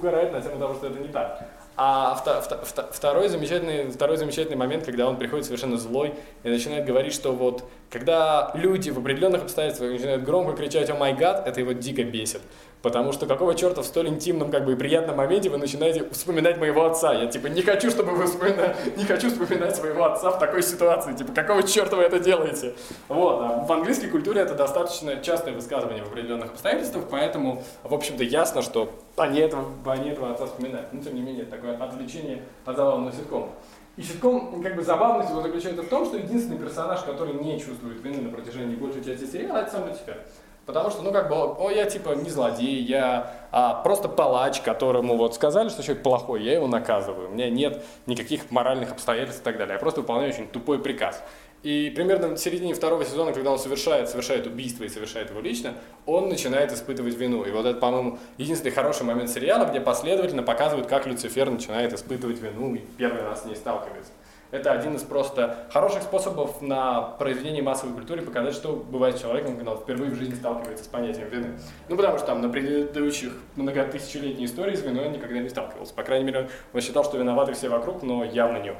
угорает 0.00 0.32
на 0.32 0.40
тему 0.40 0.58
того, 0.58 0.74
что 0.74 0.88
это 0.88 0.98
не 0.98 1.08
так. 1.08 1.46
А 1.76 2.20
вто- 2.22 2.42
вто- 2.42 2.62
вто- 2.64 2.92
второй, 2.92 3.28
замечательный, 3.28 3.90
второй 3.90 4.16
замечательный 4.16 4.56
момент, 4.56 4.84
когда 4.84 5.08
он 5.08 5.16
приходит 5.16 5.46
совершенно 5.46 5.78
злой 5.78 6.14
и 6.42 6.48
начинает 6.50 6.84
говорить, 6.84 7.14
что 7.14 7.32
вот 7.32 7.64
когда 7.90 8.50
люди 8.54 8.90
в 8.90 8.98
определенных 8.98 9.42
обстоятельствах 9.42 9.92
начинают 9.92 10.22
громко 10.22 10.52
кричать 10.54 10.90
«О 10.90 10.94
май 10.94 11.14
гад», 11.14 11.46
это 11.46 11.60
его 11.60 11.72
дико 11.72 12.02
бесит. 12.04 12.42
Потому 12.82 13.12
что 13.12 13.26
какого 13.26 13.54
черта 13.54 13.82
в 13.82 13.86
столь 13.86 14.08
интимном 14.08 14.50
как 14.50 14.64
бы 14.64 14.72
и 14.72 14.74
приятном 14.74 15.16
моменте 15.16 15.50
вы 15.50 15.58
начинаете 15.58 16.08
вспоминать 16.10 16.58
моего 16.58 16.86
отца? 16.86 17.12
Я 17.12 17.26
типа 17.26 17.48
не 17.48 17.60
хочу, 17.60 17.90
чтобы 17.90 18.12
вы 18.12 18.26
вспоминали, 18.26 18.74
не 18.96 19.04
хочу 19.04 19.28
вспоминать 19.30 19.76
своего 19.76 20.04
отца 20.04 20.30
в 20.30 20.38
такой 20.38 20.62
ситуации. 20.62 21.14
Типа 21.14 21.32
какого 21.32 21.62
черта 21.62 21.96
вы 21.96 22.04
это 22.04 22.18
делаете? 22.18 22.74
Вот. 23.08 23.42
А 23.42 23.64
в 23.64 23.72
английской 23.72 24.08
культуре 24.08 24.40
это 24.40 24.54
достаточно 24.54 25.16
частое 25.22 25.54
высказывание 25.54 26.02
в 26.04 26.08
определенных 26.08 26.52
обстоятельствах, 26.52 27.04
поэтому, 27.10 27.62
в 27.82 27.92
общем-то, 27.92 28.24
ясно, 28.24 28.62
что 28.62 28.90
они 29.16 29.40
этого, 29.40 29.66
они 29.84 30.10
этого 30.10 30.32
отца 30.32 30.46
вспоминают. 30.46 30.90
Но 30.92 31.02
тем 31.02 31.14
не 31.14 31.20
менее, 31.20 31.44
такое 31.44 31.76
отвлечение 31.76 32.42
от 32.64 32.76
забавного 32.76 33.12
ситкома. 33.12 33.50
И 33.96 34.02
ситком, 34.02 34.62
как 34.62 34.76
бы 34.76 34.82
забавность 34.82 35.30
его 35.30 35.42
заключается 35.42 35.82
в 35.82 35.88
том, 35.88 36.06
что 36.06 36.16
единственный 36.16 36.58
персонаж, 36.58 37.00
который 37.02 37.34
не 37.34 37.60
чувствует 37.60 38.02
вины 38.02 38.22
на 38.22 38.30
протяжении 38.30 38.74
большей 38.74 39.04
части 39.04 39.26
сериала, 39.26 39.58
это 39.58 39.72
сам 39.72 39.88
Люцифер. 39.88 40.22
Потому 40.70 40.88
что, 40.90 41.02
ну, 41.02 41.10
как 41.10 41.28
бы, 41.28 41.34
о, 41.34 41.68
я 41.72 41.84
типа 41.84 42.10
не 42.10 42.30
злодей, 42.30 42.80
я 42.80 43.34
а, 43.50 43.74
просто 43.82 44.08
палач, 44.08 44.60
которому 44.60 45.16
вот 45.16 45.34
сказали, 45.34 45.68
что 45.68 45.82
человек 45.82 46.04
плохой, 46.04 46.44
я 46.44 46.52
его 46.52 46.68
наказываю. 46.68 47.28
У 47.28 47.32
меня 47.32 47.50
нет 47.50 47.82
никаких 48.06 48.52
моральных 48.52 48.92
обстоятельств 48.92 49.40
и 49.40 49.44
так 49.44 49.58
далее. 49.58 49.72
Я 49.74 49.80
просто 49.80 50.02
выполняю 50.02 50.32
очень 50.32 50.46
тупой 50.46 50.78
приказ. 50.78 51.24
И 51.64 51.92
примерно 51.94 52.28
в 52.28 52.38
середине 52.38 52.72
второго 52.72 53.04
сезона, 53.04 53.32
когда 53.32 53.50
он 53.50 53.58
совершает, 53.58 54.08
совершает 54.08 54.46
убийство 54.46 54.84
и 54.84 54.88
совершает 54.88 55.30
его 55.30 55.40
лично, 55.40 55.74
он 56.06 56.28
начинает 56.28 56.72
испытывать 56.72 57.16
вину. 57.16 57.42
И 57.42 57.50
вот 57.50 57.66
это, 57.66 57.80
по-моему, 57.80 58.20
единственный 58.38 58.70
хороший 58.70 59.02
момент 59.02 59.28
сериала, 59.28 59.64
где 59.64 59.80
последовательно 59.80 60.44
показывают, 60.44 60.86
как 60.86 61.06
Люцифер 61.06 61.50
начинает 61.50 61.92
испытывать 61.92 62.38
вину 62.40 62.76
и 62.76 62.78
первый 62.96 63.22
раз 63.22 63.42
с 63.42 63.44
ней 63.44 63.56
сталкивается. 63.56 64.12
Это 64.50 64.72
один 64.72 64.96
из 64.96 65.02
просто 65.02 65.66
хороших 65.72 66.02
способов 66.02 66.60
на 66.60 67.02
произведении 67.02 67.60
массовой 67.60 67.94
культуры 67.94 68.22
показать, 68.22 68.54
что 68.54 68.72
бывает 68.72 69.16
с 69.16 69.20
человеком, 69.20 69.56
когда 69.56 69.72
он 69.72 69.78
впервые 69.78 70.10
в 70.10 70.16
жизни 70.16 70.34
сталкивается 70.34 70.84
с 70.84 70.88
понятием 70.88 71.28
вины. 71.28 71.58
Ну, 71.88 71.96
потому 71.96 72.18
что 72.18 72.26
там 72.26 72.40
на 72.40 72.48
предыдущих 72.48 73.32
многотысячелетней 73.54 74.46
истории 74.46 74.74
с 74.74 74.82
виной 74.82 75.06
он 75.06 75.12
никогда 75.12 75.38
не 75.38 75.48
сталкивался. 75.48 75.94
По 75.94 76.02
крайней 76.02 76.24
мере, 76.24 76.48
он 76.72 76.80
считал, 76.80 77.04
что 77.04 77.16
виноваты 77.16 77.52
все 77.52 77.68
вокруг, 77.68 78.02
но 78.02 78.24
явно 78.24 78.58
не 78.58 78.70
он. 78.70 78.76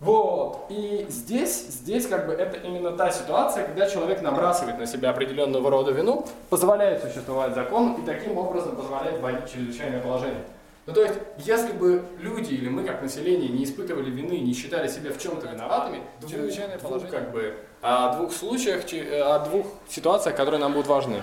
Вот. 0.00 0.66
И 0.70 1.06
здесь, 1.08 1.66
здесь 1.68 2.06
как 2.06 2.26
бы 2.26 2.32
это 2.32 2.56
именно 2.58 2.92
та 2.92 3.10
ситуация, 3.10 3.64
когда 3.64 3.88
человек 3.88 4.22
набрасывает 4.22 4.78
на 4.78 4.86
себя 4.86 5.10
определенного 5.10 5.70
рода 5.70 5.90
вину, 5.90 6.24
позволяет 6.50 7.02
существовать 7.02 7.54
закон 7.54 7.94
и 7.94 8.04
таким 8.04 8.38
образом 8.38 8.76
позволяет 8.76 9.20
вводить 9.20 9.52
чрезвычайное 9.52 10.00
положение. 10.00 10.42
Ну 10.88 10.94
то 10.94 11.02
есть, 11.02 11.16
если 11.44 11.72
бы 11.72 12.02
люди 12.18 12.54
или 12.54 12.70
мы 12.70 12.82
как 12.82 13.02
население 13.02 13.50
не 13.50 13.64
испытывали 13.64 14.10
вины, 14.10 14.38
не 14.38 14.54
считали 14.54 14.88
себя 14.88 15.12
в 15.12 15.18
чем-то 15.18 15.46
виноватыми, 15.46 16.00
чрезвычайное 16.26 16.78
положение 16.78 17.12
как 17.12 17.30
бы 17.30 17.56
о 17.82 18.16
двух 18.16 18.32
случаях, 18.32 18.84
о 18.86 19.38
двух 19.40 19.66
ситуациях, 19.90 20.34
которые 20.34 20.58
нам 20.58 20.72
будут 20.72 20.86
важны. 20.86 21.22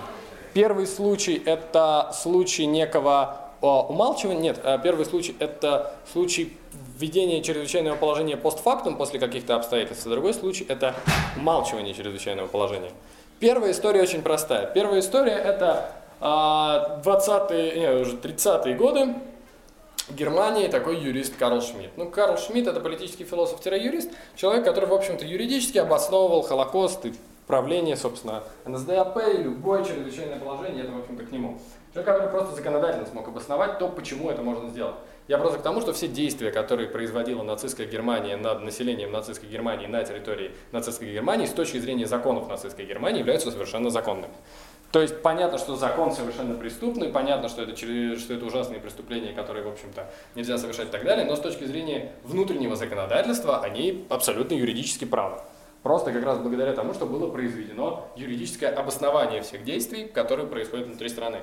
Первый 0.54 0.86
случай 0.86 1.42
это 1.44 2.12
случай 2.14 2.68
некого 2.68 3.40
умалчивания, 3.62 4.40
нет, 4.40 4.62
первый 4.84 5.04
случай 5.04 5.36
это 5.40 5.96
случай 6.14 6.56
введение 7.00 7.42
чрезвычайного 7.42 7.96
положения 7.96 8.38
постфактум 8.38 8.98
после 8.98 9.20
каких-то 9.20 9.56
обстоятельств, 9.56 10.06
а 10.06 10.10
другой 10.12 10.36
случай– 10.36 10.64
это 10.70 10.94
умалчивание 11.38 11.96
чрезвычайного 11.96 12.46
положения. 12.46 12.92
Первая 13.40 13.72
история 13.72 14.04
очень 14.04 14.22
простая. 14.22 14.68
Первая 14.68 15.00
история– 15.00 15.34
это 15.34 15.90
20-е, 16.22 17.72
а, 17.72 17.76
не, 17.76 18.02
уже 18.02 18.16
30-е 18.18 18.76
годы, 18.76 19.16
Германии 20.10 20.68
такой 20.68 20.98
юрист 21.00 21.36
Карл 21.38 21.62
Шмидт. 21.62 21.92
Ну, 21.98 22.10
Карл 22.10 22.38
Шмидт– 22.38 22.68
это 22.70 22.80
политический 22.80 23.24
философ-юрист, 23.24 24.12
человек, 24.36 24.64
который, 24.64 24.88
в 24.88 24.94
общем-то, 24.94 25.26
юридически 25.26 25.80
обосновывал 25.80 26.44
Холокост 26.44 27.06
и 27.06 27.14
правление, 27.48 27.98
собственно, 27.98 28.44
НСДАП 28.66 29.18
и 29.30 29.38
любое 29.44 29.84
чрезвычайное 29.84 30.40
положение, 30.40 30.84
это, 30.84 30.94
в 30.94 31.00
общем-то, 31.00 31.24
к 31.26 31.32
нему. 31.32 31.58
Человек, 31.94 32.14
который 32.14 32.30
просто 32.30 32.56
законодательно 32.56 33.06
смог 33.06 33.28
обосновать 33.28 33.80
то, 33.80 33.88
почему 33.88 34.30
это 34.30 34.42
можно 34.42 34.70
сделать. 34.70 34.96
Я 35.28 35.40
просто 35.40 35.58
к 35.58 35.64
тому, 35.64 35.82
что 35.82 35.92
все 35.94 36.08
действия, 36.08 36.52
которые 36.52 36.88
производила 36.88 37.42
нацистская 37.42 37.88
Германия 37.88 38.38
над 38.38 38.62
населением 38.62 39.12
нацистской 39.12 39.50
Германии 39.50 39.88
на 39.88 40.04
территории 40.04 40.52
нацистской 40.72 41.12
Германии, 41.12 41.48
с 41.48 41.52
точки 41.52 41.80
зрения 41.80 42.06
законов 42.06 42.48
нацистской 42.48 42.86
Германии, 42.86 43.20
являются 43.20 43.50
совершенно 43.50 43.90
законными. 43.90 44.34
То 44.96 45.02
есть 45.02 45.22
понятно, 45.22 45.58
что 45.58 45.76
закон 45.76 46.14
совершенно 46.14 46.56
преступный, 46.56 47.10
понятно, 47.10 47.50
что 47.50 47.64
это, 47.64 47.76
что 47.76 48.34
это 48.34 48.46
ужасные 48.46 48.80
преступления, 48.80 49.34
которые, 49.34 49.66
в 49.66 49.68
общем-то, 49.68 50.10
нельзя 50.36 50.58
совершать 50.58 50.88
и 50.88 50.92
так 50.92 51.04
далее, 51.04 51.26
но 51.26 51.36
с 51.36 51.42
точки 51.42 51.66
зрения 51.66 52.14
внутреннего 52.24 52.78
законодательства 52.78 53.62
они 53.62 54.06
абсолютно 54.08 54.54
юридически 54.54 55.04
правы. 55.04 55.42
Просто 55.84 56.14
как 56.14 56.24
раз 56.24 56.38
благодаря 56.38 56.72
тому, 56.72 56.94
что 56.94 57.08
было 57.08 57.30
произведено 57.30 58.08
юридическое 58.16 58.74
обоснование 58.74 59.42
всех 59.42 59.66
действий, 59.66 60.06
которые 60.06 60.48
происходят 60.48 60.88
внутри 60.88 61.10
страны. 61.10 61.42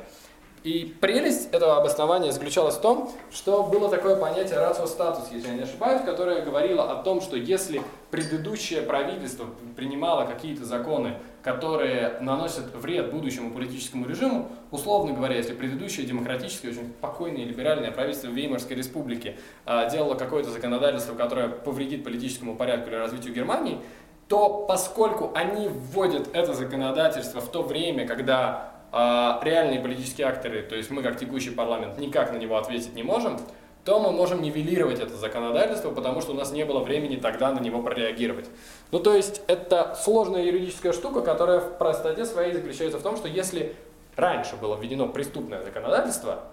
И 0.64 0.94
прелесть 1.00 1.52
этого 1.52 1.78
обоснования 1.78 2.30
заключалась 2.30 2.76
в 2.76 2.80
том, 2.80 3.10
что 3.32 3.64
было 3.64 3.88
такое 3.88 4.14
понятие 4.14 4.58
рацио 4.58 4.86
статус, 4.86 5.24
если 5.32 5.48
я 5.48 5.54
не 5.54 5.62
ошибаюсь, 5.62 6.02
которое 6.04 6.42
говорило 6.42 6.92
о 6.92 7.02
том, 7.02 7.20
что 7.20 7.36
если 7.36 7.82
предыдущее 8.12 8.82
правительство 8.82 9.46
принимало 9.74 10.24
какие-то 10.24 10.64
законы, 10.64 11.18
которые 11.42 12.18
наносят 12.20 12.72
вред 12.76 13.10
будущему 13.10 13.50
политическому 13.50 14.06
режиму, 14.06 14.50
условно 14.70 15.12
говоря, 15.14 15.34
если 15.34 15.54
предыдущее 15.54 16.06
демократическое, 16.06 16.68
очень 16.68 16.92
спокойное 16.98 17.42
и 17.42 17.44
либеральное 17.46 17.90
правительство 17.90 18.28
Веймарской 18.28 18.76
республики 18.76 19.36
э, 19.66 19.90
делало 19.90 20.14
какое-то 20.14 20.50
законодательство, 20.50 21.16
которое 21.16 21.48
повредит 21.48 22.04
политическому 22.04 22.54
порядку 22.54 22.90
или 22.90 22.96
развитию 22.96 23.34
Германии, 23.34 23.80
то 24.28 24.64
поскольку 24.66 25.32
они 25.34 25.68
вводят 25.68 26.28
это 26.32 26.54
законодательство 26.54 27.40
в 27.40 27.50
то 27.50 27.62
время, 27.62 28.06
когда 28.06 28.71
а 28.92 29.40
реальные 29.42 29.80
политические 29.80 30.26
акторы, 30.26 30.62
то 30.62 30.76
есть 30.76 30.90
мы 30.90 31.02
как 31.02 31.18
текущий 31.18 31.50
парламент, 31.50 31.98
никак 31.98 32.30
на 32.32 32.36
него 32.36 32.58
ответить 32.58 32.94
не 32.94 33.02
можем, 33.02 33.40
то 33.84 33.98
мы 33.98 34.12
можем 34.12 34.42
нивелировать 34.42 35.00
это 35.00 35.16
законодательство, 35.16 35.90
потому 35.90 36.20
что 36.20 36.32
у 36.32 36.34
нас 36.34 36.52
не 36.52 36.64
было 36.64 36.80
времени 36.80 37.16
тогда 37.16 37.50
на 37.50 37.58
него 37.58 37.82
прореагировать. 37.82 38.46
Ну 38.92 39.00
то 39.00 39.14
есть 39.14 39.42
это 39.48 39.96
сложная 40.00 40.44
юридическая 40.44 40.92
штука, 40.92 41.22
которая 41.22 41.60
в 41.60 41.78
простоте 41.78 42.24
своей 42.24 42.52
заключается 42.52 42.98
в 42.98 43.02
том, 43.02 43.16
что 43.16 43.28
если 43.28 43.74
раньше 44.14 44.56
было 44.56 44.76
введено 44.76 45.08
преступное 45.08 45.62
законодательство, 45.62 46.44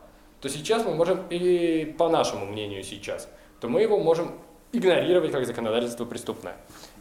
то 0.42 0.50
сейчас 0.50 0.86
мы 0.86 0.96
можем, 0.96 1.26
и 1.30 1.94
по 1.98 2.10
нашему 2.10 2.46
мнению 2.46 2.84
сейчас, 2.84 3.28
то 3.60 3.68
мы 3.68 3.82
его 3.82 4.00
можем 4.00 4.32
игнорировать 4.72 5.32
как 5.32 5.46
законодательство 5.46 6.06
преступное. 6.06 6.56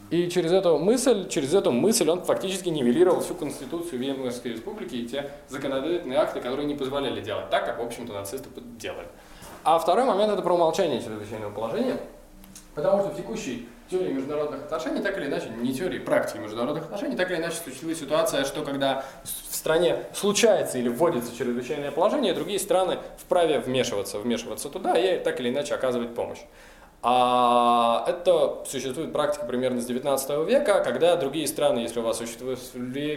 И 0.09 0.27
через 0.29 0.51
эту 0.51 0.77
мысль, 0.79 1.27
через 1.29 1.53
эту 1.53 1.71
мысль 1.71 2.09
он 2.09 2.23
фактически 2.23 2.69
нивелировал 2.69 3.21
всю 3.21 3.35
конституцию 3.35 3.99
Веймарской 3.99 4.53
республики 4.53 4.95
и 4.95 5.07
те 5.07 5.29
законодательные 5.49 6.17
акты, 6.17 6.41
которые 6.41 6.65
не 6.65 6.75
позволяли 6.75 7.21
делать 7.21 7.49
так, 7.49 7.65
как, 7.65 7.79
в 7.79 7.83
общем-то, 7.83 8.13
нацисты 8.13 8.49
делали. 8.79 9.07
А 9.63 9.77
второй 9.77 10.05
момент– 10.05 10.31
это 10.33 10.41
про 10.41 10.55
умолчание 10.55 10.99
чрезвычайного 10.99 11.51
положения, 11.51 11.97
потому 12.73 13.01
что 13.01 13.11
в 13.11 13.17
текущей 13.17 13.67
теории 13.89 14.13
международных 14.13 14.61
отношений, 14.61 15.01
так 15.01 15.17
или 15.17 15.25
иначе, 15.25 15.49
не 15.61 15.73
теории, 15.73 15.99
практики 15.99 16.37
международных 16.37 16.85
отношений, 16.85 17.15
так 17.15 17.29
или 17.29 17.37
иначе 17.37 17.57
существует 17.63 17.97
ситуация, 17.97 18.45
что 18.45 18.63
когда 18.63 19.03
в 19.23 19.55
стране 19.55 20.05
случается 20.13 20.77
или 20.77 20.89
вводится 20.89 21.35
чрезвычайное 21.35 21.91
положение, 21.91 22.33
другие 22.33 22.59
страны 22.59 22.97
вправе 23.17 23.59
вмешиваться, 23.59 24.19
вмешиваться 24.19 24.69
туда 24.69 24.97
и 24.97 25.21
так 25.23 25.39
или 25.39 25.49
иначе 25.49 25.75
оказывать 25.75 26.15
помощь. 26.15 26.39
А 27.01 28.03
это 28.07 28.63
существует 28.65 29.13
практика 29.13 29.45
примерно 29.45 29.79
с 29.79 29.85
19 29.85 30.47
века, 30.47 30.83
когда 30.83 31.15
другие 31.15 31.47
страны, 31.47 31.79
если 31.79 31.99
у 32.01 32.03
вас 32.03 32.17
существует 32.17 32.59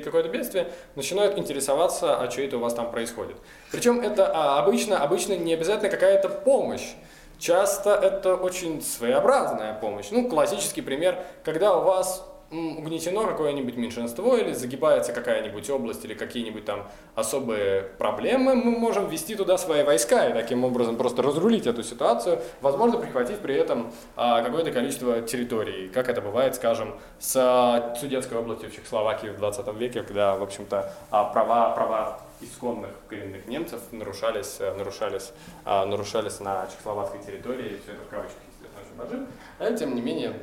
какое-то 0.05 0.29
бедствие, 0.29 0.69
начинают 0.95 1.37
интересоваться, 1.37 2.17
а 2.17 2.31
что 2.31 2.43
это 2.43 2.59
у 2.59 2.61
вас 2.61 2.75
там 2.75 2.93
происходит. 2.93 3.37
Причем 3.73 4.01
это 4.01 4.31
а, 4.33 4.61
обычно, 4.61 4.99
обычно 4.99 5.37
не 5.37 5.55
обязательно 5.55 5.91
какая-то 5.91 6.29
помощь. 6.29 6.93
Часто 7.41 7.95
это 7.95 8.37
очень 8.37 8.81
своеобразная 8.83 9.75
помощь. 9.75 10.07
Ну, 10.13 10.29
классический 10.29 10.81
пример, 10.81 11.19
когда 11.43 11.77
у 11.77 11.83
вас 11.83 12.25
угнетено 12.53 13.27
какое-нибудь 13.27 13.77
меньшинство 13.77 14.37
или 14.37 14.53
загибается 14.53 15.13
какая-нибудь 15.13 15.69
область 15.71 16.05
или 16.05 16.15
какие-нибудь 16.15 16.65
там 16.65 16.87
особые 17.15 17.83
проблемы, 17.83 18.55
мы 18.55 18.73
можем 18.73 19.09
ввести 19.09 19.35
туда 19.35 19.57
свои 19.57 19.83
войска 19.83 20.29
и 20.29 20.33
таким 20.33 20.65
образом 20.65 20.97
просто 20.97 21.23
разрулить 21.23 21.67
эту 21.67 21.83
ситуацию, 21.83 22.41
возможно, 22.61 22.99
прихватив 22.99 23.39
при 23.39 23.55
этом 23.55 23.93
а, 24.17 24.43
какое-то 24.43 24.71
количество 24.71 25.21
территорий, 25.23 25.89
как 25.89 26.09
это 26.09 26.21
бывает, 26.21 26.55
скажем, 26.55 26.95
с 27.19 27.35
а, 27.37 27.95
Судетской 27.99 28.39
областью 28.39 28.71
в 28.71 28.75
Чехословакии 28.75 29.29
в 29.29 29.39
20 29.39 29.75
веке, 29.75 30.03
когда, 30.03 30.37
в 30.37 30.43
общем-то, 30.43 30.93
а, 31.11 31.25
права, 31.25 31.71
права 31.71 32.21
исконных 32.43 32.91
коренных 33.09 33.47
немцев 33.47 33.81
нарушались, 33.93 34.57
э, 34.59 34.75
нарушались, 34.75 35.33
а, 35.65 35.87
нарушались 35.87 36.41
на 36.41 36.67
чехословацкой 36.67 37.23
территории, 37.23 37.81
все 37.83 37.93
это 37.93 38.05
в 38.05 38.09
кавычках, 38.09 38.39
естественно, 38.51 38.83
очень 38.85 38.99
большим. 38.99 39.29
А 39.59 39.73
тем 39.73 39.95
не 39.95 40.03
менее, 40.03 40.35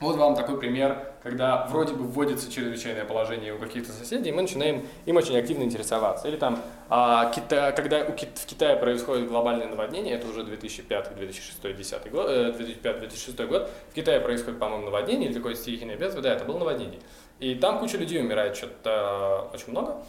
вот 0.00 0.16
вам 0.16 0.34
такой 0.34 0.58
пример, 0.58 1.11
когда 1.22 1.66
вроде 1.66 1.94
бы 1.94 2.04
вводится 2.04 2.50
чрезвычайное 2.50 3.04
положение 3.04 3.54
у 3.54 3.58
каких-то 3.58 3.92
соседей, 3.92 4.32
мы 4.32 4.42
начинаем 4.42 4.86
им 5.06 5.16
очень 5.16 5.36
активно 5.36 5.62
интересоваться. 5.62 6.26
Или 6.28 6.36
там, 6.36 6.60
а, 6.88 7.30
Кита, 7.30 7.72
когда 7.72 8.04
у, 8.04 8.12
в 8.12 8.46
Китае 8.46 8.76
происходит 8.76 9.28
глобальное 9.28 9.68
наводнение, 9.68 10.14
это 10.14 10.28
уже 10.28 10.40
2005-2006 10.42 12.10
год, 12.10 12.28
2005-2006 12.28 13.46
год, 13.46 13.70
в 13.90 13.94
Китае 13.94 14.20
происходит, 14.20 14.58
по-моему, 14.58 14.86
наводнение 14.86 15.28
или 15.28 15.34
такое 15.34 15.54
стихийное 15.54 15.96
бедствие, 15.96 16.22
да, 16.22 16.34
это 16.34 16.44
было 16.44 16.58
наводнение. 16.58 17.00
И 17.38 17.54
там 17.54 17.78
куча 17.78 17.98
людей 17.98 18.20
умирает, 18.20 18.56
что-то 18.56 19.48
очень 19.52 19.70
много. 19.70 20.04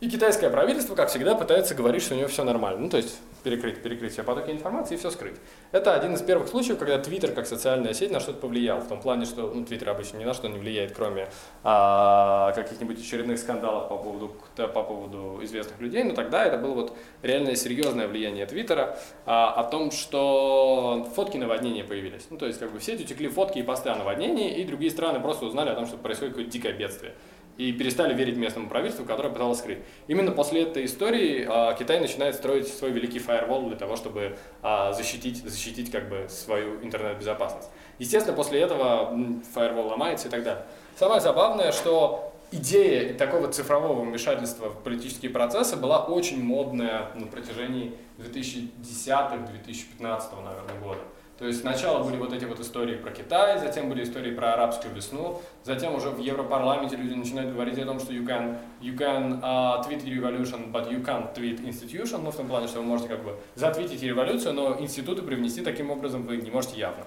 И 0.00 0.08
китайское 0.08 0.48
правительство, 0.48 0.94
как 0.94 1.08
всегда, 1.08 1.34
пытается 1.34 1.74
говорить, 1.74 2.04
что 2.04 2.14
у 2.14 2.18
него 2.18 2.28
все 2.28 2.44
нормально. 2.44 2.82
Ну, 2.82 2.88
то 2.88 2.98
есть 2.98 3.18
перекрыть, 3.42 3.82
перекрыть 3.82 4.12
все 4.12 4.22
потоки 4.22 4.52
информации 4.52 4.94
и 4.94 4.96
все 4.96 5.10
скрыть. 5.10 5.34
Это 5.72 5.92
один 5.92 6.14
из 6.14 6.22
первых 6.22 6.46
случаев, 6.46 6.78
когда 6.78 6.98
Твиттер 6.98 7.32
как 7.32 7.48
социальная 7.48 7.92
сеть 7.94 8.12
на 8.12 8.20
что-то 8.20 8.38
повлиял. 8.38 8.78
В 8.78 8.86
том 8.86 9.00
плане, 9.00 9.24
что 9.24 9.50
ну, 9.52 9.64
Твиттер 9.64 9.88
обычно 9.88 10.18
ни 10.18 10.24
на 10.24 10.34
что 10.34 10.46
не 10.46 10.56
влияет, 10.56 10.92
кроме 10.92 11.28
а, 11.64 12.52
каких-нибудь 12.52 13.00
очередных 13.00 13.40
скандалов 13.40 13.88
по 13.88 13.96
поводу, 13.96 14.36
по 14.54 14.82
поводу 14.84 15.40
известных 15.42 15.80
людей. 15.80 16.04
Но 16.04 16.14
тогда 16.14 16.44
это 16.44 16.58
было 16.58 16.74
вот 16.74 16.96
реальное 17.22 17.56
серьезное 17.56 18.06
влияние 18.06 18.46
Твиттера 18.46 18.96
а, 19.26 19.52
о 19.54 19.64
том, 19.64 19.90
что 19.90 21.08
фотки 21.16 21.38
наводнения 21.38 21.82
появились. 21.82 22.28
Ну, 22.30 22.38
то 22.38 22.46
есть 22.46 22.60
как 22.60 22.70
бы 22.70 22.78
в 22.78 22.84
сеть 22.84 23.00
утекли 23.00 23.26
фотки 23.26 23.58
и 23.58 23.62
посты 23.64 23.88
о 23.88 23.96
наводнении, 23.96 24.60
и 24.60 24.64
другие 24.64 24.92
страны 24.92 25.18
просто 25.18 25.46
узнали 25.46 25.70
о 25.70 25.74
том, 25.74 25.86
что 25.86 25.96
происходит 25.96 26.34
какое-то 26.34 26.52
дикое 26.52 26.72
бедствие 26.72 27.14
и 27.58 27.72
перестали 27.72 28.14
верить 28.14 28.36
местному 28.36 28.68
правительству, 28.68 29.04
которое 29.04 29.30
пыталось 29.30 29.58
скрыть. 29.58 29.78
Именно 30.06 30.30
после 30.30 30.62
этой 30.62 30.86
истории 30.86 31.44
а, 31.46 31.74
Китай 31.74 32.00
начинает 32.00 32.36
строить 32.36 32.68
свой 32.68 32.92
великий 32.92 33.18
фаервол 33.18 33.66
для 33.68 33.76
того, 33.76 33.96
чтобы 33.96 34.38
а, 34.62 34.92
защитить, 34.92 35.42
защитить 35.44 35.90
как 35.90 36.08
бы 36.08 36.26
свою 36.30 36.80
интернет-безопасность. 36.82 37.68
Естественно, 37.98 38.36
после 38.36 38.60
этого 38.60 39.12
фаервол 39.52 39.88
ломается 39.88 40.28
и 40.28 40.30
так 40.30 40.44
далее. 40.44 40.64
Самое 40.96 41.20
забавное, 41.20 41.72
что 41.72 42.32
идея 42.52 43.12
такого 43.14 43.48
цифрового 43.48 44.02
вмешательства 44.02 44.70
в 44.70 44.80
политические 44.82 45.32
процессы 45.32 45.76
была 45.76 46.04
очень 46.04 46.42
модная 46.42 47.10
на 47.16 47.26
протяжении 47.26 47.92
2010-2015, 48.18 49.98
наверное, 50.00 50.80
года. 50.80 51.00
То 51.38 51.46
есть 51.46 51.60
сначала 51.60 52.02
были 52.02 52.16
вот 52.16 52.32
эти 52.32 52.44
вот 52.44 52.58
истории 52.58 52.96
про 52.96 53.12
Китай, 53.12 53.60
затем 53.60 53.88
были 53.88 54.02
истории 54.02 54.32
про 54.34 54.54
арабскую 54.54 54.92
весну, 54.92 55.40
затем 55.62 55.94
уже 55.94 56.10
в 56.10 56.18
Европарламенте 56.18 56.96
люди 56.96 57.14
начинают 57.14 57.52
говорить 57.52 57.78
о 57.78 57.84
том, 57.86 58.00
что 58.00 58.12
you 58.12 58.26
can, 58.26 58.58
you 58.80 58.96
can 58.98 59.40
uh, 59.40 59.80
tweet 59.86 60.02
revolution, 60.04 60.72
but 60.72 60.90
you 60.90 61.00
can't 61.04 61.32
tweet 61.34 61.64
institution, 61.64 62.22
ну 62.24 62.32
в 62.32 62.36
том 62.36 62.48
плане, 62.48 62.66
что 62.66 62.80
вы 62.80 62.86
можете 62.86 63.10
как 63.10 63.22
бы 63.22 63.38
затвитить 63.54 64.02
революцию, 64.02 64.54
но 64.54 64.80
институты 64.80 65.22
привнести 65.22 65.62
таким 65.62 65.92
образом 65.92 66.24
вы 66.24 66.38
не 66.38 66.50
можете 66.50 66.76
явно. 66.76 67.04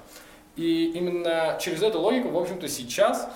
И 0.56 0.92
именно 0.96 1.58
через 1.60 1.82
эту 1.82 2.00
логику, 2.00 2.30
в 2.30 2.38
общем-то, 2.38 2.70
сейчас 2.70 3.30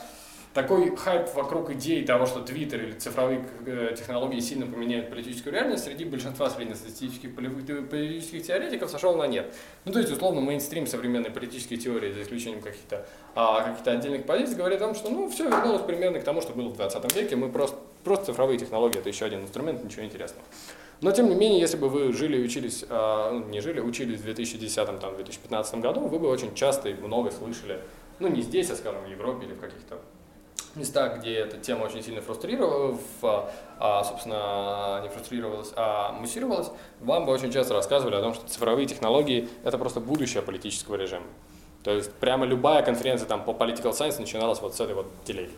такой 0.56 0.96
хайп 0.96 1.36
вокруг 1.36 1.70
идеи 1.72 2.02
того, 2.04 2.26
что 2.26 2.40
Твиттер 2.40 2.82
или 2.82 2.94
цифровые 2.94 3.46
э, 3.66 3.94
технологии 3.96 4.40
сильно 4.40 4.66
поменяют 4.66 5.10
политическую 5.10 5.54
реальность, 5.54 5.84
среди 5.84 6.06
большинства 6.06 6.50
среднестатистических 6.50 7.36
политических 7.36 8.42
теоретиков 8.42 8.90
сошел 8.90 9.16
на 9.16 9.28
нет. 9.28 9.54
Ну, 9.84 9.92
то 9.92 10.00
есть, 10.00 10.12
условно, 10.12 10.40
мейнстрим 10.40 10.88
современной 10.88 11.30
политической 11.30 11.76
теории, 11.76 12.14
за 12.14 12.22
исключением 12.22 12.62
каких-то 12.62 13.06
а, 13.36 13.64
каких 13.64 13.86
отдельных 13.86 14.26
позиций, 14.26 14.56
говорит 14.56 14.82
о 14.82 14.86
том, 14.86 14.96
что 14.96 15.10
ну, 15.10 15.30
все 15.30 15.44
вернулось 15.44 15.82
примерно 15.82 16.20
к 16.20 16.24
тому, 16.24 16.42
что 16.42 16.54
было 16.54 16.70
в 16.70 16.78
20 16.78 17.16
веке, 17.16 17.36
мы 17.36 17.50
просто, 17.50 17.78
просто 18.06 18.28
цифровые 18.28 18.58
технологии, 18.58 18.98
это 18.98 19.10
еще 19.10 19.26
один 19.26 19.42
инструмент, 19.42 19.84
ничего 19.84 20.06
интересного. 20.06 20.46
Но, 21.02 21.12
тем 21.12 21.28
не 21.28 21.36
менее, 21.36 21.60
если 21.60 21.76
бы 21.76 21.90
вы 21.90 22.14
жили 22.14 22.38
и 22.38 22.46
учились, 22.46 22.86
ну, 22.90 23.44
не 23.50 23.60
жили, 23.60 23.82
учились 23.82 24.22
в 24.22 24.26
2010-2015 24.26 25.82
году, 25.82 26.00
вы 26.00 26.18
бы 26.18 26.30
очень 26.30 26.56
часто 26.56 26.88
и 26.88 26.94
много 26.94 27.32
слышали, 27.32 27.82
ну, 28.20 28.30
не 28.30 28.42
здесь, 28.42 28.70
а, 28.70 28.78
скажем, 28.78 29.04
в 29.04 29.10
Европе 29.10 29.48
или 29.48 29.54
в 29.54 29.60
каких-то 29.60 30.00
местах, 30.76 31.20
где 31.20 31.36
эта 31.36 31.58
тема 31.58 31.84
очень 31.84 32.04
сильно 32.04 32.22
фрустрировалась, 32.22 33.00
а, 33.80 34.04
собственно, 34.04 35.02
не 35.04 35.10
фрустрировалась, 35.10 35.72
а 35.76 36.12
муссировалась, 36.14 36.70
вам 37.02 37.26
бы 37.26 37.32
очень 37.32 37.52
часто 37.52 37.74
рассказывали 37.74 38.16
о 38.16 38.22
том, 38.22 38.34
что 38.34 38.48
цифровые 38.48 38.88
технологии– 38.88 39.50
это 39.64 39.78
просто 39.78 40.00
будущее 40.00 40.42
политического 40.44 40.96
режима. 40.96 41.26
То 41.84 41.92
есть 41.92 42.12
прямо 42.14 42.46
любая 42.46 42.82
конференция 42.82 43.28
там, 43.28 43.44
по 43.44 43.52
political 43.52 43.92
science 43.92 44.20
начиналась 44.20 44.60
вот 44.60 44.76
с 44.76 44.80
этой 44.80 44.96
вот 44.96 45.06
телеги. 45.24 45.52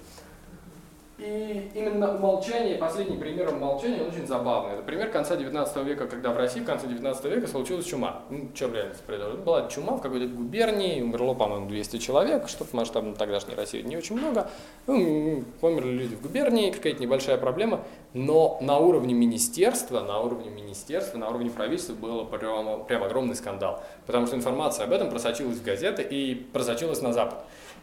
И 1.18 1.72
именно 1.74 2.14
умолчание, 2.14 2.76
последний 2.78 3.18
пример 3.18 3.50
умолчания, 3.50 4.04
он 4.04 4.10
очень 4.10 4.28
забавный. 4.28 4.76
Это 4.76 4.84
пример 4.84 5.10
конца 5.10 5.36
19 5.36 5.78
века, 5.78 6.06
когда 6.06 6.32
в 6.32 6.38
России 6.38 6.60
в 6.60 6.66
конце 6.66 6.86
19 6.86 7.26
века 7.26 7.48
случилась 7.48 7.86
чума. 7.86 8.22
Ну, 8.30 8.50
что 8.54 8.68
в 8.68 8.76
реальности 8.76 9.02
произошло? 9.06 9.36
Была 9.38 9.68
чума 9.68 9.98
в 9.98 10.02
какой-то 10.02 10.28
губернии, 10.28 11.02
умерло, 11.02 11.34
по-моему, 11.34 11.68
200 11.68 11.98
человек, 11.98 12.48
что 12.48 12.66
в 12.66 12.74
масштабном 12.74 13.16
тогдашней 13.16 13.56
России 13.56 13.82
не 13.82 13.98
очень 13.98 14.16
много. 14.16 14.52
Ну, 14.86 15.44
померли 15.60 15.92
люди 15.92 16.16
в 16.16 16.22
губернии, 16.22 16.70
какая-то 16.70 17.02
небольшая 17.02 17.38
проблема. 17.38 17.84
Но 18.14 18.60
на 18.62 18.78
уровне 18.78 19.16
министерства, 19.16 20.02
на 20.02 20.20
уровне 20.20 20.52
министерства, 20.52 21.18
на 21.18 21.30
уровне 21.30 21.50
правительства 21.50 21.94
был 21.94 22.26
прям, 22.26 22.86
прям 22.86 23.04
огромный 23.04 23.36
скандал. 23.36 23.84
Потому 24.06 24.28
что 24.28 24.36
информация 24.36 24.86
об 24.86 24.92
этом 24.92 25.10
просочилась 25.10 25.58
в 25.58 25.64
газеты 25.64 26.04
и 26.04 26.36
просочилась 26.36 27.02
на 27.02 27.12
Запад. 27.12 27.40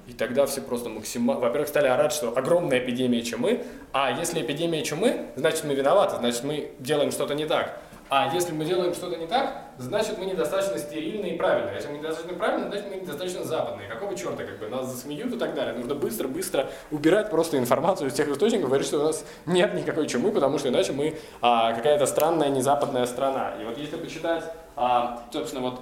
И 0.06 0.12
тогда 0.12 0.46
все 0.46 0.60
просто 0.60 0.88
максимально... 0.88 1.40
Во-первых, 1.40 1.68
стали 1.68 1.88
орать, 1.88 2.12
что 2.12 2.36
огромная 2.36 2.78
эпидемия 2.78 3.22
чумы, 3.22 3.64
а 3.92 4.10
если 4.10 4.42
эпидемия 4.42 4.82
чумы, 4.82 5.26
значит 5.36 5.64
мы 5.64 5.74
виноваты, 5.74 6.16
значит 6.16 6.44
мы 6.44 6.72
делаем 6.78 7.10
что-то 7.10 7.34
не 7.34 7.46
так. 7.46 7.78
А 8.10 8.30
если 8.34 8.52
мы 8.52 8.66
делаем 8.66 8.92
что-то 8.92 9.16
не 9.16 9.26
так, 9.26 9.62
значит 9.78 10.18
мы 10.18 10.26
недостаточно 10.26 10.78
стерильные 10.78 11.34
и 11.34 11.38
правильные. 11.38 11.74
Если 11.74 11.88
мы 11.88 11.98
недостаточно 11.98 12.36
правильные, 12.36 12.68
значит 12.68 12.86
мы 12.90 12.96
недостаточно 12.96 13.44
западные. 13.44 13.88
Какого 13.88 14.14
черта, 14.14 14.44
как 14.44 14.58
бы, 14.58 14.68
нас 14.68 14.86
засмеют 14.86 15.32
и 15.32 15.38
так 15.38 15.54
далее. 15.54 15.74
Нужно 15.74 15.94
быстро-быстро 15.94 16.68
убирать 16.90 17.30
просто 17.30 17.56
информацию 17.56 18.10
из 18.10 18.14
тех 18.14 18.28
источников, 18.28 18.66
говорить, 18.66 18.86
что 18.86 19.00
у 19.00 19.04
нас 19.04 19.24
нет 19.46 19.72
никакой 19.74 20.06
чумы, 20.06 20.32
потому 20.32 20.58
что 20.58 20.68
иначе 20.68 20.92
мы 20.92 21.18
а, 21.40 21.72
какая-то 21.72 22.04
странная 22.04 22.50
незападная 22.50 23.06
страна. 23.06 23.54
И 23.60 23.64
вот 23.64 23.78
если 23.78 23.96
почитать, 23.96 24.44
а, 24.76 25.24
собственно, 25.32 25.62
вот 25.62 25.80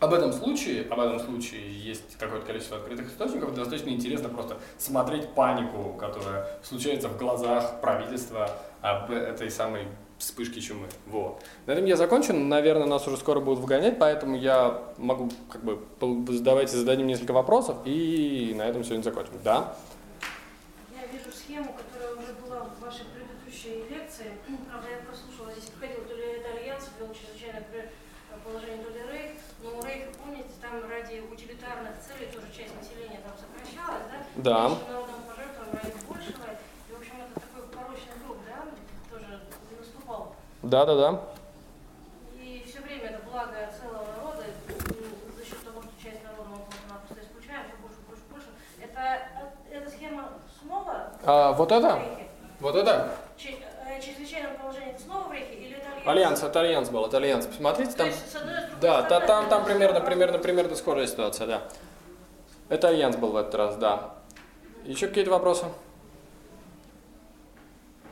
об 0.00 0.14
этом 0.14 0.32
случае, 0.32 0.86
об 0.90 0.98
этом 0.98 1.20
случае 1.20 1.70
есть 1.78 2.16
какое-то 2.18 2.46
количество 2.46 2.78
открытых 2.78 3.08
источников, 3.08 3.54
достаточно 3.54 3.90
интересно 3.90 4.30
просто 4.30 4.56
смотреть 4.78 5.28
панику, 5.34 5.92
которая 5.98 6.48
случается 6.62 7.08
в 7.08 7.18
глазах 7.18 7.80
правительства 7.82 8.50
об 8.80 9.10
этой 9.10 9.50
самой 9.50 9.86
вспышке 10.16 10.60
чумы. 10.60 10.86
Вот. 11.06 11.42
На 11.66 11.72
этом 11.72 11.84
я 11.84 11.96
закончен. 11.96 12.48
Наверное, 12.48 12.86
нас 12.86 13.06
уже 13.06 13.18
скоро 13.18 13.40
будут 13.40 13.60
выгонять, 13.60 13.98
поэтому 13.98 14.36
я 14.36 14.82
могу 14.96 15.30
как 15.50 15.62
бы 15.64 15.78
давайте 16.00 16.76
зададим 16.76 17.06
несколько 17.06 17.32
вопросов 17.32 17.76
и 17.84 18.54
на 18.56 18.62
этом 18.62 18.84
сегодня 18.84 19.02
закончим. 19.02 19.32
Да? 19.44 19.76
Я 20.94 21.06
вижу 21.06 21.30
схему, 21.30 21.74
которая 21.74 22.14
уже 22.16 22.32
была 22.42 22.64
в 22.64 22.80
вашей 22.80 23.04
предыдущей 23.14 23.84
лекции. 23.90 24.32
Правда, 24.70 24.88
я 24.90 24.98
прослушала, 25.06 25.52
здесь 25.52 25.70
приходил 25.70 26.04
то 26.04 26.14
ли 26.14 26.22
это 26.22 26.58
Альянс, 26.58 26.88
ввел 26.98 27.08
чрезвычайное 27.14 27.64
положение, 28.44 28.84
то 28.84 28.90
ли 28.90 29.02
Рейх. 29.10 29.32
Но 29.62 29.78
у 29.78 29.82
Рейха, 29.82 30.10
помните, 30.18 30.50
там 30.60 30.80
ради 30.88 31.20
утилитарных 31.20 31.98
целей 32.00 32.30
тоже 32.32 32.46
часть 32.56 32.74
населения 32.76 33.20
там 33.24 33.34
сокращалась, 33.36 34.04
да? 34.08 34.18
Да. 34.18 34.20
народным 34.20 34.20
пожертвованием 34.20 34.20
ради 34.20 34.20
большего. 34.20 34.20
И, 34.20 34.20
в 34.20 34.20
общем, 34.20 34.20
это 34.20 34.20
такой 34.20 34.29
да. 34.42 34.70
Да, 40.62 40.84
да, 40.86 40.94
да. 40.94 41.20
И 42.40 42.64
все 42.68 42.80
время 42.82 43.06
это 43.06 43.20
благо 43.28 43.56
целого 43.76 44.04
народа, 44.16 44.44
за 45.36 45.44
счет 45.44 45.64
того, 45.64 45.82
что 45.82 45.90
часть 46.02 46.22
народа 46.22 46.50
мы 46.50 46.58
просто 47.06 47.26
исключаем, 47.26 47.62
все 47.66 47.76
больше, 47.82 47.96
больше, 48.06 48.22
больше. 48.30 48.46
Это, 48.80 49.22
эта 49.70 49.90
схема 49.90 50.28
снова? 50.62 51.12
А, 51.24 51.52
вот 51.52 51.72
это? 51.72 52.00
Вот 52.60 52.76
это? 52.76 53.14
Э, 53.86 54.00
чрезвычайное 54.00 54.56
положение 54.58 54.92
это 54.92 55.02
снова 55.02 55.28
в 55.28 55.32
Рейхе 55.32 55.54
или 55.54 55.76
это 55.76 55.86
Альянс? 55.88 56.06
Альянс, 56.06 56.42
это 56.42 56.60
Альянс 56.60 56.88
был, 56.90 57.06
это 57.06 57.16
Альянс. 57.16 57.46
Посмотрите, 57.46 57.92
там... 57.92 58.06
есть, 58.06 58.30
с 58.30 58.36
одной, 58.36 58.54
с 58.54 58.64
другой 58.66 58.80
Да, 58.80 59.02
та, 59.02 59.20
там, 59.20 59.48
там 59.48 59.64
примерно, 59.64 60.00
примерно, 60.00 60.38
примерно 60.38 60.76
схожая 60.76 61.06
ситуация, 61.06 61.46
да. 61.46 61.62
Это 62.68 62.88
Альянс 62.88 63.16
был 63.16 63.32
в 63.32 63.36
этот 63.36 63.54
раз, 63.54 63.76
да. 63.76 64.14
Еще 64.84 65.08
какие-то 65.08 65.30
вопросы? 65.30 65.66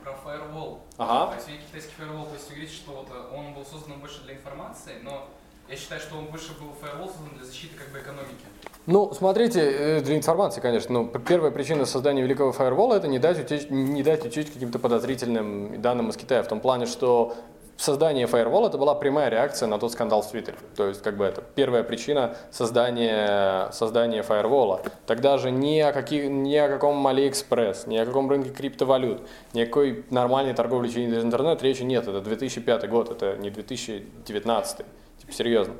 Про 0.03 0.13
фаервол. 0.13 0.79
Ага. 0.97 1.35
Есть 1.35 1.67
китайский 1.67 1.93
фаервол, 1.97 2.25
то 2.25 2.33
есть 2.33 2.47
вы 2.49 2.55
говорите, 2.55 2.75
что 2.75 2.91
вот 2.91 3.07
э, 3.11 3.35
он 3.35 3.53
был 3.53 3.65
создан 3.65 3.99
больше 3.99 4.21
для 4.23 4.35
информации, 4.35 4.93
но 5.03 5.27
я 5.67 5.75
считаю, 5.75 6.01
что 6.01 6.17
он 6.17 6.25
больше 6.25 6.53
был 6.59 6.73
фаервол 6.79 7.07
создан 7.07 7.29
для 7.35 7.45
защиты 7.45 7.75
как 7.75 7.89
бы 7.89 7.99
экономики. 7.99 8.45
Ну, 8.85 9.13
смотрите, 9.13 9.59
э, 9.61 10.01
для 10.01 10.17
информации, 10.17 10.61
конечно, 10.61 11.01
но 11.01 11.05
первая 11.05 11.51
причина 11.51 11.85
создания 11.85 12.21
великого 12.21 12.51
фаервола 12.51 12.95
это 12.95 13.07
не 13.07 13.19
дать 13.19 13.39
утечь, 13.39 13.69
не 13.69 14.01
дать 14.03 14.25
утечь 14.25 14.47
каким-то 14.47 14.79
подозрительным 14.79 15.81
данным 15.81 16.09
из 16.09 16.17
Китая, 16.17 16.43
в 16.43 16.47
том 16.47 16.59
плане, 16.59 16.85
что 16.85 17.35
создание 17.79 18.27
фаервола 18.27 18.67
это 18.67 18.77
была 18.77 18.93
прямая 18.93 19.29
реакция 19.29 19.67
на 19.67 19.79
тот 19.79 19.93
скандал 19.93 20.21
в 20.21 20.29
Твиттере. 20.29 20.57
То 20.75 20.87
есть, 20.87 21.01
как 21.01 21.15
бы 21.15 21.23
это 21.23 21.41
первая 21.41 21.83
причина 21.83 22.35
создания, 22.51 23.71
создания 23.71 24.21
фаервола. 24.21 24.81
Тогда 25.07 25.37
же 25.37 25.49
ни 25.49 25.79
о, 25.79 25.93
каких, 25.93 26.29
ни 26.29 26.55
о 26.55 26.67
каком 26.67 27.07
Алиэкспресс, 27.07 27.87
ни 27.87 27.97
о 27.97 28.05
каком 28.05 28.29
рынке 28.29 28.49
криптовалют, 28.49 29.21
никакой 29.53 30.03
нормальной 30.09 30.53
торговли 30.53 30.89
через 30.89 31.23
интернет 31.23 31.63
речи 31.63 31.83
нет. 31.83 32.07
Это 32.07 32.19
2005 32.19 32.89
год, 32.89 33.11
это 33.11 33.37
не 33.37 33.49
2019. 33.49 34.77
Типа, 34.77 35.31
серьезно. 35.31 35.75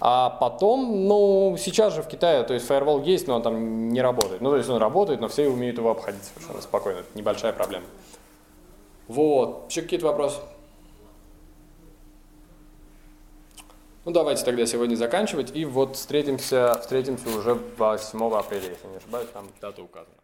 А 0.00 0.30
потом, 0.30 1.06
ну, 1.06 1.56
сейчас 1.60 1.94
же 1.94 2.02
в 2.02 2.08
Китае, 2.08 2.42
то 2.42 2.54
есть 2.54 2.66
фаервол 2.66 3.02
есть, 3.02 3.28
но 3.28 3.36
он 3.36 3.42
там 3.42 3.88
не 3.90 4.02
работает. 4.02 4.40
Ну, 4.40 4.50
то 4.50 4.56
есть 4.56 4.68
он 4.68 4.78
работает, 4.78 5.20
но 5.20 5.28
все 5.28 5.48
умеют 5.48 5.78
его 5.78 5.92
обходить 5.92 6.24
совершенно 6.24 6.60
спокойно. 6.60 6.98
Это 6.98 7.08
небольшая 7.14 7.52
проблема. 7.52 7.84
Вот. 9.06 9.66
Еще 9.70 9.82
какие-то 9.82 10.06
вопросы? 10.06 10.40
Ну, 14.06 14.12
давайте 14.12 14.44
тогда 14.44 14.64
сегодня 14.66 14.94
заканчивать. 14.94 15.50
И 15.56 15.64
вот 15.64 15.96
встретимся, 15.96 16.78
встретимся 16.80 17.28
уже 17.36 17.54
8 17.54 18.36
апреля, 18.36 18.68
если 18.68 18.86
не 18.86 18.98
ошибаюсь, 18.98 19.28
там 19.32 19.48
дата 19.60 19.82
указана. 19.82 20.14